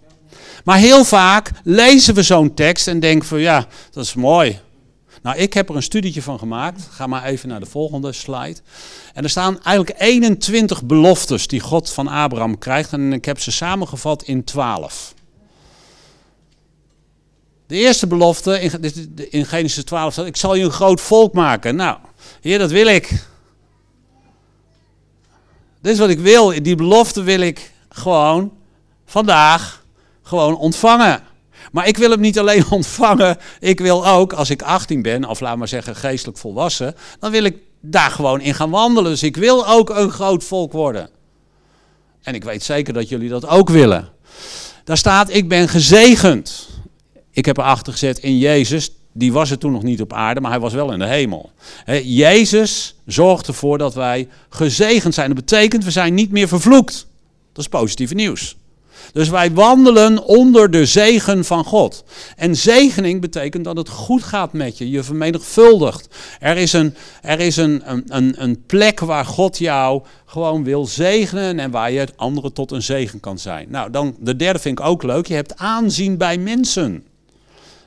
Maar 0.64 0.78
heel 0.78 1.05
vaak 1.05 1.51
lezen 1.64 2.14
we 2.14 2.22
zo'n 2.22 2.55
tekst 2.55 2.89
en 2.89 3.01
denken 3.01 3.28
van 3.28 3.41
ja, 3.41 3.66
dat 3.91 4.05
is 4.05 4.14
mooi. 4.14 4.61
Nou, 5.22 5.39
ik 5.39 5.53
heb 5.53 5.68
er 5.68 5.76
een 5.76 5.82
studietje 5.82 6.22
van 6.22 6.39
gemaakt. 6.39 6.89
Ga 6.91 7.07
maar 7.07 7.24
even 7.24 7.49
naar 7.49 7.61
de 7.61 7.66
volgende 7.66 8.12
slide. 8.12 8.57
En 9.14 9.22
er 9.22 9.30
staan 9.30 9.62
eigenlijk 9.62 10.01
21 10.01 10.84
beloftes 10.84 11.47
die 11.47 11.61
God 11.61 11.91
van 11.91 12.09
Abraham 12.09 12.59
krijgt. 12.59 12.93
En 12.93 13.12
ik 13.12 13.24
heb 13.24 13.41
ze 13.41 13.51
samengevat 13.51 14.22
in 14.22 14.45
12. 14.45 15.14
De 17.66 17.76
eerste 17.76 18.06
belofte 18.06 18.60
in, 19.30 19.46
Genesis 19.46 19.84
12 19.84 20.12
staat: 20.12 20.26
Ik 20.26 20.36
zal 20.36 20.54
je 20.54 20.64
een 20.64 20.70
groot 20.70 21.00
volk 21.00 21.32
maken. 21.32 21.76
Nou, 21.76 21.98
Heer, 22.40 22.58
dat 22.58 22.70
wil 22.70 22.86
ik. 22.86 23.08
Dit 25.80 25.92
is 25.92 25.98
wat 25.98 26.08
ik 26.08 26.18
wil. 26.18 26.62
Die 26.62 26.76
belofte 26.76 27.22
wil 27.22 27.40
ik 27.40 27.72
gewoon 27.88 28.52
vandaag 29.06 29.84
gewoon 30.22 30.56
ontvangen. 30.56 31.22
Maar 31.72 31.88
ik 31.88 31.96
wil 31.96 32.10
hem 32.10 32.20
niet 32.20 32.38
alleen 32.38 32.70
ontvangen. 32.78 33.38
Ik 33.60 33.80
wil 33.80 34.06
ook, 34.06 34.32
als 34.32 34.50
ik 34.50 34.62
18 34.62 35.02
ben, 35.02 35.24
of 35.24 35.40
laat 35.40 35.56
maar 35.56 35.68
zeggen 35.68 35.96
geestelijk 35.96 36.38
volwassen, 36.38 36.94
dan 37.20 37.30
wil 37.30 37.44
ik 37.44 37.56
daar 37.80 38.10
gewoon 38.10 38.40
in 38.40 38.54
gaan 38.54 38.70
wandelen. 38.70 39.10
Dus 39.10 39.22
ik 39.22 39.36
wil 39.36 39.66
ook 39.66 39.90
een 39.90 40.10
groot 40.10 40.44
volk 40.44 40.72
worden. 40.72 41.10
En 42.22 42.34
ik 42.34 42.44
weet 42.44 42.62
zeker 42.62 42.92
dat 42.92 43.08
jullie 43.08 43.28
dat 43.28 43.46
ook 43.46 43.68
willen. 43.68 44.08
Daar 44.84 44.96
staat: 44.96 45.30
Ik 45.30 45.48
ben 45.48 45.68
gezegend. 45.68 46.68
Ik 47.37 47.45
heb 47.45 47.57
erachter 47.57 47.93
gezet 47.93 48.18
in 48.18 48.39
Jezus. 48.39 48.91
Die 49.12 49.32
was 49.32 49.51
er 49.51 49.59
toen 49.59 49.72
nog 49.72 49.82
niet 49.82 50.01
op 50.01 50.12
aarde, 50.12 50.41
maar 50.41 50.51
hij 50.51 50.61
was 50.61 50.72
wel 50.72 50.93
in 50.93 50.99
de 50.99 51.07
hemel. 51.07 51.51
Jezus 52.03 52.95
zorgt 53.07 53.47
ervoor 53.47 53.78
dat 53.78 53.95
wij 53.95 54.28
gezegend 54.49 55.14
zijn. 55.14 55.26
Dat 55.26 55.45
betekent, 55.45 55.84
we 55.84 55.91
zijn 55.91 56.14
niet 56.14 56.30
meer 56.30 56.49
vervloekt. 56.49 57.07
Dat 57.53 57.64
is 57.64 57.68
positief 57.68 58.14
nieuws. 58.14 58.57
Dus 59.12 59.28
wij 59.28 59.53
wandelen 59.53 60.24
onder 60.24 60.70
de 60.70 60.87
zegen 60.87 61.45
van 61.45 61.64
God. 61.64 62.05
En 62.37 62.57
zegening 62.57 63.20
betekent 63.20 63.64
dat 63.64 63.76
het 63.76 63.89
goed 63.89 64.22
gaat 64.22 64.53
met 64.53 64.78
je, 64.78 64.91
je 64.91 65.03
vermenigvuldigt. 65.03 66.09
Er 66.41 66.57
is 66.57 66.72
een, 66.72 66.95
er 67.22 67.41
is 67.41 67.57
een, 67.57 67.82
een, 68.07 68.43
een 68.43 68.64
plek 68.66 69.01
waar 69.01 69.24
God 69.24 69.59
jou 69.59 70.03
gewoon 70.26 70.64
wil 70.64 70.87
zegenen 70.87 71.59
en 71.59 71.70
waar 71.70 71.93
je 71.93 71.99
het 71.99 72.16
anderen 72.16 72.53
tot 72.53 72.70
een 72.70 72.82
zegen 72.82 73.20
kan 73.20 73.39
zijn. 73.39 73.66
Nou, 73.70 73.91
dan 73.91 74.16
de 74.20 74.37
derde 74.37 74.59
vind 74.59 74.78
ik 74.78 74.84
ook 74.84 75.03
leuk. 75.03 75.26
Je 75.26 75.34
hebt 75.34 75.57
aanzien 75.57 76.16
bij 76.16 76.39
mensen. 76.39 77.05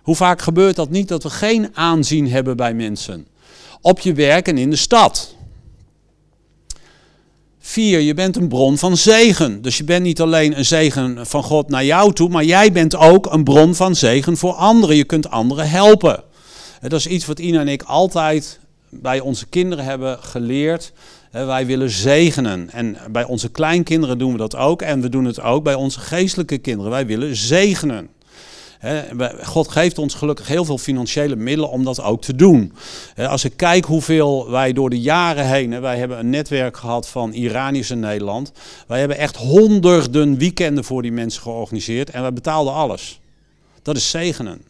Hoe 0.10 0.18
vaak 0.18 0.42
gebeurt 0.42 0.76
dat 0.76 0.90
niet 0.90 1.08
dat 1.08 1.24
we 1.24 1.30
geen 1.30 1.70
aanzien 1.74 2.30
hebben 2.30 2.58
bij 2.58 2.74
mensen? 2.74 3.28
Op 3.82 4.00
je 4.00 4.14
werk 4.14 4.48
en 4.48 4.58
in 4.58 4.70
de 4.70 4.76
stad. 4.76 5.36
Vier, 7.60 8.00
je 8.00 8.14
bent 8.14 8.36
een 8.36 8.48
bron 8.48 8.78
van 8.78 8.98
zegen. 8.98 9.62
Dus 9.62 9.78
je 9.78 9.84
bent 9.84 10.04
niet 10.04 10.22
alleen 10.22 10.58
een 10.58 10.66
zegen 10.66 11.28
van 11.28 11.44
God 11.44 11.70
naar 11.70 11.86
jou 11.86 12.14
toe, 12.14 12.30
maar 12.30 12.44
jij 12.44 12.72
bent 12.72 12.96
ook 12.96 13.34
een 13.34 13.44
bron 13.44 13.76
van 13.76 13.96
zegen 13.96 14.38
voor 14.38 14.54
anderen. 14.54 14.96
Je 14.96 15.04
kunt 15.04 15.30
anderen 15.30 15.70
helpen. 15.70 16.24
Dat 16.82 16.94
is 16.94 17.08
iets 17.08 17.26
wat 17.26 17.40
Ina 17.40 17.60
en 17.60 17.68
ik 17.68 17.84
altijd 17.84 18.60
bij 18.90 19.20
onze 19.20 19.48
kinderen 19.48 19.86
hebben 19.86 20.20
geleerd. 20.20 20.92
Wij 21.32 21.66
willen 21.66 21.90
zegenen. 21.90 22.70
En 22.72 22.98
bij 23.12 23.24
onze 23.24 23.50
kleinkinderen 23.50 24.18
doen 24.18 24.32
we 24.32 24.38
dat 24.38 24.56
ook. 24.56 24.82
En 24.82 25.02
we 25.02 25.10
doen 25.10 25.26
het 25.26 25.42
ook 25.42 25.64
bij 25.64 25.76
onze 25.76 26.00
geestelijke 26.00 26.58
kinderen. 26.58 26.92
Wij 26.92 27.06
willen 27.06 27.36
zegenen. 27.36 28.10
God 29.44 29.68
geeft 29.68 29.98
ons 29.98 30.14
gelukkig 30.14 30.48
heel 30.48 30.66
veel 30.66 30.78
financiële 30.78 31.36
middelen 31.36 31.70
om 31.70 31.84
dat 31.84 32.02
ook 32.02 32.22
te 32.22 32.36
doen. 32.36 32.74
Als 33.18 33.44
ik 33.44 33.54
kijk 33.56 33.86
hoeveel 33.86 34.50
wij 34.50 34.74
door 34.74 34.90
de 34.90 35.00
jaren 35.00 35.48
heen, 35.48 35.82
wij 35.82 35.98
hebben 35.98 36.20
een 36.20 36.30
netwerk 36.30 36.78
gehad 36.78 37.08
van 37.08 37.32
Iraniërs 37.32 37.90
in 37.90 38.00
Nederland. 38.00 38.52
Wij 38.88 39.00
hebben 39.00 39.18
echt 39.18 39.36
honderden 39.36 40.38
weekenden 40.38 40.84
voor 40.84 41.02
die 41.02 41.12
mensen 41.12 41.42
georganiseerd 41.42 42.10
en 42.10 42.22
wij 42.22 42.34
betaalden 42.34 42.74
alles. 42.74 43.20
Dat 43.82 43.96
is 43.96 44.10
zegenen. 44.10 44.62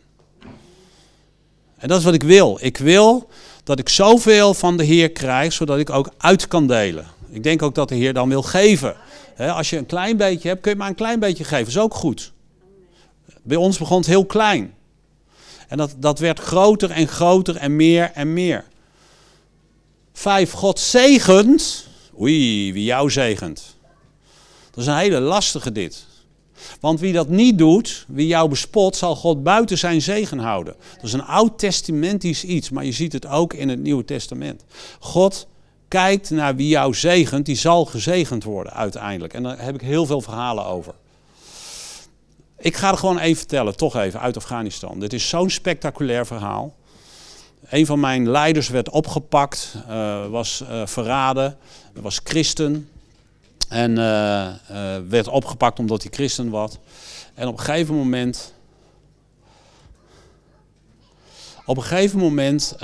En 1.77 1.87
dat 1.87 1.97
is 1.97 2.03
wat 2.03 2.13
ik 2.13 2.23
wil. 2.23 2.57
Ik 2.61 2.77
wil 2.77 3.29
dat 3.63 3.79
ik 3.79 3.89
zoveel 3.89 4.53
van 4.53 4.77
de 4.77 4.83
Heer 4.83 5.11
krijg, 5.11 5.53
zodat 5.53 5.79
ik 5.79 5.89
ook 5.89 6.09
uit 6.17 6.47
kan 6.47 6.67
delen. 6.67 7.05
Ik 7.31 7.43
denk 7.43 7.61
ook 7.61 7.75
dat 7.75 7.89
de 7.89 7.95
Heer 7.95 8.13
dan 8.13 8.29
wil 8.29 8.41
geven. 8.41 8.95
Als 9.37 9.69
je 9.69 9.77
een 9.77 9.85
klein 9.85 10.17
beetje 10.17 10.47
hebt, 10.47 10.61
kun 10.61 10.71
je 10.71 10.77
maar 10.77 10.87
een 10.87 10.95
klein 10.95 11.19
beetje 11.19 11.43
geven. 11.43 11.65
Dat 11.65 11.73
is 11.73 11.79
ook 11.79 11.93
goed. 11.93 12.31
Bij 13.41 13.57
ons 13.57 13.77
begon 13.77 13.97
het 13.97 14.07
heel 14.07 14.25
klein. 14.25 14.73
En 15.67 15.77
dat, 15.77 15.95
dat 15.97 16.19
werd 16.19 16.39
groter 16.39 16.91
en 16.91 17.07
groter 17.07 17.55
en 17.55 17.75
meer 17.75 18.11
en 18.13 18.33
meer. 18.33 18.65
Vijf, 20.13 20.51
God 20.51 20.79
zegent. 20.79 21.87
Oei, 22.19 22.73
wie 22.73 22.83
jou 22.83 23.11
zegent. 23.11 23.77
Dat 24.69 24.79
is 24.79 24.85
een 24.85 24.97
hele 24.97 25.19
lastige 25.19 25.71
dit. 25.71 26.07
Want 26.79 26.99
wie 26.99 27.13
dat 27.13 27.29
niet 27.29 27.57
doet, 27.57 28.05
wie 28.07 28.27
jou 28.27 28.49
bespot, 28.49 28.95
zal 28.95 29.15
God 29.15 29.43
buiten 29.43 29.77
zijn 29.77 30.01
zegen 30.01 30.39
houden. 30.39 30.75
Dat 30.95 31.03
is 31.03 31.13
een 31.13 31.23
oud-testamentisch 31.23 32.43
iets, 32.43 32.69
maar 32.69 32.85
je 32.85 32.91
ziet 32.91 33.13
het 33.13 33.25
ook 33.25 33.53
in 33.53 33.69
het 33.69 33.79
Nieuwe 33.79 34.05
Testament. 34.05 34.63
God 34.99 35.47
kijkt 35.87 36.29
naar 36.29 36.55
wie 36.55 36.67
jou 36.67 36.93
zegent, 36.93 37.45
die 37.45 37.55
zal 37.55 37.85
gezegend 37.85 38.43
worden 38.43 38.73
uiteindelijk. 38.73 39.33
En 39.33 39.43
daar 39.43 39.61
heb 39.61 39.75
ik 39.75 39.81
heel 39.81 40.05
veel 40.05 40.21
verhalen 40.21 40.65
over. 40.65 40.93
Ik 42.61 42.75
ga 42.75 42.89
het 42.89 42.99
gewoon 42.99 43.19
even 43.19 43.37
vertellen, 43.37 43.75
toch 43.75 43.95
even, 43.95 44.19
uit 44.19 44.37
Afghanistan. 44.37 44.99
Dit 44.99 45.13
is 45.13 45.29
zo'n 45.29 45.49
spectaculair 45.49 46.25
verhaal. 46.25 46.75
Een 47.69 47.85
van 47.85 47.99
mijn 47.99 48.29
leiders 48.29 48.69
werd 48.69 48.89
opgepakt, 48.89 49.75
uh, 49.89 50.27
was 50.27 50.63
uh, 50.69 50.85
verraden, 50.85 51.57
was 51.93 52.19
christen. 52.23 52.89
En 53.69 53.91
uh, 53.91 54.47
werd 55.09 55.27
opgepakt 55.27 55.79
omdat 55.79 56.01
hij 56.01 56.11
christen 56.11 56.49
was. 56.49 56.77
En 57.33 57.47
op 57.47 57.57
een 57.57 57.63
gegeven 57.63 57.95
moment. 57.95 58.53
Op 61.65 61.77
een 61.77 61.83
gegeven 61.83 62.19
moment 62.19 62.75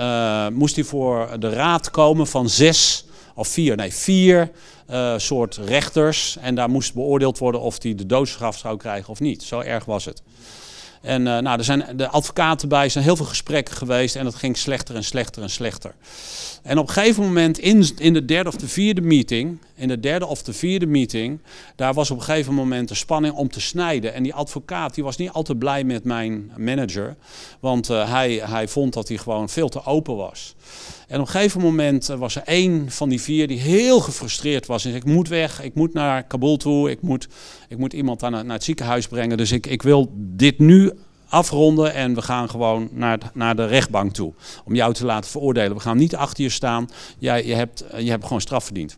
moest 0.53 0.76
hij 0.76 0.84
voor 0.84 1.39
de 1.39 1.49
raad 1.49 1.91
komen 1.91 2.28
van 2.28 2.49
zes 2.49 3.05
of 3.34 3.47
vier, 3.47 3.76
nee, 3.76 3.93
vier 3.93 4.51
soort 5.17 5.55
rechters. 5.55 6.38
En 6.38 6.55
daar 6.55 6.69
moest 6.69 6.93
beoordeeld 6.93 7.38
worden 7.38 7.61
of 7.61 7.83
hij 7.83 7.95
de 7.95 8.05
doodstraf 8.05 8.57
zou 8.57 8.77
krijgen 8.77 9.09
of 9.09 9.19
niet. 9.19 9.43
Zo 9.43 9.59
erg 9.59 9.86
was 9.86 10.05
het. 10.05 10.21
En 11.05 11.21
uh, 11.21 11.38
nou, 11.38 11.57
er 11.57 11.63
zijn 11.63 11.86
de 11.95 12.07
advocaten 12.07 12.69
bij, 12.69 12.89
zijn 12.89 13.03
heel 13.03 13.15
veel 13.15 13.25
gesprekken 13.25 13.75
geweest 13.75 14.15
en 14.15 14.25
het 14.25 14.36
ging 14.36 14.57
slechter 14.57 14.95
en 14.95 15.03
slechter 15.03 15.41
en 15.41 15.49
slechter. 15.49 15.95
En 16.66 16.78
op 16.78 16.88
een 16.88 16.93
gegeven 16.93 17.24
moment 17.24 17.59
in, 17.59 17.86
in 17.97 18.13
de 18.13 18.26
derde 18.26 18.49
of 18.49 18.55
de 18.55 18.68
vierde 18.68 19.01
meeting, 19.01 19.59
in 19.76 19.88
de 19.88 19.99
derde 19.99 20.26
of 20.26 20.43
de 20.43 20.53
vierde 20.53 20.86
meeting, 20.86 21.39
daar 21.76 21.93
was 21.93 22.11
op 22.11 22.18
een 22.18 22.24
gegeven 22.24 22.53
moment 22.53 22.88
de 22.88 22.95
spanning 22.95 23.34
om 23.34 23.49
te 23.49 23.61
snijden. 23.61 24.13
En 24.13 24.24
die 24.24 24.34
advocaat 24.34 24.95
die 24.95 25.03
was 25.03 25.18
niet 25.18 25.30
altijd 25.30 25.59
blij 25.59 25.84
met 25.84 26.03
mijn 26.03 26.51
manager, 26.57 27.16
want 27.59 27.89
uh, 27.89 28.11
hij, 28.11 28.41
hij 28.43 28.68
vond 28.68 28.93
dat 28.93 29.07
hij 29.07 29.18
gewoon 29.18 29.49
veel 29.49 29.70
te 29.70 29.86
open 29.86 30.16
was. 30.16 30.55
En 31.07 31.20
op 31.20 31.26
een 31.26 31.32
gegeven 31.32 31.61
moment 31.61 32.09
eh, 32.09 32.18
was 32.18 32.36
er 32.36 32.43
één 32.45 32.91
van 32.91 33.09
die 33.09 33.22
vier 33.22 33.47
die 33.47 33.59
heel 33.59 33.99
gefrustreerd 33.99 34.66
was. 34.66 34.86
En 34.86 34.91
zei, 34.91 35.01
ik 35.01 35.09
moet 35.13 35.28
weg, 35.28 35.61
ik 35.63 35.76
moet 35.76 35.93
naar 35.93 36.24
Kabul 36.24 36.57
toe, 36.57 36.89
ik 36.89 37.01
moet, 37.01 37.28
ik 37.68 37.78
moet 37.78 37.93
iemand 37.93 38.22
naar, 38.22 38.32
naar 38.32 38.55
het 38.55 38.63
ziekenhuis 38.63 39.07
brengen. 39.07 39.38
Dus 39.38 39.51
ik, 39.51 39.68
ik 39.68 39.82
wil 39.82 40.11
dit 40.16 40.59
nu 40.59 40.91
afronden 41.36 41.93
en 41.93 42.15
we 42.15 42.21
gaan 42.21 42.49
gewoon 42.49 42.89
naar, 42.91 43.19
naar 43.33 43.55
de 43.55 43.65
rechtbank 43.65 44.13
toe. 44.13 44.33
Om 44.65 44.75
jou 44.75 44.93
te 44.93 45.05
laten 45.05 45.31
veroordelen. 45.31 45.75
We 45.75 45.81
gaan 45.81 45.97
niet 45.97 46.15
achter 46.15 46.43
je 46.43 46.49
staan, 46.49 46.89
Jij, 47.17 47.45
je, 47.45 47.53
hebt, 47.53 47.86
je 47.97 48.09
hebt 48.09 48.23
gewoon 48.23 48.41
straf 48.41 48.63
verdiend. 48.63 48.97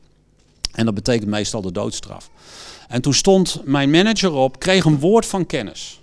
En 0.72 0.86
dat 0.86 0.94
betekent 0.94 1.30
meestal 1.30 1.62
de 1.62 1.72
doodstraf. 1.72 2.30
En 2.88 3.02
toen 3.02 3.14
stond 3.14 3.62
mijn 3.66 3.90
manager 3.90 4.32
op, 4.32 4.60
kreeg 4.60 4.86
een 4.86 5.00
woord 5.00 5.26
van 5.26 5.46
kennis. 5.46 6.02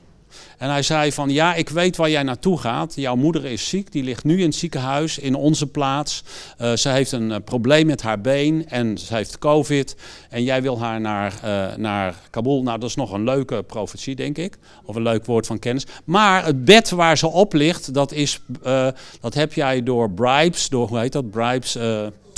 En 0.59 0.71
hij 0.71 0.83
zei 0.83 1.13
van 1.13 1.31
ja, 1.31 1.55
ik 1.55 1.69
weet 1.69 1.97
waar 1.97 2.11
jij 2.11 2.23
naartoe 2.23 2.59
gaat. 2.59 2.93
Jouw 2.97 3.17
moeder 3.17 3.45
is 3.45 3.69
ziek, 3.69 3.93
die 3.93 4.03
ligt 4.03 4.25
nu 4.25 4.39
in 4.39 4.47
het 4.47 4.55
ziekenhuis 4.55 5.19
in 5.19 5.35
onze 5.35 5.67
plaats. 5.67 6.23
Uh, 6.61 6.73
ze 6.73 6.89
heeft 6.89 7.13
een 7.13 7.31
uh, 7.31 7.37
probleem 7.45 7.87
met 7.87 8.03
haar 8.03 8.21
been 8.21 8.69
en 8.69 8.99
ze 8.99 9.15
heeft 9.15 9.39
covid. 9.39 9.97
En 10.31 10.43
jij 10.43 10.63
wil 10.63 10.81
haar 10.81 11.01
naar, 11.01 11.35
uh, 11.45 11.77
naar 11.77 12.15
Kabul. 12.31 12.63
Nou, 12.63 12.79
dat 12.79 12.89
is 12.89 12.97
nog 12.97 13.13
een 13.13 13.25
leuke 13.25 13.63
profetie, 13.63 14.15
denk 14.15 14.39
ik. 14.39 14.59
Of 14.85 14.97
een 14.97 15.03
leuk 15.03 15.27
woord 15.27 15.47
van 15.47 15.59
kennis. 15.59 15.87
Maar 16.05 16.45
het 16.45 16.65
bed 16.65 16.91
waar 16.91 17.19
ze 17.19 17.27
op 17.27 17.53
ligt, 17.53 17.95
dat, 17.95 18.13
is, 18.13 18.41
dat 19.21 19.35
heb 19.35 19.53
jij 19.53 19.83
door 19.83 20.11
bribes, 20.11 20.69
door 20.69 20.89
hoe 20.89 20.99
heet 20.99 21.13
dat, 21.13 21.31
bribes 21.31 21.77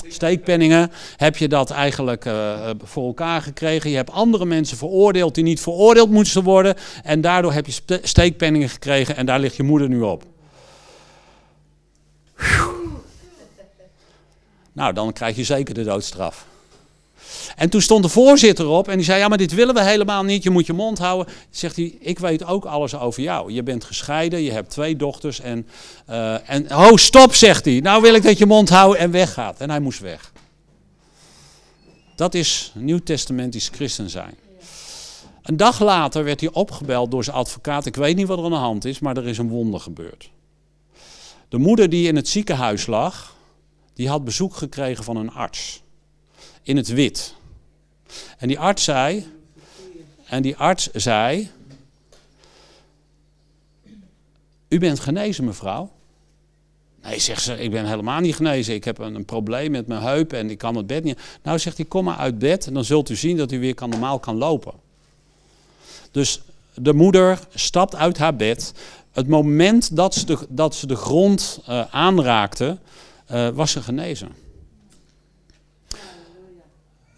steekpenningen, 0.09 0.91
heb 1.17 1.37
je 1.37 1.49
dat 1.49 1.71
eigenlijk 1.71 2.25
uh, 2.25 2.71
voor 2.83 3.07
elkaar 3.07 3.43
gekregen. 3.43 3.91
Je 3.91 3.97
hebt 3.97 4.11
andere 4.11 4.45
mensen 4.45 4.77
veroordeeld 4.77 5.35
die 5.35 5.45
niet 5.45 5.61
veroordeeld 5.61 6.11
moesten 6.11 6.43
worden. 6.43 6.75
En 7.03 7.21
daardoor 7.21 7.53
heb 7.53 7.67
je 7.67 8.01
steekpenningen 8.03 8.69
gekregen 8.69 9.17
en 9.17 9.27
daar 9.27 9.41
ligt 9.41 9.57
je 9.57 9.63
moeder 9.63 9.89
nu 9.89 10.01
op. 10.01 10.25
Nou, 14.73 14.93
dan 14.93 15.13
krijg 15.13 15.37
je 15.37 15.45
zeker 15.45 15.75
de 15.75 15.85
doodstraf. 15.85 16.47
En 17.57 17.69
toen 17.69 17.81
stond 17.81 18.03
de 18.03 18.09
voorzitter 18.09 18.67
op 18.67 18.89
en 18.89 18.97
die 18.97 19.05
zei: 19.05 19.19
Ja, 19.19 19.29
maar 19.29 19.39
dit 19.39 19.55
willen 19.55 19.75
we 19.75 19.83
helemaal 19.83 20.23
niet. 20.23 20.43
Je 20.43 20.51
moet 20.51 20.67
je 20.67 20.73
mond 20.73 20.99
houden. 20.99 21.35
Zegt 21.51 21.77
hij: 21.77 21.97
Ik 22.01 22.19
weet 22.19 22.45
ook 22.45 22.65
alles 22.65 22.95
over 22.97 23.23
jou. 23.23 23.53
Je 23.53 23.63
bent 23.63 23.85
gescheiden, 23.85 24.43
je 24.43 24.53
hebt 24.53 24.71
twee 24.71 24.97
dochters. 24.97 25.41
En, 25.41 25.67
uh, 26.11 26.51
en 26.51 26.77
oh, 26.77 26.97
stop, 26.97 27.35
zegt 27.35 27.65
hij. 27.65 27.81
Nou 27.81 28.03
wil 28.03 28.15
ik 28.15 28.23
dat 28.23 28.39
je 28.39 28.47
mond 28.47 28.69
houdt 28.69 28.99
en 28.99 29.11
weggaat. 29.11 29.61
En 29.61 29.71
hij 29.71 29.81
moest 29.81 30.01
weg. 30.01 30.33
Dat 32.17 32.35
is 32.35 32.73
nieuwtestamentisch 32.75 33.69
christen 33.69 34.11
zijn. 34.11 34.35
Een 35.43 35.57
dag 35.57 35.81
later 35.81 36.25
werd 36.25 36.41
hij 36.41 36.51
opgebeld 36.53 37.11
door 37.11 37.25
zijn 37.25 37.37
advocaat. 37.37 37.87
Ik 37.87 37.97
weet 37.97 38.17
niet 38.17 38.27
wat 38.27 38.39
er 38.39 38.45
aan 38.45 38.51
de 38.51 38.57
hand 38.57 38.85
is, 38.85 38.99
maar 38.99 39.17
er 39.17 39.27
is 39.27 39.39
een 39.39 39.49
wonder 39.49 39.81
gebeurd. 39.81 40.31
De 41.49 41.59
moeder 41.59 41.91
die 41.91 42.09
in 42.09 42.17
het 42.17 42.29
ziekenhuis 42.29 42.87
lag, 42.87 43.37
die 43.95 44.09
had 44.09 44.25
bezoek 44.25 44.57
gekregen 44.57 45.05
van 45.05 45.17
een 45.17 45.33
arts. 45.33 45.83
In 46.63 46.77
het 46.77 46.89
wit. 46.89 47.35
En 48.39 48.49
die 48.49 48.59
arts 48.59 48.85
zei, 48.85 49.27
en 50.29 50.43
die 50.43 50.57
arts 50.57 50.91
zei, 50.93 51.51
u 54.69 54.79
bent 54.79 55.01
genezen 55.01 55.45
mevrouw. 55.45 55.91
Nee, 57.03 57.19
zegt 57.19 57.43
ze, 57.43 57.63
ik 57.63 57.71
ben 57.71 57.87
helemaal 57.87 58.21
niet 58.21 58.35
genezen. 58.35 58.75
Ik 58.75 58.85
heb 58.85 58.99
een, 58.99 59.15
een, 59.15 59.25
probleem 59.25 59.71
met 59.71 59.87
mijn 59.87 60.03
heup 60.03 60.33
en 60.33 60.51
ik 60.51 60.59
kan 60.59 60.77
het 60.77 60.87
bed 60.87 61.05
niet. 61.05 61.19
Nou, 61.43 61.59
zegt 61.59 61.77
hij, 61.77 61.87
kom 61.87 62.05
maar 62.05 62.17
uit 62.17 62.39
bed 62.39 62.67
en 62.67 62.75
dan 62.75 62.85
zult 62.85 63.11
u 63.11 63.17
zien 63.17 63.37
dat 63.37 63.53
u 63.53 63.61
weer 63.61 63.75
kan, 63.75 63.91
normaal 63.91 64.19
kan 64.19 64.37
lopen. 64.37 64.73
Dus 66.11 66.41
de 66.75 66.93
moeder 66.93 67.39
stapt 67.55 67.95
uit 67.95 68.19
haar 68.19 68.37
bed. 68.37 68.73
Het 69.13 69.29
moment 69.29 69.97
dat 69.97 70.15
ze 70.15 70.27
de, 70.27 70.39
dat 70.49 70.75
ze 70.75 70.87
de 70.87 70.97
grond 70.97 71.61
uh, 71.69 71.85
aanraakte, 71.91 72.79
uh, 73.33 73.49
was 73.49 73.71
ze 73.71 73.83
genezen. 73.83 74.46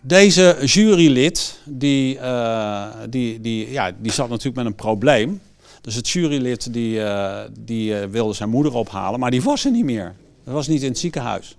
Deze 0.00 0.58
jurylid, 0.64 1.58
die, 1.64 2.16
uh, 2.16 2.86
die, 3.10 3.40
die, 3.40 3.70
ja, 3.70 3.92
die 3.98 4.12
zat 4.12 4.28
natuurlijk 4.28 4.56
met 4.56 4.66
een 4.66 4.74
probleem. 4.74 5.40
Dus 5.80 5.94
het 5.94 6.08
jurylid 6.08 6.72
die, 6.72 6.98
uh, 6.98 7.40
die 7.60 7.90
uh, 7.90 8.04
wilde 8.04 8.32
zijn 8.32 8.48
moeder 8.48 8.74
ophalen, 8.74 9.20
maar 9.20 9.30
die 9.30 9.42
was 9.42 9.64
er 9.64 9.70
niet 9.70 9.84
meer. 9.84 10.14
Dat 10.44 10.54
was 10.54 10.66
niet 10.66 10.82
in 10.82 10.88
het 10.88 10.98
ziekenhuis. 10.98 11.56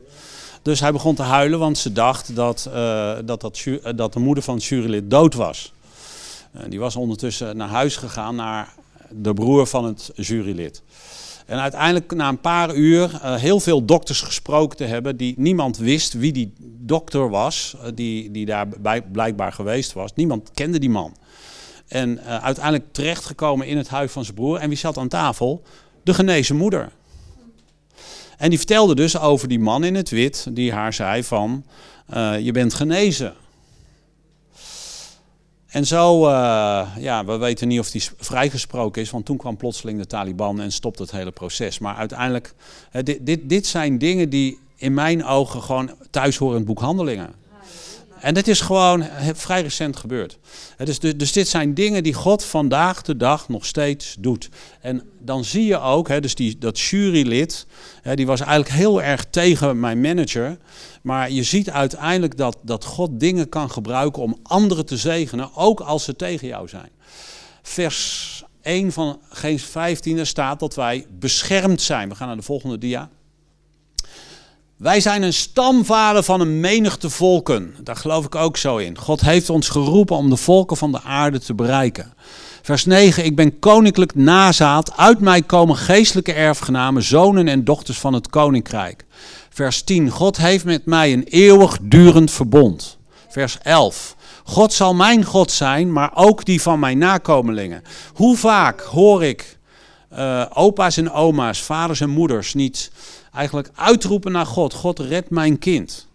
Dus 0.62 0.80
hij 0.80 0.92
begon 0.92 1.16
te 1.16 1.22
huilen, 1.22 1.60
want 1.60 1.78
ze 1.78 1.92
dacht 1.92 2.36
dat, 2.36 2.70
dat, 3.26 3.42
dat, 3.42 3.64
dat, 3.96 4.14
de 4.14 4.20
moeder 4.20 4.44
van 4.44 4.56
het 4.56 4.64
jurylid 4.64 5.10
dood 5.10 5.34
was. 5.34 5.74
die 6.70 6.80
was 6.80 6.96
ondertussen 6.96 7.58
naar 7.58 7.68
huis 7.68 7.96
gegaan, 7.96 8.36
naar 8.36 8.74
de 9.10 9.34
broer 9.34 9.68
van 9.68 9.86
het 9.86 10.12
jurylid. 10.16 10.82
En 11.50 11.60
uiteindelijk 11.60 12.14
na 12.14 12.30
een 12.30 12.42
paar 12.42 12.76
uur 12.76 13.12
uh, 13.14 13.36
heel 13.36 13.60
veel 13.60 13.86
dokters 13.86 14.22
gesproken 14.22 14.78
te 14.78 14.84
hebben 14.84 15.18
die 15.18 15.34
niemand 15.38 15.78
wist 15.78 16.14
wie 16.14 16.32
die 16.32 16.54
dokter 16.62 17.30
was, 17.30 17.76
uh, 17.76 17.82
die, 17.94 18.32
die 18.32 18.46
daar 18.46 18.68
blijkbaar 19.12 19.52
geweest 19.52 19.94
was. 19.94 20.14
Niemand 20.16 20.52
kende 20.54 20.80
die 20.80 20.90
man. 20.90 21.16
En 21.88 22.10
uh, 22.10 22.44
uiteindelijk 22.44 22.94
terechtgekomen 22.94 23.68
in 23.68 23.78
het 23.78 23.88
huis 23.88 24.12
van 24.12 24.24
zijn 24.24 24.36
broer. 24.36 24.58
En 24.58 24.70
wie 24.70 24.78
zat 24.78 24.98
aan 24.98 25.08
tafel? 25.08 25.64
De 26.04 26.14
genezen 26.14 26.56
moeder. 26.56 26.92
En 28.38 28.50
die 28.50 28.58
vertelde 28.58 28.96
dus 28.96 29.20
over 29.20 29.48
die 29.48 29.60
man 29.60 29.84
in 29.84 29.96
het 29.96 30.10
wit 30.10 30.48
die 30.52 30.74
haar 30.74 30.94
zei 30.94 31.24
van, 31.24 31.66
je 32.40 32.50
bent 32.52 32.74
genezen. 32.74 33.34
En 35.70 35.88
zo, 35.88 36.28
uh, 36.28 36.88
ja, 36.98 37.26
we 37.26 37.38
weten 37.38 37.68
niet 37.68 37.80
of 37.80 37.92
die 37.92 38.04
vrijgesproken 38.18 39.02
is, 39.02 39.10
want 39.10 39.26
toen 39.26 39.38
kwam 39.38 39.58
plotseling 39.58 40.00
de 40.00 40.08
Taliban 40.08 40.62
en 40.62 40.72
stopte 40.72 41.02
het 41.02 41.12
hele 41.12 41.32
proces. 41.32 41.80
Maar 41.80 41.96
uiteindelijk, 41.96 42.54
dit, 43.04 43.26
dit, 43.26 43.50
dit 43.50 43.68
zijn 43.68 43.98
dingen 43.98 44.30
die 44.30 44.60
in 44.76 44.94
mijn 44.94 45.26
ogen 45.26 45.62
gewoon 45.62 45.92
thuis 46.10 46.38
horen 46.38 46.54
in 46.54 46.60
het 46.60 46.68
boek 46.68 46.80
Handelingen. 46.80 47.34
En 48.20 48.34
dit 48.34 48.48
is 48.48 48.62
gewoon 48.62 49.06
vrij 49.34 49.62
recent 49.62 49.98
gebeurd. 49.98 50.38
Dus, 50.78 51.00
dus 51.00 51.32
dit 51.32 51.48
zijn 51.48 51.74
dingen 51.74 52.04
die 52.04 52.14
God 52.14 52.44
vandaag 52.44 53.02
de 53.02 53.18
dag 53.18 53.50
nog 53.50 53.66
steeds 53.66 54.16
doet. 54.20 54.50
En 54.82 55.04
dan 55.20 55.44
zie 55.44 55.66
je 55.66 55.80
ook, 55.80 56.08
hè, 56.08 56.20
dus 56.20 56.36
die, 56.36 56.58
dat 56.58 56.80
jurylid, 56.80 57.66
hè, 58.02 58.16
die 58.16 58.26
was 58.26 58.40
eigenlijk 58.40 58.72
heel 58.72 59.02
erg 59.02 59.26
tegen 59.30 59.80
mijn 59.80 60.02
manager. 60.02 60.58
Maar 61.10 61.32
je 61.32 61.44
ziet 61.44 61.70
uiteindelijk 61.70 62.38
dat, 62.38 62.58
dat 62.62 62.86
God 62.86 63.20
dingen 63.20 63.50
kan 63.50 63.72
gebruiken 63.72 64.22
om 64.22 64.38
anderen 64.44 64.86
te 64.86 64.98
zegenen, 64.98 65.56
ook 65.56 65.80
als 65.80 66.04
ze 66.04 66.16
tegen 66.16 66.48
jou 66.48 66.68
zijn. 66.68 66.90
Vers 67.62 68.44
1 68.62 68.92
van 68.92 69.20
Genesis 69.30 69.70
15 69.70 70.26
staat 70.26 70.60
dat 70.60 70.76
wij 70.76 71.06
beschermd 71.20 71.82
zijn. 71.82 72.10
We 72.10 72.16
gaan 72.16 72.28
naar 72.28 72.36
de 72.36 72.42
volgende 72.42 72.78
dia. 72.78 73.10
Wij 74.78 75.00
zijn 75.00 75.22
een 75.22 75.34
stamvader 75.34 76.24
van 76.24 76.42
een 76.42 76.60
menigte 76.60 77.10
volken. 77.10 77.76
Daar 77.84 77.96
geloof 77.96 78.26
ik 78.26 78.36
ook 78.36 78.58
zo 78.58 78.78
in. 78.78 78.98
God 78.98 79.22
heeft 79.22 79.50
ons 79.50 79.70
geroepen 79.70 80.16
om 80.16 80.30
de 80.30 80.38
volken 80.38 80.78
van 80.78 80.92
de 80.92 81.02
aarde 81.02 81.40
te 81.40 81.54
bereiken. 81.54 82.14
Vers 82.62 82.86
9. 82.86 83.26
Ik 83.26 83.36
ben 83.36 83.60
koninklijk 83.60 84.16
nazaad. 84.16 84.98
Uit 84.98 85.20
mij 85.20 85.42
komen 85.42 85.78
geestelijke 85.78 86.34
erfgenamen, 86.34 87.04
zonen 87.04 87.48
en 87.48 87.64
dochters 87.64 88.00
van 88.00 88.14
het 88.14 88.30
koninkrijk. 88.30 89.06
Vers 89.60 89.82
10. 89.82 90.10
God 90.10 90.38
heeft 90.38 90.66
met 90.66 90.86
mij 90.86 91.14
een 91.14 91.24
eeuwigdurend 91.24 92.32
verbond. 92.32 92.98
Vers 93.30 93.58
11. 93.62 94.16
God 94.44 94.74
zal 94.74 94.94
mijn 94.94 95.26
God 95.26 95.52
zijn, 95.52 95.94
maar 95.94 96.12
ook 96.14 96.46
die 96.46 96.62
van 96.62 96.80
mijn 96.80 96.98
nakomelingen. 96.98 97.84
Hoe 98.14 98.38
vaak 98.38 98.82
hoor 98.82 99.24
ik 99.24 99.58
uh, 100.14 100.46
opa's 100.54 100.98
en 100.98 101.12
oma's, 101.12 101.62
vaders 101.62 102.02
en 102.02 102.10
moeders 102.10 102.54
niet 102.54 102.92
eigenlijk 103.34 103.70
uitroepen 103.76 104.32
naar 104.32 104.46
God: 104.46 104.74
God, 104.74 105.00
red 105.00 105.30
mijn 105.30 105.60
kind. 105.60 106.08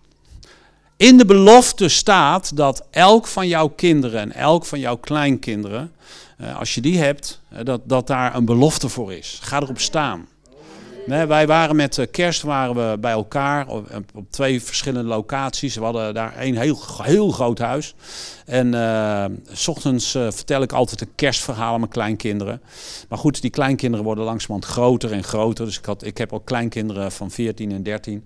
In 0.97 1.16
de 1.16 1.26
belofte 1.26 1.88
staat 1.88 2.57
dat 2.57 2.86
elk 2.90 3.26
van 3.26 3.49
jouw 3.49 3.68
kinderen 3.68 4.20
en 4.20 4.32
elk 4.32 4.64
van 4.64 4.80
jouw 4.80 4.97
kleinkinderen, 4.97 5.92
uh, 6.40 6.59
als 6.59 6.74
je 6.74 6.80
die 6.80 6.99
hebt, 6.99 7.40
uh, 7.53 7.59
dat, 7.62 7.80
dat 7.84 8.07
daar 8.07 8.34
een 8.34 8.45
belofte 8.45 8.88
voor 8.88 9.12
is. 9.12 9.38
Ga 9.42 9.61
erop 9.61 9.80
staan. 9.80 10.26
Nee, 11.07 11.26
wij 11.26 11.46
waren 11.46 11.76
met 11.76 11.96
uh, 11.96 12.07
kerst 12.11 12.42
waren 12.42 12.74
we 12.74 12.98
bij 12.98 13.12
elkaar 13.12 13.68
op, 13.68 13.88
twee 14.30 14.62
verschillende 14.62 15.09
locaties. 15.09 15.74
We 15.74 15.84
hadden 15.84 16.14
daar 16.14 16.34
een 16.38 16.57
heel, 16.57 16.78
heel 17.02 17.30
groot 17.30 17.59
huis. 17.59 17.94
En 18.46 18.72
uh, 18.74 19.24
s 19.52 19.68
ochtends 19.68 20.14
uh, 20.14 20.22
vertel 20.30 20.62
ik 20.62 20.72
altijd 20.72 21.00
een 21.00 21.14
kerstverhaal 21.14 21.72
aan 21.72 21.80
mijn 21.80 21.92
kleinkinderen. 21.92 22.62
Maar 23.09 23.18
goed, 23.18 23.40
die 23.40 23.50
kleinkinderen 23.50 24.05
worden 24.05 24.24
langzamerhand 24.24 24.72
groter 24.72 25.12
en 25.12 25.24
groter. 25.24 25.64
Dus 25.64 25.78
ik, 25.78 25.84
had, 25.84 26.05
ik 26.05 26.18
heb 26.18 26.32
ook 26.32 26.44
kleinkinderen 26.44 27.12
van 27.12 27.30
14 27.30 27.72
en 27.72 27.82
13. 27.82 28.24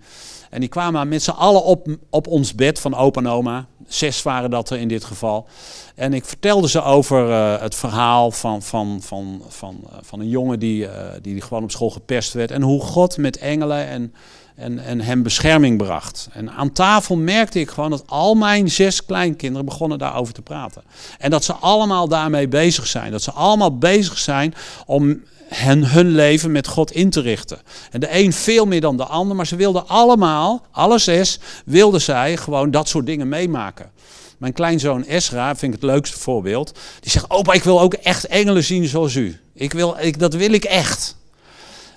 En 0.51 0.61
die 0.61 0.69
kwamen 0.69 1.09
met 1.09 1.23
z'n 1.23 1.31
allen 1.31 1.65
op, 1.65 1.87
op 2.11 2.27
ons 2.27 2.55
bed 2.55 2.81
van 2.81 2.95
opa 2.95 3.21
en 3.21 3.29
oma. 3.29 3.67
Zes 3.87 4.23
waren 4.23 4.51
dat 4.51 4.71
er 4.71 4.79
in 4.79 4.89
dit 4.89 5.05
geval. 5.05 5.47
En 5.95 6.15
ik 6.15 6.25
vertelde 6.25 6.69
ze 6.69 6.83
over 6.83 7.29
uh, 7.29 7.61
het 7.61 7.75
verhaal 7.75 8.31
van, 8.31 8.63
van, 8.63 8.99
van, 9.03 9.43
van, 9.49 9.81
uh, 9.85 9.99
van 10.01 10.21
een 10.21 10.29
jongen 10.29 10.59
die, 10.59 10.83
uh, 10.83 10.91
die 11.23 11.41
gewoon 11.41 11.63
op 11.63 11.71
school 11.71 11.91
gepest 11.91 12.33
werd. 12.33 12.51
En 12.51 12.63
hoe 12.63 12.81
God 12.81 13.17
met 13.17 13.39
engelen 13.39 13.87
en, 13.87 14.15
en, 14.59 14.79
en 14.79 15.01
hem 15.01 15.23
bescherming 15.23 15.77
bracht. 15.77 16.29
En 16.33 16.51
aan 16.51 16.73
tafel 16.73 17.17
merkte 17.17 17.61
ik 17.61 17.71
gewoon 17.71 17.91
dat 17.91 18.03
al 18.07 18.35
mijn 18.35 18.71
zes 18.71 19.05
kleinkinderen 19.05 19.67
begonnen 19.67 19.99
daarover 19.99 20.35
te 20.35 20.43
praten. 20.43 20.83
En 21.19 21.31
dat 21.31 21.45
ze 21.45 21.53
allemaal 21.53 22.09
daarmee 22.09 22.49
bezig 22.49 22.87
zijn. 22.87 23.13
Dat 23.13 23.23
ze 23.23 23.33
allemaal 23.33 23.79
bezig 23.79 24.19
zijn 24.19 24.55
om 24.87 25.23
hen, 25.49 25.85
hun 25.85 26.09
leven 26.09 26.53
met 26.53 26.67
God 26.67 26.93
in 26.93 27.11
te 27.11 27.21
richten. 27.21 27.59
En 27.91 28.01
de 28.01 28.09
een 28.11 28.33
veel 28.33 28.67
meer 28.67 28.81
dan 28.81 28.97
de 28.97 29.05
ander, 29.05 29.37
maar 29.37 29.47
ze 29.47 29.57
wilden 29.57 29.89
allemaal, 29.89 30.67
alle 30.71 30.99
zes, 30.99 31.39
wilden 31.65 32.01
zij 32.01 32.37
gewoon 32.37 32.71
dat 32.71 32.89
soort 32.89 33.07
dingen 33.07 33.29
meemaken. 33.29 33.91
Mijn 34.39 34.53
kleinzoon 34.53 35.05
Esra, 35.05 35.57
vind 35.57 35.75
ik 35.75 35.81
het 35.81 35.91
leukste 35.91 36.19
voorbeeld, 36.19 36.79
die 37.01 37.11
zegt, 37.11 37.31
opa, 37.31 37.53
ik 37.53 37.65
wil 37.65 37.81
ook 37.81 37.95
echt 37.95 38.27
engelen 38.27 38.65
zien 38.65 38.87
zoals 38.87 39.15
u. 39.15 39.41
Ik 39.55 39.73
wil, 39.73 39.97
ik, 40.01 40.19
dat 40.19 40.35
wil 40.35 40.53
ik 40.53 40.65
echt. 40.65 41.17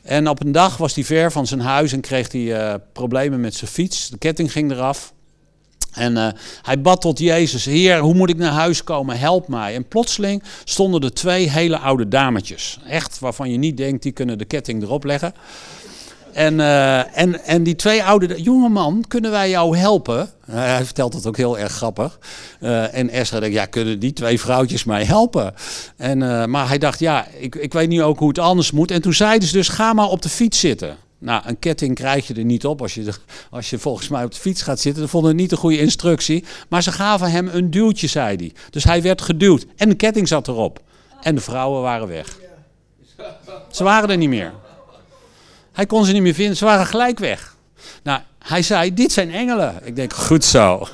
En 0.02 0.28
op 0.28 0.44
een 0.44 0.52
dag 0.52 0.78
was 0.78 0.96
hij 0.96 1.04
ver 1.04 1.32
van 1.32 1.48
zijn 1.48 1.60
huis 1.60 1.94
en 1.94 2.02
kreeg 2.02 2.32
hij 2.32 2.42
uh, 2.42 2.74
problemen 2.94 3.40
met 3.40 3.54
zijn 3.54 3.72
fiets. 3.72 4.10
De 4.10 4.18
ketting 4.18 4.52
ging 4.52 4.72
eraf. 4.72 5.14
En 5.92 6.16
uh, 6.16 6.28
hij 6.62 6.82
bad 6.82 7.02
tot 7.02 7.20
Jezus, 7.20 7.66
Heer, 7.66 8.00
hoe 8.00 8.14
moet 8.14 8.30
ik 8.30 8.38
naar 8.38 8.52
huis 8.52 8.84
komen? 8.84 9.20
Help 9.20 9.48
mij. 9.48 9.76
En 9.76 9.88
plotseling 9.88 10.44
stonden 10.64 11.02
er 11.02 11.14
twee 11.14 11.50
hele 11.50 11.78
oude 11.78 12.08
dametjes. 12.08 12.80
Echt, 12.88 13.20
waarvan 13.20 13.52
je 13.52 13.58
niet 13.58 13.78
denkt, 13.78 14.04
die 14.04 14.12
kunnen 14.12 14.38
de 14.38 14.46
ketting 14.46 14.84
erop 14.84 15.04
leggen. 15.04 15.34
En, 16.34 16.60
uh, 16.60 17.18
en, 17.18 17.46
en 17.46 17.64
die 17.64 17.76
twee 17.76 18.04
oude, 18.04 18.42
jonge 18.42 18.70
man, 18.70 19.06
kunnen 19.08 19.32
wij 19.32 19.50
jou 19.50 19.78
helpen? 19.78 20.30
Hij 20.46 20.86
vertelt 20.86 21.14
het 21.14 21.28
ook 21.28 21.38
heel 21.38 21.58
erg 21.58 21.72
grappig. 21.72 22.20
Uh, 22.60 22.96
en 22.96 23.10
Esra 23.10 23.40
denkt, 23.40 23.56
ja, 23.56 23.66
kunnen 23.66 24.00
die 24.00 24.14
twee 24.14 24.40
vrouwtjes 24.40 24.84
mij 24.84 25.04
helpen? 25.04 25.54
En, 25.98 26.50
maar 26.50 26.68
hij 26.68 26.78
dacht, 26.78 27.00
ja, 27.00 27.28
ik, 27.40 27.56
ik 27.56 27.74
weet 27.74 27.90
niet 27.90 28.02
ook 28.02 28.20
hoe 28.20 28.28
het 28.28 28.40
anders 28.40 28.72
moet. 28.72 28.92
En 28.92 29.02
toen 29.02 29.14
zeiden 29.14 29.48
ze 29.48 29.54
dus, 29.54 29.68
ga 29.68 29.94
maar 29.94 30.10
op 30.10 30.22
de 30.22 30.30
fiets 30.30 30.60
zitten. 30.60 30.98
Nou, 31.18 31.42
een 31.46 31.60
ketting 31.60 31.96
krijg 31.96 32.28
je 32.28 32.34
er 32.34 32.44
niet 32.44 32.66
op 32.66 32.82
als 32.82 32.94
je, 32.94 33.14
als 33.50 33.70
je 33.70 33.80
volgens 33.80 34.08
mij 34.08 34.24
op 34.24 34.32
de 34.32 34.40
fiets 34.40 34.62
gaat 34.62 34.80
zitten. 34.80 35.02
Dat 35.02 35.12
vonden 35.12 35.36
niet 35.36 35.52
een 35.52 35.58
goede 35.58 35.80
instructie. 35.80 36.44
Maar 36.70 36.84
ze 36.84 36.92
gaven 36.92 37.32
hem 37.32 37.48
een 37.48 37.72
duwtje, 37.72 38.08
zei 38.08 38.36
hij. 38.36 38.52
Dus 38.70 38.84
hij 38.84 39.02
werd 39.02 39.22
geduwd. 39.22 39.66
En 39.76 39.90
de 39.90 39.96
ketting 39.96 40.28
zat 40.28 40.48
erop. 40.48 40.80
En 41.22 41.36
de 41.36 41.42
vrouwen 41.42 41.82
waren 41.82 42.08
weg. 42.08 42.38
Ze 43.72 43.84
waren 43.84 44.10
er 44.10 44.18
niet 44.18 44.30
meer. 44.30 44.52
Hij 45.72 45.86
kon 45.86 46.06
ze 46.06 46.12
niet 46.12 46.22
meer 46.22 46.34
vinden. 46.34 46.58
Ze 46.58 46.66
waren 46.66 46.86
gelijk 46.86 47.20
weg. 47.20 47.56
Nou, 48.04 48.20
hij 48.40 48.62
zei, 48.62 48.94
dit 48.94 49.12
zijn 49.12 49.32
engelen. 49.32 49.80
Ik 49.84 49.96
denk, 49.96 50.14
goed 50.14 50.46
zo. 50.46 50.88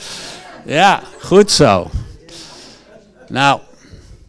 ja, 0.66 1.02
goed 1.20 1.50
zo. 1.50 1.90
Nou, 3.28 3.60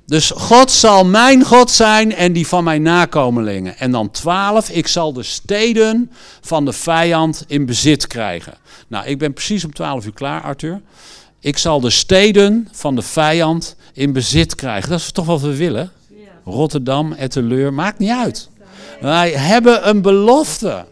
dus 0.06 0.32
God 0.36 0.72
zal 0.72 1.06
mijn 1.06 1.44
God 1.44 1.72
zijn 1.72 2.16
en 2.16 2.34
die 2.34 2.48
van 2.48 2.64
mijn 2.64 2.82
nakomelingen. 2.82 3.78
En 3.78 3.92
dan 3.92 4.12
twaalf, 4.12 4.70
ik 4.70 4.88
zal 4.88 5.14
de 5.14 5.24
steden 5.24 6.12
van 6.42 6.66
de 6.66 6.74
vijand 6.74 7.44
in 7.48 7.66
bezit 7.66 8.08
krijgen. 8.08 8.54
Nou, 8.88 9.06
ik 9.06 9.18
ben 9.18 9.34
precies 9.34 9.66
om 9.66 9.74
twaalf 9.74 10.06
uur 10.06 10.14
klaar, 10.14 10.42
Arthur. 10.42 10.82
Ik 11.40 11.58
zal 11.58 11.80
de 11.80 11.90
steden 11.90 12.68
van 12.72 12.96
de 12.96 13.02
vijand 13.02 13.76
in 13.94 14.14
bezit 14.14 14.56
krijgen. 14.56 14.90
Dat 14.90 15.00
is 15.00 15.12
toch 15.12 15.26
wat 15.26 15.42
we 15.42 15.56
willen? 15.56 15.92
Rotterdam, 16.46 17.14
Etteleur, 17.14 17.74
maakt 17.74 18.00
niet 18.00 18.10
uit. 18.10 18.50
Wij 19.04 19.32
hebben 19.32 19.88
een 19.88 20.02
belofte. 20.02 20.86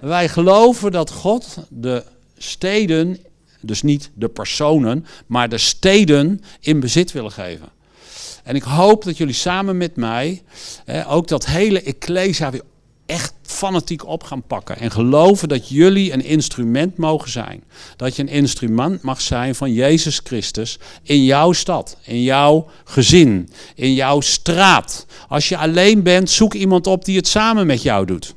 Wij 0.00 0.28
geloven 0.28 0.92
dat 0.92 1.10
God 1.10 1.56
de 1.68 2.04
steden, 2.38 3.18
dus 3.60 3.82
niet 3.82 4.10
de 4.14 4.28
personen, 4.28 5.06
maar 5.26 5.48
de 5.48 5.58
steden 5.58 6.40
in 6.60 6.80
bezit 6.80 7.12
willen 7.12 7.32
geven. 7.32 7.68
En 8.44 8.54
ik 8.54 8.62
hoop 8.62 9.04
dat 9.04 9.16
jullie 9.16 9.34
samen 9.34 9.76
met 9.76 9.96
mij 9.96 10.42
ook 11.06 11.28
dat 11.28 11.46
hele 11.46 11.82
Ecclesia 11.82 12.50
weer 12.50 12.62
echt 13.08 13.34
fanatiek 13.42 14.06
op 14.06 14.22
gaan 14.22 14.42
pakken. 14.42 14.78
En 14.78 14.90
geloven 14.90 15.48
dat 15.48 15.68
jullie 15.68 16.12
een 16.12 16.24
instrument 16.24 16.96
mogen 16.96 17.30
zijn. 17.30 17.62
Dat 17.96 18.16
je 18.16 18.22
een 18.22 18.28
instrument 18.28 19.02
mag 19.02 19.20
zijn 19.20 19.54
van 19.54 19.72
Jezus 19.72 20.20
Christus 20.24 20.78
in 21.02 21.24
jouw 21.24 21.52
stad, 21.52 21.96
in 22.04 22.22
jouw 22.22 22.68
gezin, 22.84 23.48
in 23.74 23.94
jouw 23.94 24.20
straat. 24.20 25.06
Als 25.28 25.48
je 25.48 25.56
alleen 25.56 26.02
bent, 26.02 26.30
zoek 26.30 26.54
iemand 26.54 26.86
op 26.86 27.04
die 27.04 27.16
het 27.16 27.28
samen 27.28 27.66
met 27.66 27.82
jou 27.82 28.06
doet. 28.06 28.34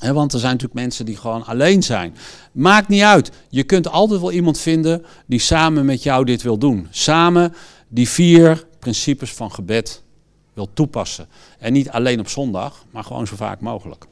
Want 0.00 0.32
er 0.32 0.38
zijn 0.38 0.52
natuurlijk 0.52 0.80
mensen 0.80 1.04
die 1.04 1.16
gewoon 1.16 1.44
alleen 1.44 1.82
zijn. 1.82 2.16
Maakt 2.52 2.88
niet 2.88 3.02
uit. 3.02 3.30
Je 3.48 3.62
kunt 3.62 3.88
altijd 3.88 4.20
wel 4.20 4.32
iemand 4.32 4.58
vinden 4.58 5.04
die 5.26 5.38
samen 5.38 5.84
met 5.84 6.02
jou 6.02 6.24
dit 6.24 6.42
wil 6.42 6.58
doen. 6.58 6.88
Samen 6.90 7.54
die 7.88 8.08
vier 8.08 8.64
principes 8.78 9.32
van 9.32 9.52
gebed 9.52 10.02
wil 10.54 10.68
toepassen. 10.74 11.26
En 11.58 11.72
niet 11.72 11.90
alleen 11.90 12.20
op 12.20 12.28
zondag, 12.28 12.84
maar 12.90 13.04
gewoon 13.04 13.26
zo 13.26 13.36
vaak 13.36 13.60
mogelijk. 13.60 14.06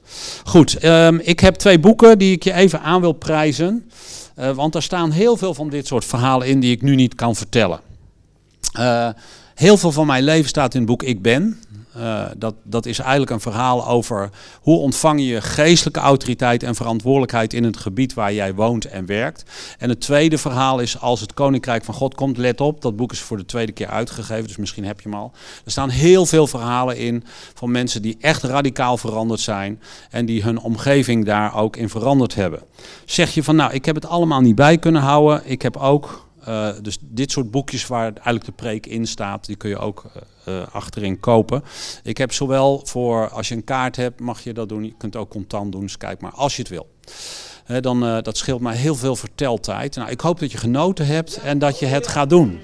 Goed, 0.44 0.84
um, 0.84 1.18
ik 1.18 1.40
heb 1.40 1.54
twee 1.54 1.78
boeken 1.78 2.18
die 2.18 2.32
ik 2.32 2.44
je 2.44 2.52
even 2.52 2.80
aan 2.80 3.00
wil 3.00 3.12
prijzen. 3.12 3.90
Uh, 4.38 4.50
want 4.50 4.72
daar 4.72 4.82
staan 4.82 5.10
heel 5.10 5.36
veel 5.36 5.54
van 5.54 5.68
dit 5.68 5.86
soort 5.86 6.04
verhalen 6.04 6.46
in 6.46 6.60
die 6.60 6.72
ik 6.72 6.82
nu 6.82 6.94
niet 6.94 7.14
kan 7.14 7.36
vertellen. 7.36 7.80
Uh, 8.78 9.08
heel 9.54 9.76
veel 9.76 9.92
van 9.92 10.06
mijn 10.06 10.24
leven 10.24 10.48
staat 10.48 10.74
in 10.74 10.80
het 10.80 10.88
boek 10.88 11.02
Ik 11.02 11.22
Ben. 11.22 11.60
Uh, 11.96 12.24
dat, 12.36 12.54
dat 12.62 12.86
is 12.86 12.98
eigenlijk 12.98 13.30
een 13.30 13.40
verhaal 13.40 13.88
over 13.88 14.30
hoe 14.60 14.78
ontvang 14.78 15.20
je 15.20 15.40
geestelijke 15.40 16.00
autoriteit 16.00 16.62
en 16.62 16.74
verantwoordelijkheid 16.74 17.52
in 17.52 17.64
het 17.64 17.76
gebied 17.76 18.14
waar 18.14 18.32
jij 18.32 18.54
woont 18.54 18.84
en 18.84 19.06
werkt. 19.06 19.44
En 19.78 19.88
het 19.88 20.00
tweede 20.00 20.38
verhaal 20.38 20.78
is 20.78 21.00
als 21.00 21.20
het 21.20 21.34
koninkrijk 21.34 21.84
van 21.84 21.94
God 21.94 22.14
komt, 22.14 22.36
let 22.36 22.60
op, 22.60 22.82
dat 22.82 22.96
boek 22.96 23.12
is 23.12 23.20
voor 23.20 23.36
de 23.36 23.44
tweede 23.44 23.72
keer 23.72 23.86
uitgegeven, 23.86 24.46
dus 24.46 24.56
misschien 24.56 24.84
heb 24.84 25.00
je 25.00 25.08
hem 25.08 25.18
al. 25.18 25.32
Er 25.64 25.70
staan 25.70 25.88
heel 25.88 26.26
veel 26.26 26.46
verhalen 26.46 26.96
in 26.96 27.24
van 27.54 27.70
mensen 27.70 28.02
die 28.02 28.16
echt 28.20 28.42
radicaal 28.42 28.96
veranderd 28.96 29.40
zijn 29.40 29.80
en 30.10 30.26
die 30.26 30.42
hun 30.42 30.58
omgeving 30.58 31.24
daar 31.24 31.56
ook 31.56 31.76
in 31.76 31.88
veranderd 31.88 32.34
hebben. 32.34 32.62
Zeg 33.04 33.34
je 33.34 33.42
van 33.42 33.56
nou, 33.56 33.72
ik 33.72 33.84
heb 33.84 33.94
het 33.94 34.06
allemaal 34.06 34.40
niet 34.40 34.54
bij 34.54 34.78
kunnen 34.78 35.02
houden, 35.02 35.42
ik 35.44 35.62
heb 35.62 35.76
ook 35.76 36.28
uh, 36.48 36.68
dus 36.82 36.98
dit 37.00 37.30
soort 37.30 37.50
boekjes 37.50 37.86
waar 37.86 38.12
eigenlijk 38.12 38.44
de 38.44 38.52
preek 38.52 38.86
in 38.86 39.06
staat, 39.06 39.46
die 39.46 39.56
kun 39.56 39.70
je 39.70 39.78
ook 39.78 40.04
uh, 40.48 40.62
achterin 40.72 41.20
kopen. 41.20 41.64
Ik 42.02 42.18
heb 42.18 42.32
zowel 42.32 42.80
voor, 42.84 43.28
als 43.28 43.48
je 43.48 43.54
een 43.54 43.64
kaart 43.64 43.96
hebt, 43.96 44.20
mag 44.20 44.40
je 44.40 44.52
dat 44.52 44.68
doen. 44.68 44.84
Je 44.84 44.94
kunt 44.98 45.16
ook 45.16 45.30
contant 45.30 45.72
doen, 45.72 45.80
dus 45.80 45.96
kijk 45.96 46.20
maar 46.20 46.32
als 46.32 46.56
je 46.56 46.62
het 46.62 46.70
wil. 46.70 46.88
Dan, 47.80 48.00
dat 48.00 48.36
scheelt 48.36 48.60
mij 48.60 48.76
heel 48.76 48.94
veel 48.94 49.16
verteltijd. 49.16 49.96
Nou, 49.96 50.10
ik 50.10 50.20
hoop 50.20 50.40
dat 50.40 50.52
je 50.52 50.58
genoten 50.58 51.06
hebt 51.06 51.40
en 51.40 51.58
dat 51.58 51.78
je 51.78 51.86
het 51.86 52.06
gaat 52.06 52.30
doen. 52.30 52.60